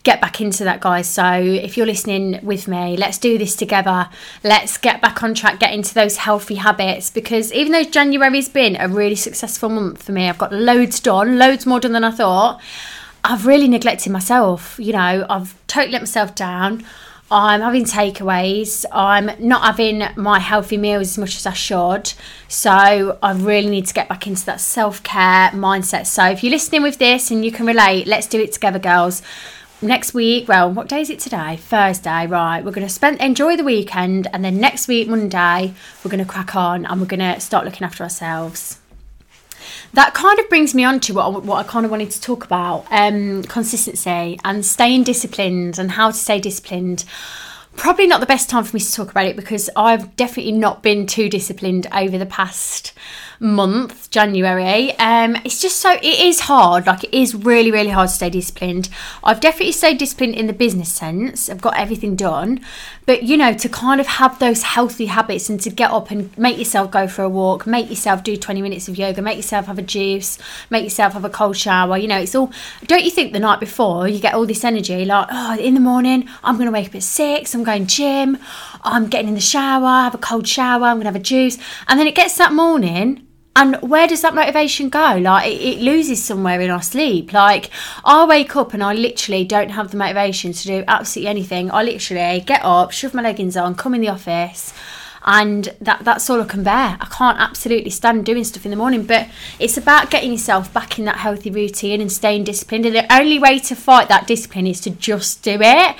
get 0.03 0.21
back 0.21 0.39
into 0.39 0.63
that, 0.63 0.79
guys. 0.79 1.07
So 1.07 1.25
if 1.25 1.75
you're 1.75 1.85
listening 1.85 2.39
with 2.43 2.67
me, 2.67 2.95
let's 2.95 3.17
do 3.17 3.37
this 3.37 3.55
together. 3.55 4.09
Let's 4.43 4.77
get 4.77 5.01
back 5.01 5.23
on 5.23 5.33
track, 5.33 5.59
get 5.59 5.73
into 5.73 5.93
those 5.93 6.17
healthy 6.17 6.55
habits 6.55 7.09
because 7.09 7.51
even 7.51 7.71
though 7.73 7.83
January's 7.83 8.49
been 8.49 8.75
a 8.77 8.87
really 8.87 9.15
successful 9.15 9.69
month 9.69 10.03
for 10.03 10.11
me, 10.11 10.29
I've 10.29 10.37
got 10.37 10.53
loads 10.53 10.99
done, 10.99 11.37
loads 11.37 11.65
more 11.65 11.79
done 11.79 11.93
than 11.93 12.03
I 12.03 12.11
thought. 12.11 12.61
I've 13.23 13.45
really 13.45 13.67
neglected 13.67 14.11
myself. 14.11 14.77
You 14.79 14.93
know, 14.93 15.25
I've 15.29 15.55
totally 15.67 15.91
let 15.93 16.01
myself 16.01 16.35
down. 16.35 16.85
I'm 17.31 17.61
having 17.61 17.85
takeaways. 17.85 18.85
I'm 18.91 19.29
not 19.39 19.61
having 19.61 20.03
my 20.15 20.39
healthy 20.39 20.77
meals 20.77 21.09
as 21.09 21.17
much 21.17 21.35
as 21.35 21.45
I 21.45 21.53
should. 21.53 22.13
So 22.47 23.19
I 23.21 23.33
really 23.33 23.69
need 23.69 23.85
to 23.85 23.93
get 23.93 24.09
back 24.09 24.25
into 24.25 24.45
that 24.45 24.59
self 24.59 25.03
care 25.03 25.49
mindset. 25.51 26.07
So 26.07 26.25
if 26.25 26.43
you're 26.43 26.51
listening 26.51 26.81
with 26.81 26.97
this 26.97 27.29
and 27.29 27.45
you 27.45 27.51
can 27.51 27.67
relate, 27.67 28.07
let's 28.07 28.25
do 28.25 28.39
it 28.41 28.51
together, 28.51 28.79
girls. 28.79 29.21
next 29.81 30.13
week, 30.13 30.47
well, 30.47 30.71
what 30.71 30.87
day 30.89 31.01
is 31.01 31.09
it 31.09 31.19
today? 31.19 31.55
Thursday, 31.57 32.25
right? 32.27 32.63
We're 32.63 32.71
going 32.71 32.87
to 32.87 32.93
spend 32.93 33.21
enjoy 33.21 33.55
the 33.55 33.63
weekend, 33.63 34.27
and 34.33 34.43
then 34.43 34.59
next 34.59 34.87
week, 34.87 35.07
Monday, 35.07 35.73
we're 36.03 36.11
going 36.11 36.23
to 36.23 36.29
crack 36.29 36.55
on 36.55 36.85
and 36.85 36.99
we're 36.99 37.07
going 37.07 37.19
to 37.19 37.39
start 37.39 37.63
looking 37.63 37.85
after 37.85 38.03
ourselves. 38.03 38.78
That 39.93 40.13
kind 40.13 40.39
of 40.39 40.49
brings 40.49 40.73
me 40.73 40.83
on 40.83 40.99
to 41.01 41.13
what 41.13 41.25
I, 41.25 41.29
what 41.29 41.65
I 41.65 41.67
kind 41.67 41.85
of 41.85 41.91
wanted 41.91 42.11
to 42.11 42.21
talk 42.21 42.43
about 42.43 42.85
um, 42.91 43.43
consistency 43.43 44.39
and 44.43 44.65
staying 44.65 45.03
disciplined 45.03 45.79
and 45.79 45.91
how 45.91 46.11
to 46.11 46.17
stay 46.17 46.39
disciplined. 46.39 47.05
Probably 47.75 48.07
not 48.07 48.19
the 48.19 48.25
best 48.25 48.49
time 48.49 48.63
for 48.63 48.75
me 48.75 48.81
to 48.81 48.91
talk 48.91 49.11
about 49.11 49.25
it 49.25 49.35
because 49.35 49.69
I've 49.75 50.15
definitely 50.15 50.51
not 50.51 50.83
been 50.83 51.05
too 51.05 51.29
disciplined 51.29 51.87
over 51.93 52.17
the 52.17 52.25
past 52.25 52.93
month, 53.39 54.09
January. 54.09 54.97
Um, 54.99 55.37
it's 55.45 55.61
just 55.61 55.77
so 55.77 55.93
it 55.93 56.03
is 56.03 56.41
hard. 56.41 56.85
Like 56.85 57.05
it 57.05 57.13
is 57.13 57.33
really, 57.33 57.71
really 57.71 57.89
hard 57.89 58.09
to 58.09 58.15
stay 58.15 58.29
disciplined. 58.29 58.89
I've 59.23 59.39
definitely 59.39 59.71
stayed 59.71 59.97
disciplined 59.97 60.35
in 60.35 60.47
the 60.47 60.53
business 60.53 60.91
sense. 60.91 61.49
I've 61.49 61.61
got 61.61 61.77
everything 61.77 62.15
done, 62.15 62.59
but 63.05 63.23
you 63.23 63.37
know, 63.37 63.53
to 63.53 63.69
kind 63.69 64.01
of 64.01 64.07
have 64.07 64.39
those 64.39 64.63
healthy 64.63 65.05
habits 65.05 65.49
and 65.49 65.59
to 65.61 65.69
get 65.69 65.91
up 65.91 66.11
and 66.11 66.37
make 66.37 66.57
yourself 66.57 66.91
go 66.91 67.07
for 67.07 67.23
a 67.23 67.29
walk, 67.29 67.65
make 67.65 67.89
yourself 67.89 68.23
do 68.23 68.35
20 68.35 68.61
minutes 68.61 68.87
of 68.89 68.97
yoga, 68.97 69.21
make 69.21 69.37
yourself 69.37 69.67
have 69.67 69.79
a 69.79 69.83
juice, 69.83 70.37
make 70.69 70.83
yourself 70.83 71.13
have 71.13 71.25
a 71.25 71.29
cold 71.29 71.55
shower. 71.55 71.97
You 71.97 72.07
know, 72.07 72.19
it's 72.19 72.35
all. 72.35 72.51
Don't 72.85 73.03
you 73.03 73.11
think 73.11 73.31
the 73.31 73.39
night 73.39 73.59
before 73.59 74.07
you 74.07 74.19
get 74.19 74.33
all 74.33 74.45
this 74.45 74.63
energy? 74.63 75.05
Like, 75.05 75.27
oh, 75.31 75.57
in 75.57 75.75
the 75.75 75.79
morning 75.79 76.27
I'm 76.43 76.55
going 76.55 76.67
to 76.67 76.73
wake 76.73 76.89
up 76.89 76.95
at 76.95 77.03
six. 77.03 77.55
I'm 77.55 77.63
going 77.63 77.85
to 77.87 77.95
gym. 77.95 78.37
I'm 78.83 79.07
getting 79.07 79.29
in 79.29 79.33
the 79.33 79.41
shower, 79.41 80.03
have 80.03 80.15
a 80.15 80.19
cold 80.19 80.47
shower. 80.47 80.85
I'm 80.85 80.97
going 80.97 81.01
to 81.01 81.11
have 81.11 81.15
a 81.15 81.19
juice, 81.19 81.57
and 81.87 81.99
then 81.99 82.07
it 82.07 82.15
gets 82.15 82.37
that 82.37 82.53
morning 82.53 83.25
and 83.55 83.75
where 83.81 84.07
does 84.07 84.21
that 84.21 84.35
motivation 84.35 84.89
go? 84.89 85.17
Like, 85.17 85.51
it, 85.51 85.61
it, 85.61 85.79
loses 85.79 86.23
somewhere 86.23 86.61
in 86.61 86.69
our 86.69 86.81
sleep. 86.81 87.33
Like, 87.33 87.69
I 88.05 88.25
wake 88.25 88.55
up 88.55 88.73
and 88.73 88.83
I 88.83 88.93
literally 88.93 89.43
don't 89.43 89.69
have 89.69 89.91
the 89.91 89.97
motivation 89.97 90.53
to 90.53 90.63
do 90.67 90.83
absolutely 90.87 91.29
anything. 91.29 91.71
I 91.71 91.83
literally 91.83 92.41
get 92.45 92.63
up, 92.63 92.91
shove 92.91 93.13
my 93.13 93.21
leggings 93.21 93.57
on, 93.57 93.75
come 93.75 93.95
in 93.95 94.01
the 94.01 94.09
office, 94.09 94.73
and 95.25 95.75
that 95.81 96.05
that's 96.05 96.29
all 96.29 96.41
I 96.41 96.45
can 96.45 96.63
bear. 96.63 96.97
I 97.01 97.07
can't 97.11 97.39
absolutely 97.39 97.89
stand 97.89 98.25
doing 98.25 98.43
stuff 98.43 98.65
in 98.65 98.71
the 98.71 98.77
morning, 98.77 99.03
but 99.03 99.27
it's 99.59 99.77
about 99.77 100.09
getting 100.09 100.31
yourself 100.31 100.71
back 100.73 100.97
in 100.97 101.05
that 101.05 101.17
healthy 101.17 101.51
routine 101.51 102.01
and 102.01 102.11
staying 102.11 102.45
disciplined. 102.45 102.85
And 102.85 102.95
the 102.95 103.13
only 103.13 103.39
way 103.39 103.59
to 103.59 103.75
fight 103.75 104.07
that 104.07 104.27
discipline 104.27 104.67
is 104.67 104.79
to 104.81 104.91
just 104.91 105.43
do 105.43 105.57
it 105.59 105.95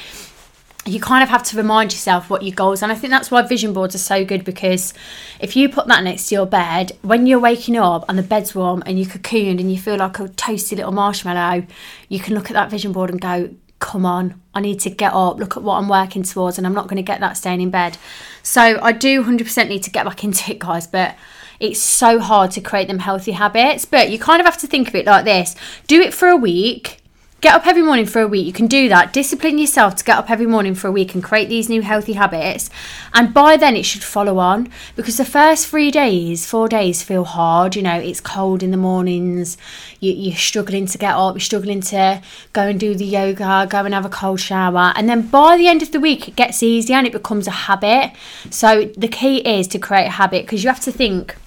you 0.85 0.99
kind 0.99 1.21
of 1.21 1.29
have 1.29 1.43
to 1.43 1.57
remind 1.57 1.91
yourself 1.91 2.29
what 2.29 2.41
your 2.41 2.55
goals 2.55 2.81
and 2.81 2.91
i 2.91 2.95
think 2.95 3.11
that's 3.11 3.29
why 3.29 3.41
vision 3.41 3.73
boards 3.73 3.95
are 3.95 3.99
so 3.99 4.23
good 4.23 4.43
because 4.43 4.93
if 5.39 5.55
you 5.55 5.67
put 5.67 5.87
that 5.87 6.03
next 6.03 6.27
to 6.27 6.35
your 6.35 6.45
bed 6.45 6.91
when 7.01 7.27
you're 7.27 7.39
waking 7.39 7.75
up 7.75 8.05
and 8.07 8.17
the 8.17 8.23
bed's 8.23 8.55
warm 8.55 8.81
and 8.85 8.97
you're 8.97 9.09
cocooned 9.09 9.59
and 9.59 9.71
you 9.71 9.77
feel 9.77 9.97
like 9.97 10.19
a 10.19 10.23
toasty 10.29 10.77
little 10.77 10.91
marshmallow 10.91 11.65
you 12.07 12.19
can 12.19 12.33
look 12.33 12.49
at 12.49 12.53
that 12.53 12.69
vision 12.69 12.91
board 12.91 13.09
and 13.09 13.19
go 13.19 13.53
come 13.79 14.05
on 14.05 14.41
i 14.53 14.59
need 14.59 14.79
to 14.79 14.89
get 14.89 15.13
up. 15.13 15.37
Look 15.37 15.55
at 15.55 15.63
what 15.63 15.77
i'm 15.77 15.89
working 15.89 16.23
towards 16.23 16.57
and 16.57 16.65
i'm 16.65 16.73
not 16.73 16.87
going 16.87 16.97
to 16.97 17.03
get 17.03 17.19
that 17.19 17.37
staying 17.37 17.61
in 17.61 17.69
bed. 17.69 17.97
So 18.41 18.79
i 18.81 18.91
do 18.91 19.23
100% 19.23 19.69
need 19.69 19.83
to 19.83 19.89
get 19.89 20.05
back 20.05 20.23
into 20.23 20.51
it 20.51 20.59
guys 20.59 20.87
but 20.87 21.15
it's 21.59 21.81
so 21.81 22.19
hard 22.19 22.51
to 22.51 22.61
create 22.61 22.87
them 22.87 22.99
healthy 22.99 23.33
habits. 23.33 23.83
But 23.83 24.09
you 24.09 24.17
kind 24.17 24.39
of 24.39 24.45
have 24.45 24.57
to 24.59 24.67
think 24.67 24.87
of 24.87 24.95
it 24.95 25.05
like 25.05 25.25
this. 25.25 25.55
Do 25.87 26.01
it 26.01 26.13
for 26.13 26.29
a 26.29 26.37
week 26.37 26.98
Get 27.41 27.55
up 27.55 27.65
every 27.65 27.83
morning 27.83 28.05
for 28.05 28.21
a 28.21 28.27
week. 28.27 28.45
You 28.45 28.51
can 28.51 28.67
do 28.67 28.89
that. 28.89 29.13
Discipline 29.13 29.59
yourself 29.59 29.95
to 29.95 30.03
get 30.03 30.17
up 30.17 30.29
every 30.29 30.45
morning 30.45 30.75
for 30.75 30.89
a 30.89 30.91
week 30.91 31.13
and 31.13 31.23
create 31.23 31.47
these 31.47 31.69
new 31.69 31.81
healthy 31.81 32.13
habits. 32.13 32.69
And 33.13 33.33
by 33.33 33.55
then, 33.55 33.77
it 33.77 33.83
should 33.83 34.03
follow 34.03 34.39
on 34.39 34.67
because 34.97 35.15
the 35.15 35.23
first 35.23 35.67
three 35.67 35.89
days, 35.89 36.45
four 36.45 36.67
days 36.67 37.01
feel 37.01 37.23
hard. 37.23 37.77
You 37.77 37.83
know, 37.83 37.97
it's 37.97 38.19
cold 38.19 38.61
in 38.61 38.71
the 38.71 38.77
mornings. 38.77 39.57
You, 40.01 40.33
are 40.33 40.35
struggling 40.35 40.85
to 40.87 40.97
get 40.97 41.15
up. 41.15 41.35
You're 41.35 41.39
struggling 41.39 41.79
to 41.79 42.21
go 42.51 42.63
and 42.63 42.77
do 42.77 42.93
the 42.93 43.05
yoga, 43.05 43.67
go 43.69 43.85
and 43.85 43.93
have 43.93 44.05
a 44.05 44.09
cold 44.09 44.41
shower. 44.41 44.91
And 44.97 45.07
then 45.07 45.21
by 45.29 45.55
the 45.55 45.69
end 45.69 45.81
of 45.81 45.93
the 45.93 46.01
week, 46.01 46.27
it 46.27 46.35
gets 46.35 46.61
easier 46.61 46.97
and 46.97 47.07
it 47.07 47.13
becomes 47.13 47.47
a 47.47 47.51
habit. 47.51 48.11
So 48.49 48.91
the 48.97 49.07
key 49.07 49.37
is 49.37 49.65
to 49.69 49.79
create 49.79 50.07
a 50.07 50.11
habit 50.11 50.43
because 50.43 50.61
you 50.61 50.69
have 50.69 50.81
to 50.81 50.91
think 50.91 51.37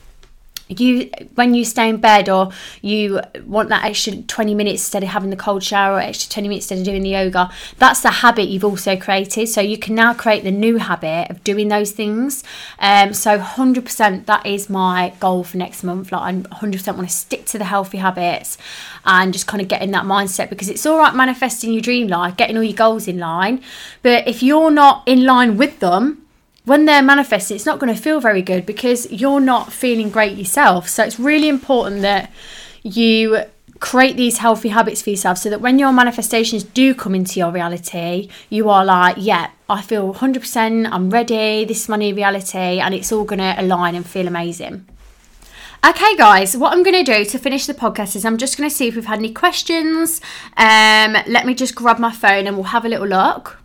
you 0.81 1.11
when 1.35 1.55
you 1.55 1.65
stay 1.65 1.89
in 1.89 1.99
bed 1.99 2.29
or 2.29 2.51
you 2.81 3.21
want 3.45 3.69
that 3.69 3.85
extra 3.85 4.17
20 4.17 4.55
minutes 4.55 4.83
instead 4.83 5.03
of 5.03 5.09
having 5.11 5.31
the 5.31 5.37
cold 5.37 5.63
shower 5.63 5.97
or 5.97 6.01
extra 6.01 6.31
20 6.31 6.49
minutes 6.49 6.71
instead 6.71 6.79
of 6.79 6.85
doing 6.85 7.03
the 7.03 7.11
yoga 7.11 7.51
that's 7.79 8.01
the 8.01 8.11
habit 8.11 8.49
you've 8.49 8.65
also 8.65 8.97
created. 8.97 9.49
So 9.49 9.61
you 9.61 9.79
can 9.79 9.95
now 9.95 10.15
create 10.15 10.45
the 10.45 10.51
new 10.51 10.79
habit 10.79 11.31
of 11.31 11.43
doing 11.45 11.69
those 11.69 11.93
things. 11.93 12.45
Um, 12.79 13.13
so 13.13 13.39
100% 13.39 14.27
that 14.27 14.47
is 14.47 14.71
my 14.71 15.13
goal 15.21 15.45
for 15.45 15.57
next 15.57 15.83
month. 15.83 16.13
Like 16.13 16.23
i 16.23 16.33
100% 16.33 16.95
want 16.95 17.09
to 17.09 17.15
stick 17.15 17.47
to 17.47 17.59
the 17.59 17.65
healthy 17.65 17.99
habits 17.99 18.59
and 19.05 19.33
just 19.33 19.47
kind 19.47 19.61
of 19.61 19.69
get 19.69 19.83
in 19.83 19.91
that 19.93 20.05
mindset 20.05 20.49
because 20.49 20.69
it's 20.69 20.87
all 20.87 20.99
right 20.99 21.15
manifesting 21.15 21.73
your 21.73 21.83
dream 21.83 22.07
life 22.07 22.37
getting 22.37 22.57
all 22.57 22.63
your 22.63 22.77
goals 22.77 23.09
in 23.09 23.19
line. 23.19 23.63
But 24.03 24.29
if 24.29 24.43
you're 24.43 24.71
not 24.71 25.03
in 25.07 25.25
line 25.25 25.57
with 25.57 25.81
them 25.81 26.22
when 26.65 26.85
they're 26.85 27.03
manifesting, 27.03 27.57
it's 27.57 27.67
not 27.67 27.79
going 27.79 27.95
to 27.95 28.01
feel 28.01 28.21
very 28.21 28.43
good 28.43 28.65
because 28.65 29.11
you're 29.11 29.41
not 29.41 29.73
feeling 29.73 30.11
great 30.11 30.37
yourself. 30.39 30.89
So 30.89 31.03
it's 31.03 31.19
really 31.19 31.49
important 31.49 32.03
that 32.03 32.31
you 32.83 33.45
create 33.81 34.17
these 34.17 34.39
healthy 34.39 34.69
habits 34.69 35.03
for 35.03 35.11
yourself 35.11 35.39
so 35.39 35.51
that 35.51 35.61
when 35.61 35.77
your 35.77 35.93
manifestations 35.93 36.63
do 36.63 36.95
come 36.95 37.17
into 37.17 37.41
your 37.41 37.51
reality, 37.51 38.29
you 38.49 38.71
are 38.71 38.85
like, 38.85 39.17
yeah, 39.19 39.51
I 39.69 39.83
feel 39.83 40.15
100%, 40.15 40.89
I'm 40.91 41.11
ready, 41.11 41.65
this 41.65 41.83
is 41.83 41.89
my 41.89 41.97
new 41.97 42.15
reality, 42.15 42.79
and 42.79 42.95
it's 42.95 43.11
all 43.11 43.25
going 43.25 43.41
to 43.41 43.55
align 43.59 43.97
and 43.97 44.07
feel 44.07 44.29
amazing. 44.29 44.87
Okay, 45.85 46.17
guys, 46.17 46.57
what 46.57 46.73
I'm 46.73 46.85
going 46.85 47.05
to 47.05 47.13
do 47.13 47.25
to 47.25 47.39
finish 47.41 47.67
the 47.67 47.75
podcast 47.75 48.15
is 48.15 48.25
I'm 48.25 48.39
just 48.39 48.57
going 48.57 48.71
to 48.71 48.75
see 48.75 48.87
if 48.87 48.95
we've 48.95 49.05
had 49.05 49.19
any 49.19 49.33
questions. 49.33 50.21
Um, 50.57 51.17
let 51.27 51.45
me 51.45 51.55
just 51.55 51.75
grab 51.75 51.99
my 51.99 52.13
phone 52.13 52.47
and 52.47 52.55
we'll 52.55 52.67
have 52.67 52.85
a 52.85 52.89
little 52.89 53.09
look. 53.09 53.62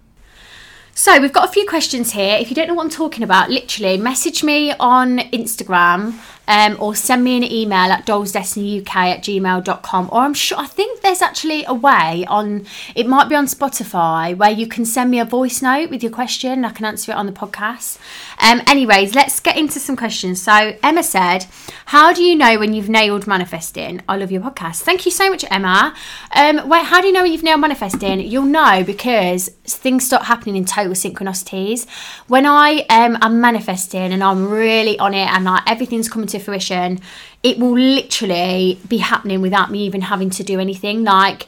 So 1.00 1.22
we've 1.22 1.32
got 1.32 1.48
a 1.48 1.52
few 1.52 1.64
questions 1.68 2.12
here. 2.14 2.38
If 2.38 2.50
you 2.50 2.56
don't 2.56 2.68
know 2.68 2.74
what 2.74 2.86
I'm 2.86 2.90
talking 2.90 3.22
about, 3.22 3.52
literally 3.52 4.00
message 4.00 4.44
me 4.44 4.74
on 4.80 5.20
Instagram 5.20 6.20
um, 6.48 6.78
or 6.80 6.96
send 6.96 7.24
me 7.24 7.38
an 7.38 7.44
email 7.44 7.92
at 7.92 8.06
dollsdestinyuk 8.06 8.96
at 8.96 9.22
gmail.com. 9.22 10.10
Or 10.12 10.22
I'm 10.22 10.34
sure, 10.34 10.58
I 10.58 10.66
think 10.66 11.02
there's 11.02 11.22
actually 11.22 11.66
a 11.66 11.74
way 11.74 12.26
on, 12.28 12.66
it 12.96 13.08
might 13.08 13.30
be 13.30 13.36
on 13.36 13.46
Spotify, 13.46 14.36
where 14.36 14.52
you 14.52 14.68
can 14.68 14.86
send 14.86 15.12
me 15.12 15.20
a 15.20 15.26
voice 15.26 15.62
note 15.62 15.90
with 15.90 16.02
your 16.02 16.12
question. 16.12 16.52
And 16.52 16.66
I 16.66 16.72
can 16.72 16.86
answer 16.86 17.12
it 17.12 17.16
on 17.16 17.26
the 17.26 17.32
podcast. 17.32 18.00
Um, 18.40 18.62
anyways, 18.68 19.16
let's 19.16 19.40
get 19.40 19.58
into 19.58 19.80
some 19.80 19.96
questions. 19.96 20.42
So 20.42 20.78
Emma 20.82 21.04
said, 21.04 21.46
How 21.88 22.14
do 22.14 22.24
you 22.24 22.36
know 22.36 22.60
when 22.60 22.74
you've 22.74 22.90
nailed 22.90 23.28
manifesting? 23.28 24.02
I 24.08 24.18
love 24.18 24.32
your 24.32 24.42
podcast. 24.42 24.82
Thank 24.82 25.06
you 25.06 25.12
so 25.12 25.30
much, 25.30 25.44
Emma. 25.52 25.94
Um, 26.36 26.68
wait, 26.70 26.86
how 26.86 27.02
do 27.02 27.08
you 27.08 27.14
know 27.14 27.24
when 27.24 27.32
you've 27.32 27.44
nailed 27.44 27.62
manifesting? 27.62 28.22
You'll 28.22 28.46
know 28.46 28.84
because 28.86 29.50
things 29.66 30.06
start 30.06 30.24
happening 30.24 30.56
in 30.56 30.66
total 30.66 30.94
synchronicities. 30.94 31.88
When 32.28 32.46
I 32.46 32.86
um, 32.90 33.18
am 33.22 33.42
manifesting 33.42 34.14
and 34.14 34.24
I'm 34.24 34.50
really 34.50 34.98
on 35.00 35.14
it 35.14 35.28
and 35.28 35.46
like 35.46 35.64
everything's 35.68 36.10
coming 36.10 36.28
to 36.28 36.37
to 36.38 36.44
fruition, 36.44 37.00
it 37.44 37.58
will 37.58 37.78
literally 37.78 38.80
be 38.88 38.98
happening 38.98 39.42
without 39.42 39.72
me 39.72 39.80
even 39.86 40.02
having 40.02 40.30
to 40.32 40.44
do 40.44 40.60
anything. 40.60 41.04
Like 41.04 41.48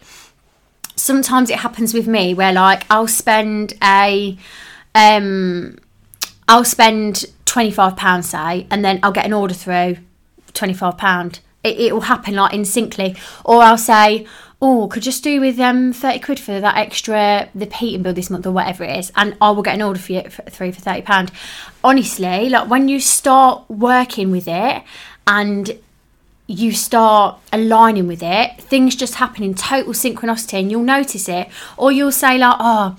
sometimes 0.96 1.50
it 1.50 1.60
happens 1.60 1.94
with 1.94 2.08
me 2.08 2.34
where 2.34 2.54
like 2.54 2.84
I'll 2.90 3.08
spend 3.08 3.74
a 3.84 4.38
um 4.96 5.78
I'll 6.48 6.66
spend 6.66 7.26
twenty 7.46 7.72
five 7.72 7.96
pounds 7.96 8.30
say 8.30 8.68
and 8.70 8.84
then 8.84 9.00
I'll 9.04 9.12
get 9.12 9.26
an 9.26 9.34
order 9.34 9.54
through 9.54 9.98
twenty 10.54 10.74
five 10.74 10.98
pound. 10.98 11.40
It, 11.64 11.94
will 11.94 12.02
happen 12.02 12.36
like 12.36 12.54
instantly. 12.54 13.16
Or 13.44 13.62
I'll 13.62 13.78
say, 13.78 14.26
oh, 14.62 14.88
could 14.88 15.04
just 15.04 15.24
do 15.24 15.42
with 15.42 15.60
um 15.60 15.94
30 15.94 16.20
quid 16.20 16.40
for 16.40 16.60
that 16.60 16.78
extra, 16.78 17.50
the 17.54 17.66
heating 17.66 18.04
bill 18.04 18.14
this 18.14 18.30
month 18.30 18.46
or 18.46 18.52
whatever 18.52 18.84
it 18.84 18.98
is, 18.98 19.12
and 19.16 19.36
I 19.42 19.52
will 19.52 19.64
get 19.64 19.76
an 19.76 19.82
order 19.82 20.00
for 20.00 20.14
you 20.14 20.30
for 20.30 20.44
three 20.44 20.72
for 20.72 20.82
£30. 20.82 21.32
Honestly, 21.84 22.50
like 22.50 22.70
when 22.70 22.88
you 22.88 23.00
start 23.00 23.70
working 23.70 24.32
with 24.32 24.48
it 24.48 24.84
and 25.28 25.80
you 26.50 26.72
start 26.72 27.38
aligning 27.54 28.08
with 28.08 28.24
it, 28.24 28.60
things 28.60 28.96
just 28.96 29.16
happen 29.16 29.44
in 29.44 29.54
total 29.54 29.94
synchronicity 29.94 30.60
and 30.60 30.72
you'll 30.72 30.82
notice 30.82 31.30
it. 31.30 31.48
Or 31.78 31.92
you'll 31.92 32.12
say, 32.12 32.40
like, 32.40 32.56
oh, 32.60 32.98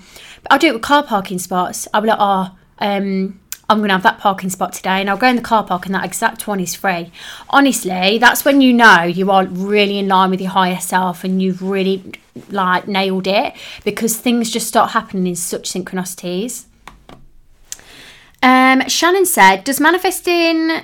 I'll 0.49 0.57
do 0.57 0.67
it 0.67 0.73
with 0.73 0.81
car 0.81 1.03
parking 1.03 1.37
spots. 1.37 1.85
I'll 1.93 2.01
be 2.01 2.07
like, 2.07 2.17
oh, 2.19 2.57
um, 2.79 3.40
I'm 3.71 3.77
going 3.77 3.87
to 3.87 3.93
have 3.93 4.03
that 4.03 4.19
parking 4.19 4.49
spot 4.49 4.73
today 4.73 4.99
and 4.99 5.09
I'll 5.09 5.17
go 5.17 5.27
in 5.27 5.37
the 5.37 5.41
car 5.41 5.63
park 5.63 5.85
and 5.85 5.95
that 5.95 6.03
exact 6.03 6.45
one 6.45 6.59
is 6.59 6.75
free. 6.75 7.09
Honestly, 7.49 8.17
that's 8.17 8.43
when 8.43 8.59
you 8.59 8.73
know 8.73 9.03
you 9.03 9.31
are 9.31 9.45
really 9.45 9.97
in 9.97 10.09
line 10.09 10.29
with 10.29 10.41
your 10.41 10.51
higher 10.51 10.79
self 10.79 11.23
and 11.23 11.41
you've 11.41 11.61
really 11.61 12.11
like 12.49 12.87
nailed 12.87 13.27
it 13.27 13.53
because 13.85 14.17
things 14.17 14.51
just 14.51 14.67
start 14.67 14.91
happening 14.91 15.25
in 15.25 15.35
such 15.37 15.71
synchronicities. 15.71 16.65
Um, 18.43 18.87
Shannon 18.89 19.25
said, 19.25 19.63
Does 19.63 19.79
manifesting 19.79 20.81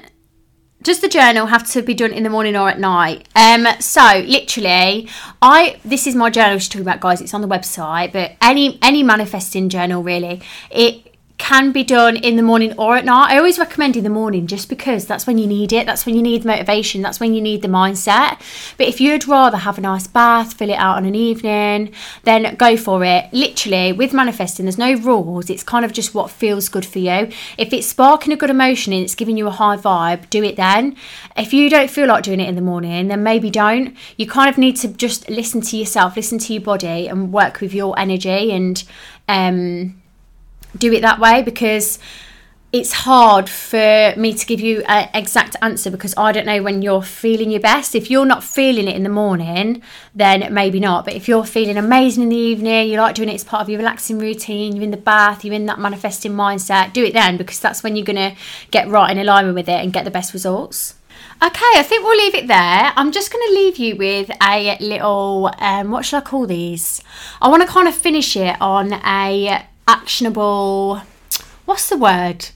does 0.83 0.99
the 1.01 1.09
journal 1.09 1.47
have 1.47 1.69
to 1.71 1.81
be 1.81 1.93
done 1.93 2.13
in 2.13 2.23
the 2.23 2.29
morning 2.29 2.55
or 2.55 2.69
at 2.69 2.79
night? 2.79 3.27
Um, 3.35 3.67
so 3.81 4.23
literally, 4.25 5.09
I 5.41 5.81
this 5.83 6.07
is 6.07 6.15
my 6.15 6.29
journal 6.29 6.59
she's 6.59 6.69
talking 6.69 6.83
about, 6.83 7.01
guys. 7.01 7.19
It's 7.19 7.33
on 7.33 7.41
the 7.41 7.47
website, 7.47 8.13
but 8.13 8.33
any 8.41 8.79
any 8.81 9.03
manifesting 9.03 9.67
journal 9.67 10.03
really, 10.03 10.41
it 10.69 11.16
can 11.37 11.71
be 11.71 11.83
done 11.83 12.17
in 12.17 12.35
the 12.35 12.41
morning 12.41 12.73
or 12.77 12.97
at 12.97 13.05
night. 13.05 13.31
I 13.31 13.37
always 13.37 13.59
recommend 13.59 13.95
in 13.95 14.03
the 14.03 14.09
morning 14.09 14.47
just 14.47 14.69
because 14.69 15.05
that's 15.05 15.27
when 15.27 15.37
you 15.37 15.47
need 15.47 15.71
it. 15.71 15.85
That's 15.85 16.05
when 16.05 16.15
you 16.15 16.21
need 16.21 16.43
motivation. 16.43 17.01
That's 17.01 17.19
when 17.19 17.33
you 17.33 17.41
need 17.41 17.61
the 17.61 17.67
mindset. 17.67 18.39
But 18.77 18.87
if 18.87 18.99
you'd 18.99 19.27
rather 19.27 19.57
have 19.57 19.77
a 19.77 19.81
nice 19.81 20.07
bath, 20.07 20.53
fill 20.53 20.69
it 20.69 20.75
out 20.75 20.97
on 20.97 21.05
an 21.05 21.15
evening, 21.15 21.93
then 22.23 22.55
go 22.55 22.75
for 22.75 23.03
it. 23.03 23.31
Literally, 23.31 23.93
with 23.93 24.13
manifesting, 24.13 24.65
there's 24.65 24.77
no 24.77 24.95
rules. 24.95 25.49
It's 25.49 25.63
kind 25.63 25.85
of 25.85 25.93
just 25.93 26.15
what 26.15 26.31
feels 26.31 26.69
good 26.69 26.85
for 26.85 26.99
you. 26.99 27.29
If 27.57 27.71
it's 27.71 27.87
sparking 27.87 28.33
a 28.33 28.37
good 28.37 28.49
emotion 28.49 28.93
and 28.93 29.03
it's 29.03 29.15
giving 29.15 29.37
you 29.37 29.47
a 29.47 29.51
high 29.51 29.77
vibe, 29.77 30.29
do 30.29 30.43
it 30.43 30.55
then. 30.55 30.95
If 31.35 31.53
you 31.53 31.69
don't 31.69 31.89
feel 31.89 32.07
like 32.07 32.23
doing 32.23 32.39
it 32.39 32.49
in 32.49 32.55
the 32.55 32.61
morning, 32.61 33.07
then 33.09 33.23
maybe 33.23 33.49
don't. 33.49 33.95
You 34.17 34.27
kind 34.27 34.49
of 34.49 34.57
need 34.57 34.75
to 34.77 34.87
just 34.87 35.29
listen 35.29 35.61
to 35.61 35.77
yourself, 35.77 36.15
listen 36.15 36.39
to 36.39 36.53
your 36.53 36.63
body, 36.63 37.07
and 37.07 37.31
work 37.31 37.61
with 37.61 37.73
your 37.73 37.97
energy 37.97 38.51
and 38.51 38.83
um 39.29 40.01
do 40.79 40.93
it 40.93 41.01
that 41.01 41.19
way 41.19 41.41
because 41.41 41.99
it's 42.73 42.91
hard 42.91 43.49
for 43.49 44.13
me 44.17 44.33
to 44.33 44.45
give 44.45 44.59
you 44.59 44.83
an 44.87 45.09
exact 45.13 45.55
answer 45.61 45.89
because 45.89 46.13
I 46.17 46.33
don't 46.33 46.45
know 46.45 46.61
when 46.61 46.81
you're 46.81 47.01
feeling 47.01 47.49
your 47.49 47.61
best. 47.61 47.95
If 47.95 48.11
you're 48.11 48.25
not 48.25 48.43
feeling 48.43 48.89
it 48.89 48.95
in 48.95 49.03
the 49.03 49.09
morning, 49.09 49.81
then 50.13 50.53
maybe 50.53 50.79
not. 50.79 51.05
But 51.05 51.13
if 51.13 51.29
you're 51.29 51.45
feeling 51.45 51.77
amazing 51.77 52.23
in 52.23 52.29
the 52.29 52.35
evening, 52.35 52.89
you 52.89 52.97
like 52.97 53.15
doing 53.15 53.29
it 53.29 53.35
as 53.35 53.45
part 53.45 53.61
of 53.61 53.69
your 53.69 53.79
relaxing 53.79 54.19
routine, 54.19 54.75
you're 54.75 54.83
in 54.83 54.91
the 54.91 54.97
bath, 54.97 55.45
you're 55.45 55.53
in 55.53 55.65
that 55.67 55.79
manifesting 55.79 56.33
mindset, 56.33 56.91
do 56.91 57.05
it 57.05 57.13
then 57.13 57.37
because 57.37 57.59
that's 57.59 57.83
when 57.83 57.95
you're 57.95 58.05
going 58.05 58.17
to 58.17 58.35
get 58.69 58.89
right 58.89 59.11
in 59.11 59.17
alignment 59.17 59.55
with 59.55 59.69
it 59.69 59.81
and 59.81 59.93
get 59.93 60.03
the 60.03 60.11
best 60.11 60.33
results. 60.33 60.95
Okay, 61.41 61.71
I 61.75 61.83
think 61.83 62.03
we'll 62.03 62.17
leave 62.17 62.35
it 62.35 62.47
there. 62.47 62.91
I'm 62.95 63.11
just 63.11 63.31
going 63.31 63.47
to 63.47 63.53
leave 63.53 63.77
you 63.77 63.95
with 63.95 64.29
a 64.41 64.77
little, 64.81 65.51
um, 65.59 65.91
what 65.91 66.03
should 66.03 66.17
I 66.17 66.21
call 66.21 66.47
these? 66.47 67.01
I 67.41 67.47
want 67.47 67.61
to 67.61 67.67
kind 67.67 67.87
of 67.87 67.95
finish 67.95 68.35
it 68.35 68.59
on 68.59 68.93
a 68.93 69.65
actionable 69.87 71.01
what's 71.65 71.89
the 71.89 71.97
word 71.97 72.49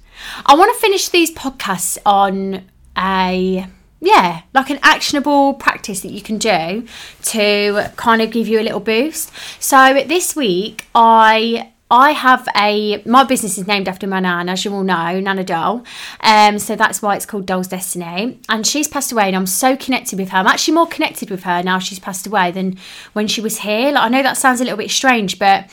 i 0.46 0.56
want 0.56 0.74
to 0.74 0.80
finish 0.80 1.10
these 1.10 1.34
podcasts 1.34 1.98
on 2.06 2.64
a 2.98 3.66
yeah 4.00 4.42
like 4.54 4.70
an 4.70 4.80
actionable 4.82 5.54
practice 5.54 6.02
that 6.02 6.12
you 6.12 6.22
can 6.22 6.38
do 6.38 6.86
to 7.24 7.92
kind 7.96 8.22
of 8.22 8.32
give 8.32 8.48
you 8.48 8.60
a 8.60 8.64
little 8.64 8.80
boost 8.80 9.32
so 9.60 9.94
this 10.08 10.36
week 10.36 10.86
i 10.94 11.72
I 11.92 12.12
have 12.12 12.48
a 12.56 13.04
my 13.06 13.26
business 13.26 13.58
is 13.58 13.68
named 13.68 13.90
after 13.90 14.08
my 14.08 14.22
nan, 14.22 14.48
as 14.48 14.64
you 14.64 14.74
all 14.74 14.84
know, 14.84 15.20
Nana 15.20 15.44
Doll. 15.44 15.84
Um, 16.22 16.58
so 16.58 16.78
that's 16.78 17.02
why 17.02 17.18
it's 17.18 17.26
called 17.26 17.46
Doll's 17.46 17.68
Destiny. 17.68 18.40
And 18.48 18.66
she's 18.66 18.88
passed 18.88 19.12
away, 19.12 19.28
and 19.28 19.36
I'm 19.36 19.46
so 19.46 19.76
connected 19.76 20.18
with 20.18 20.30
her. 20.30 20.38
I'm 20.38 20.48
actually 20.48 20.76
more 20.76 20.88
connected 20.88 21.30
with 21.30 21.44
her 21.44 21.62
now 21.62 21.80
she's 21.80 22.00
passed 22.00 22.26
away 22.26 22.50
than 22.52 22.78
when 23.12 23.28
she 23.28 23.42
was 23.42 23.60
here. 23.60 23.92
Like, 23.92 24.06
I 24.06 24.08
know 24.08 24.24
that 24.24 24.38
sounds 24.38 24.62
a 24.62 24.64
little 24.64 24.78
bit 24.78 24.90
strange, 24.90 25.38
but 25.38 25.70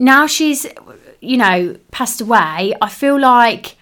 now 0.00 0.26
she's, 0.26 0.66
you 1.20 1.36
know, 1.36 1.76
passed 1.92 2.20
away, 2.20 2.74
I 2.80 2.88
feel 2.88 3.20
like 3.20 3.76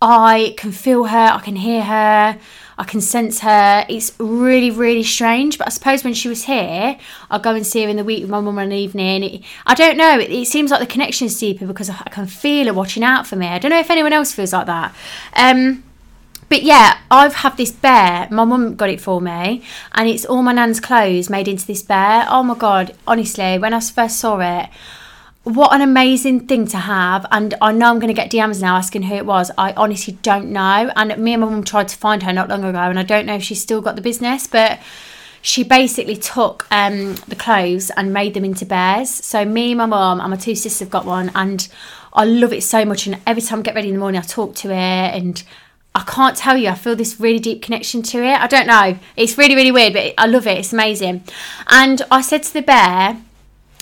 I 0.00 0.54
can 0.58 0.70
feel 0.70 1.04
her, 1.04 1.30
I 1.32 1.40
can 1.40 1.56
hear 1.56 1.82
her, 1.82 2.38
I 2.78 2.84
can 2.84 3.00
sense 3.00 3.40
her. 3.40 3.86
It's 3.88 4.12
really, 4.18 4.70
really 4.70 5.02
strange. 5.02 5.56
But 5.56 5.68
I 5.68 5.70
suppose 5.70 6.04
when 6.04 6.12
she 6.12 6.28
was 6.28 6.44
here, 6.44 6.98
I'll 7.30 7.40
go 7.40 7.54
and 7.54 7.66
see 7.66 7.82
her 7.82 7.88
in 7.88 7.96
the 7.96 8.04
week 8.04 8.20
with 8.20 8.30
my 8.30 8.40
mum 8.40 8.58
in 8.58 8.68
the 8.68 8.76
evening. 8.76 9.22
It, 9.22 9.44
I 9.66 9.74
don't 9.74 9.96
know. 9.96 10.18
It, 10.18 10.30
it, 10.30 10.46
seems 10.46 10.70
like 10.70 10.80
the 10.80 10.86
connection 10.86 11.26
is 11.26 11.38
deeper 11.38 11.66
because 11.66 11.88
I 11.88 11.94
can 12.10 12.26
feel 12.26 12.66
her 12.66 12.74
watching 12.74 13.02
out 13.02 13.26
for 13.26 13.36
me. 13.36 13.46
I 13.46 13.58
don't 13.58 13.70
know 13.70 13.80
if 13.80 13.90
anyone 13.90 14.12
else 14.12 14.32
feels 14.32 14.52
like 14.52 14.66
that. 14.66 14.94
Um, 15.32 15.84
but 16.50 16.62
yeah, 16.62 16.98
I've 17.10 17.36
had 17.36 17.56
this 17.56 17.72
bear. 17.72 18.28
My 18.30 18.44
mum 18.44 18.76
got 18.76 18.90
it 18.90 19.00
for 19.00 19.22
me, 19.22 19.62
and 19.92 20.08
it's 20.08 20.26
all 20.26 20.42
my 20.42 20.52
nan's 20.52 20.78
clothes 20.78 21.30
made 21.30 21.48
into 21.48 21.66
this 21.66 21.82
bear. 21.82 22.26
Oh 22.28 22.44
my 22.44 22.54
god! 22.54 22.94
Honestly, 23.06 23.58
when 23.58 23.74
I 23.74 23.80
first 23.80 24.20
saw 24.20 24.38
it, 24.38 24.68
what 25.46 25.72
an 25.72 25.80
amazing 25.80 26.44
thing 26.44 26.66
to 26.66 26.76
have 26.76 27.24
and 27.30 27.54
i 27.62 27.70
know 27.70 27.88
i'm 27.88 28.00
going 28.00 28.12
to 28.12 28.20
get 28.20 28.32
dms 28.32 28.60
now 28.60 28.74
asking 28.74 29.02
who 29.02 29.14
it 29.14 29.24
was 29.24 29.48
i 29.56 29.72
honestly 29.74 30.18
don't 30.20 30.50
know 30.50 30.90
and 30.96 31.16
me 31.22 31.34
and 31.34 31.40
my 31.40 31.48
mum 31.48 31.62
tried 31.62 31.86
to 31.86 31.96
find 31.96 32.24
her 32.24 32.32
not 32.32 32.48
long 32.48 32.64
ago 32.64 32.80
and 32.80 32.98
i 32.98 33.02
don't 33.04 33.26
know 33.26 33.36
if 33.36 33.44
she's 33.44 33.62
still 33.62 33.80
got 33.80 33.94
the 33.94 34.02
business 34.02 34.48
but 34.48 34.80
she 35.42 35.62
basically 35.62 36.16
took 36.16 36.66
um, 36.72 37.14
the 37.28 37.36
clothes 37.36 37.90
and 37.90 38.12
made 38.12 38.34
them 38.34 38.44
into 38.44 38.66
bears 38.66 39.08
so 39.08 39.44
me 39.44 39.72
my 39.72 39.86
mum 39.86 40.20
and 40.20 40.30
my 40.30 40.36
two 40.36 40.56
sisters 40.56 40.80
have 40.80 40.90
got 40.90 41.04
one 41.04 41.30
and 41.36 41.68
i 42.12 42.24
love 42.24 42.52
it 42.52 42.64
so 42.64 42.84
much 42.84 43.06
and 43.06 43.16
every 43.24 43.40
time 43.40 43.60
i 43.60 43.62
get 43.62 43.76
ready 43.76 43.86
in 43.86 43.94
the 43.94 44.00
morning 44.00 44.18
i 44.18 44.24
talk 44.24 44.52
to 44.56 44.72
it 44.72 44.74
and 44.74 45.44
I 45.94 46.02
can't 46.02 46.36
tell 46.36 46.58
you. 46.58 46.68
I 46.68 46.74
feel 46.74 46.94
this 46.94 47.18
really 47.18 47.38
deep 47.38 47.62
connection 47.62 48.02
to 48.02 48.18
it. 48.18 48.38
I 48.38 48.46
don't 48.48 48.66
know. 48.66 48.98
It's 49.16 49.38
really, 49.38 49.54
really 49.54 49.72
weird, 49.72 49.94
but 49.94 50.12
I 50.18 50.26
love 50.26 50.46
it. 50.46 50.58
It's 50.58 50.74
amazing. 50.74 51.24
And 51.68 52.02
I 52.10 52.20
said 52.20 52.42
to 52.42 52.52
the 52.52 52.60
bear, 52.60 53.16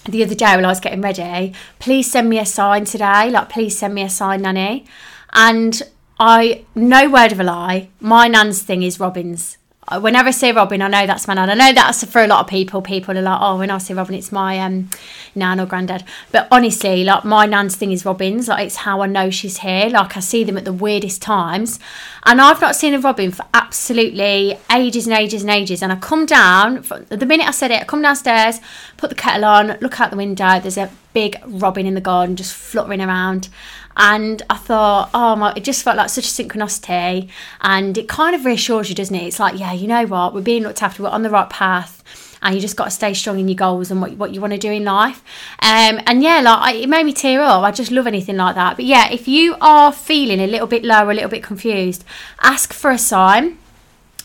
the 0.05 0.23
other 0.23 0.35
day 0.35 0.55
when 0.55 0.65
I 0.65 0.69
was 0.69 0.81
getting 0.81 1.01
ready, 1.01 1.53
please 1.79 2.11
send 2.11 2.29
me 2.29 2.39
a 2.39 2.47
sign 2.47 2.85
today. 2.85 3.31
Like, 3.31 3.49
please 3.49 3.79
send 3.79 3.95
me 3.95 4.03
a 4.03 4.11
sign, 4.11 4.43
Nanny. 4.43 4.85
And 5.33 5.83
I, 6.19 6.65
no 6.75 7.11
word 7.11 7.33
of 7.33 7.41
a 7.41 7.45
lie, 7.45 7.89
my 8.01 8.29
nan's 8.29 8.63
thing 8.63 8.83
is 8.83 9.01
Robins 9.01 9.59
whenever 9.93 10.29
I 10.29 10.33
see 10.33 10.51
Robin, 10.53 10.81
I 10.83 10.89
know 10.89 11.07
that's 11.07 11.29
my 11.29 11.35
nan. 11.35 11.51
I 11.51 11.55
know 11.55 11.73
that's 11.73 12.05
for 12.05 12.23
a 12.23 12.27
lot 12.27 12.41
of 12.41 12.47
people. 12.47 12.81
People 12.81 13.17
are 13.19 13.23
like, 13.23 13.39
oh, 13.41 13.59
when 13.59 13.71
I 13.71 13.79
see 13.79 13.95
Robin, 13.95 14.15
it's 14.15 14.33
my 14.33 14.59
um, 14.59 14.89
nan 15.35 15.61
or 15.61 15.67
granddad. 15.67 16.05
But 16.33 16.49
honestly, 16.51 17.05
like 17.05 17.25
my 17.25 17.47
nan's 17.47 17.77
thing 17.77 17.93
is 17.93 18.05
Robin's. 18.05 18.49
Like 18.49 18.67
it's 18.67 18.77
how 18.77 19.03
I 19.03 19.07
know 19.07 19.31
she's 19.31 19.59
here. 19.59 19.89
Like 19.89 20.17
I 20.17 20.21
see 20.21 20.45
them 20.45 20.57
at 20.57 20.65
the 20.65 20.73
weirdest 20.73 21.23
times, 21.23 21.79
and 22.25 22.41
I've 22.41 22.61
not 22.61 22.77
seen 22.77 22.95
a 22.95 22.99
Robin 22.99 23.31
for 23.31 23.45
absolutely 23.53 24.59
ages 24.73 25.07
and 25.07 25.17
ages 25.17 25.43
and 25.43 25.51
ages. 25.51 25.83
And 25.83 25.93
I 25.93 25.97
come 25.97 26.27
down 26.27 26.85
the 27.09 27.27
minute 27.27 27.47
I 27.47 27.53
said 27.53 27.71
it. 27.71 27.83
I 27.83 27.85
come 27.85 28.03
downstairs, 28.03 28.61
put 28.97 29.11
the 29.11 29.17
kettle 29.17 29.45
on, 29.45 29.79
look 29.81 30.01
out 30.01 30.11
the 30.11 30.17
window. 30.17 30.59
There's 30.61 30.79
a 30.79 30.91
big 31.15 31.37
Robin 31.47 31.87
in 31.87 31.95
the 31.95 32.01
garden 32.01 32.37
just 32.37 32.53
fluttering 32.53 33.01
around 33.01 33.49
and 33.97 34.43
I 34.51 34.57
thought, 34.57 35.11
oh 35.15 35.37
my, 35.37 35.53
it 35.57 35.65
just 35.65 35.83
felt 35.83 35.97
like 35.97 36.11
such 36.11 36.25
a 36.27 36.29
synchronicity, 36.43 37.31
and 37.61 37.97
it 37.97 38.09
kind 38.09 38.35
of 38.35 38.45
reassures 38.45 38.89
you, 38.89 38.95
doesn't 38.95 39.15
it? 39.15 39.23
It's 39.25 39.39
like, 39.39 39.59
yeah, 39.59 39.73
you 39.73 39.87
know 39.87 40.05
what, 40.07 40.35
we're 40.35 40.41
being 40.41 40.63
looked 40.63 40.83
after, 40.83 41.03
we're 41.03 41.11
on 41.11 41.23
the 41.23 41.31
right 41.31 41.49
path, 41.49 42.03
and 42.43 42.55
you 42.55 42.61
just 42.61 42.77
got 42.77 42.85
to 42.85 42.91
stay 42.91 43.15
strong 43.15 43.39
in 43.39 43.49
your 43.49 43.57
goals 43.57 43.91
and 43.91 44.03
what 44.03 44.13
what 44.17 44.35
you 44.35 44.41
want 44.41 44.53
to 44.53 44.59
do 44.59 44.71
in 44.71 44.85
life. 44.85 45.23
Um, 45.61 46.01
and 46.07 46.23
yeah, 46.23 46.41
like 46.41 46.59
I, 46.59 46.73
it 46.75 46.89
made 46.89 47.07
me 47.07 47.13
tear 47.15 47.41
up. 47.41 47.63
I 47.63 47.71
just 47.71 47.91
love 47.91 48.07
anything 48.07 48.37
like 48.37 48.55
that. 48.57 48.77
But 48.77 48.85
yeah, 48.85 49.11
if 49.11 49.27
you 49.27 49.57
are 49.63 49.93
feeling 49.93 50.41
a 50.41 50.47
little 50.47 50.67
bit 50.67 50.85
low, 50.85 51.11
a 51.11 51.13
little 51.13 51.31
bit 51.31 51.43
confused, 51.43 52.05
ask 52.43 52.75
for 52.75 52.91
a 52.91 52.99
sign 52.99 53.59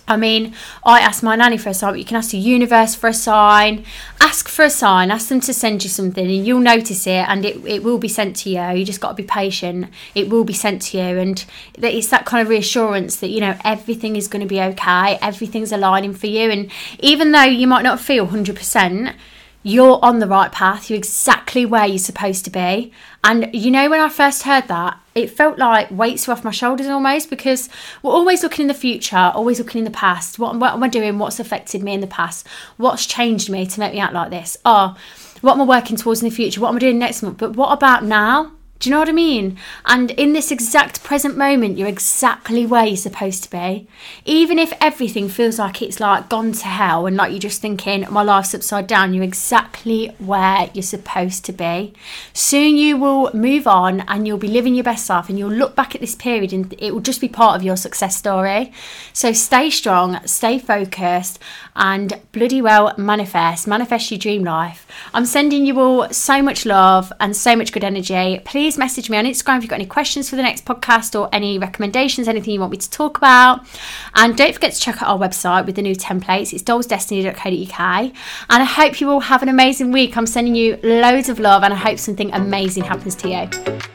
I 0.09 0.17
mean, 0.17 0.55
I 0.83 0.99
asked 1.01 1.21
my 1.21 1.35
nanny 1.35 1.57
for 1.57 1.69
a 1.69 1.73
sign, 1.73 1.93
but 1.93 1.99
you 1.99 2.05
can 2.05 2.17
ask 2.17 2.31
the 2.31 2.37
universe 2.37 2.95
for 2.95 3.07
a 3.07 3.13
sign. 3.13 3.85
Ask 4.19 4.49
for 4.49 4.65
a 4.65 4.69
sign, 4.69 5.11
ask 5.11 5.29
them 5.29 5.39
to 5.41 5.53
send 5.53 5.83
you 5.83 5.89
something, 5.89 6.25
and 6.25 6.45
you'll 6.45 6.59
notice 6.59 7.07
it 7.07 7.27
and 7.29 7.45
it, 7.45 7.63
it 7.65 7.83
will 7.83 7.99
be 7.99 8.07
sent 8.07 8.35
to 8.37 8.49
you. 8.49 8.61
You 8.61 8.83
just 8.83 8.99
got 8.99 9.09
to 9.09 9.15
be 9.15 9.23
patient. 9.23 9.87
It 10.15 10.29
will 10.29 10.43
be 10.43 10.53
sent 10.53 10.81
to 10.83 10.97
you, 10.97 11.17
and 11.17 11.45
it's 11.77 12.07
that 12.07 12.25
kind 12.25 12.41
of 12.41 12.49
reassurance 12.49 13.17
that, 13.17 13.29
you 13.29 13.39
know, 13.39 13.55
everything 13.63 14.15
is 14.15 14.27
going 14.27 14.41
to 14.41 14.47
be 14.47 14.59
okay, 14.61 15.17
everything's 15.21 15.71
aligning 15.71 16.13
for 16.13 16.27
you. 16.27 16.49
And 16.49 16.71
even 16.99 17.31
though 17.31 17.43
you 17.43 17.67
might 17.67 17.83
not 17.83 17.99
feel 17.99 18.27
100%, 18.27 19.15
you're 19.61 19.99
on 20.03 20.19
the 20.19 20.27
right 20.27 20.51
path. 20.51 20.89
You're 20.89 20.97
exactly 20.97 21.65
where 21.65 21.85
you're 21.85 21.97
supposed 21.97 22.45
to 22.45 22.51
be. 22.51 22.91
And 23.23 23.53
you 23.53 23.71
know, 23.71 23.89
when 23.89 23.99
I 23.99 24.09
first 24.09 24.43
heard 24.43 24.67
that, 24.69 24.99
it 25.19 25.29
felt 25.29 25.57
like 25.57 25.91
weights 25.91 26.27
were 26.27 26.33
off 26.33 26.43
my 26.43 26.51
shoulders 26.51 26.87
almost 26.87 27.29
because 27.29 27.69
we're 28.01 28.11
always 28.11 28.41
looking 28.41 28.63
in 28.63 28.67
the 28.67 28.73
future, 28.73 29.17
always 29.17 29.59
looking 29.59 29.79
in 29.79 29.85
the 29.85 29.91
past. 29.91 30.39
What, 30.39 30.57
what 30.57 30.73
am 30.73 30.83
I 30.83 30.87
doing? 30.87 31.19
What's 31.19 31.39
affected 31.39 31.83
me 31.83 31.93
in 31.93 31.99
the 31.99 32.07
past? 32.07 32.47
What's 32.77 33.05
changed 33.05 33.49
me 33.49 33.65
to 33.65 33.79
make 33.79 33.93
me 33.93 33.99
act 33.99 34.13
like 34.13 34.31
this? 34.31 34.57
Oh, 34.63 34.95
what 35.41 35.53
am 35.53 35.61
I 35.61 35.65
working 35.65 35.97
towards 35.97 36.21
in 36.21 36.29
the 36.29 36.35
future? 36.35 36.61
What 36.61 36.69
am 36.69 36.77
I 36.77 36.79
doing 36.79 36.99
next 36.99 37.21
month? 37.21 37.37
But 37.37 37.55
what 37.55 37.71
about 37.73 38.03
now? 38.03 38.53
Do 38.79 38.87
you 38.87 38.93
know 38.93 38.99
what 38.99 39.09
I 39.09 39.13
mean? 39.13 39.57
And 39.87 40.11
in 40.11 40.31
this 40.31 40.51
exact 40.51 41.03
present 41.03 41.35
moment, 41.35 41.77
you're 41.77 41.89
exactly 41.89 42.65
where 42.65 42.85
you're 42.85 42.95
supposed 42.95 43.43
to 43.43 43.49
be. 43.49 43.89
Even 44.23 44.57
if 44.57 44.71
everything 44.79 45.27
feels 45.27 45.59
like 45.59 45.81
it's 45.81 45.99
like 45.99 46.29
gone 46.29 46.53
to 46.53 46.65
hell 46.65 47.05
and 47.05 47.17
like 47.17 47.31
you're 47.31 47.41
just 47.41 47.61
thinking, 47.61 48.05
my 48.09 48.21
life's 48.21 48.55
upside 48.55 48.87
down, 48.87 49.13
you're 49.13 49.25
exactly 49.25 50.15
where 50.17 50.69
you're 50.73 50.81
supposed 50.81 51.43
to 51.43 51.51
be. 51.51 51.93
Soon 52.31 52.77
you 52.77 52.95
will 52.95 53.29
move 53.33 53.67
on 53.67 53.99
and 54.07 54.25
you'll 54.25 54.37
be 54.37 54.47
living 54.47 54.75
your 54.75 54.85
best 54.85 55.09
life 55.09 55.27
and 55.27 55.37
you'll 55.37 55.51
look 55.51 55.75
back 55.75 55.93
at 55.93 55.99
this 55.99 56.15
period 56.15 56.53
and 56.53 56.73
it 56.79 56.93
will 56.93 57.01
just 57.01 57.19
be 57.19 57.27
part 57.27 57.57
of 57.57 57.63
your 57.63 57.75
success 57.75 58.15
story. 58.15 58.71
So 59.11 59.33
stay 59.33 59.71
strong, 59.71 60.25
stay 60.25 60.57
focused, 60.57 61.37
and 61.75 62.17
bloody 62.31 62.61
well 62.61 62.93
manifest, 62.97 63.67
manifest 63.67 64.09
your 64.09 64.19
dream 64.19 64.45
life. 64.45 64.87
I'm 65.13 65.25
sending 65.25 65.65
you 65.65 65.77
all 65.81 66.09
so 66.11 66.41
much 66.41 66.65
love 66.65 67.11
and 67.19 67.35
so 67.35 67.57
much 67.57 67.73
good 67.73 67.83
energy. 67.83 68.39
Please 68.69 68.77
message 68.77 69.09
me 69.09 69.17
on 69.17 69.25
Instagram 69.25 69.57
if 69.57 69.63
you've 69.63 69.69
got 69.71 69.77
any 69.77 69.87
questions 69.87 70.29
for 70.29 70.35
the 70.35 70.43
next 70.43 70.63
podcast 70.63 71.19
or 71.19 71.27
any 71.33 71.57
recommendations, 71.57 72.27
anything 72.27 72.53
you 72.53 72.59
want 72.59 72.71
me 72.71 72.77
to 72.77 72.89
talk 72.91 73.17
about. 73.17 73.65
And 74.13 74.37
don't 74.37 74.53
forget 74.53 74.73
to 74.73 74.79
check 74.79 75.01
out 75.01 75.09
our 75.09 75.17
website 75.17 75.65
with 75.65 75.73
the 75.73 75.81
new 75.81 75.95
templates. 75.95 76.53
It's 76.53 76.61
dollsdestiny.co.uk. 76.61 77.79
And 77.79 78.13
I 78.47 78.63
hope 78.63 79.01
you 79.01 79.09
all 79.09 79.21
have 79.21 79.41
an 79.41 79.49
amazing 79.49 79.91
week. 79.91 80.15
I'm 80.15 80.27
sending 80.27 80.53
you 80.53 80.77
loads 80.83 81.29
of 81.29 81.39
love 81.39 81.63
and 81.63 81.73
I 81.73 81.77
hope 81.77 81.97
something 81.97 82.31
amazing 82.31 82.83
happens 82.83 83.15
to 83.15 83.29
you. 83.29 83.89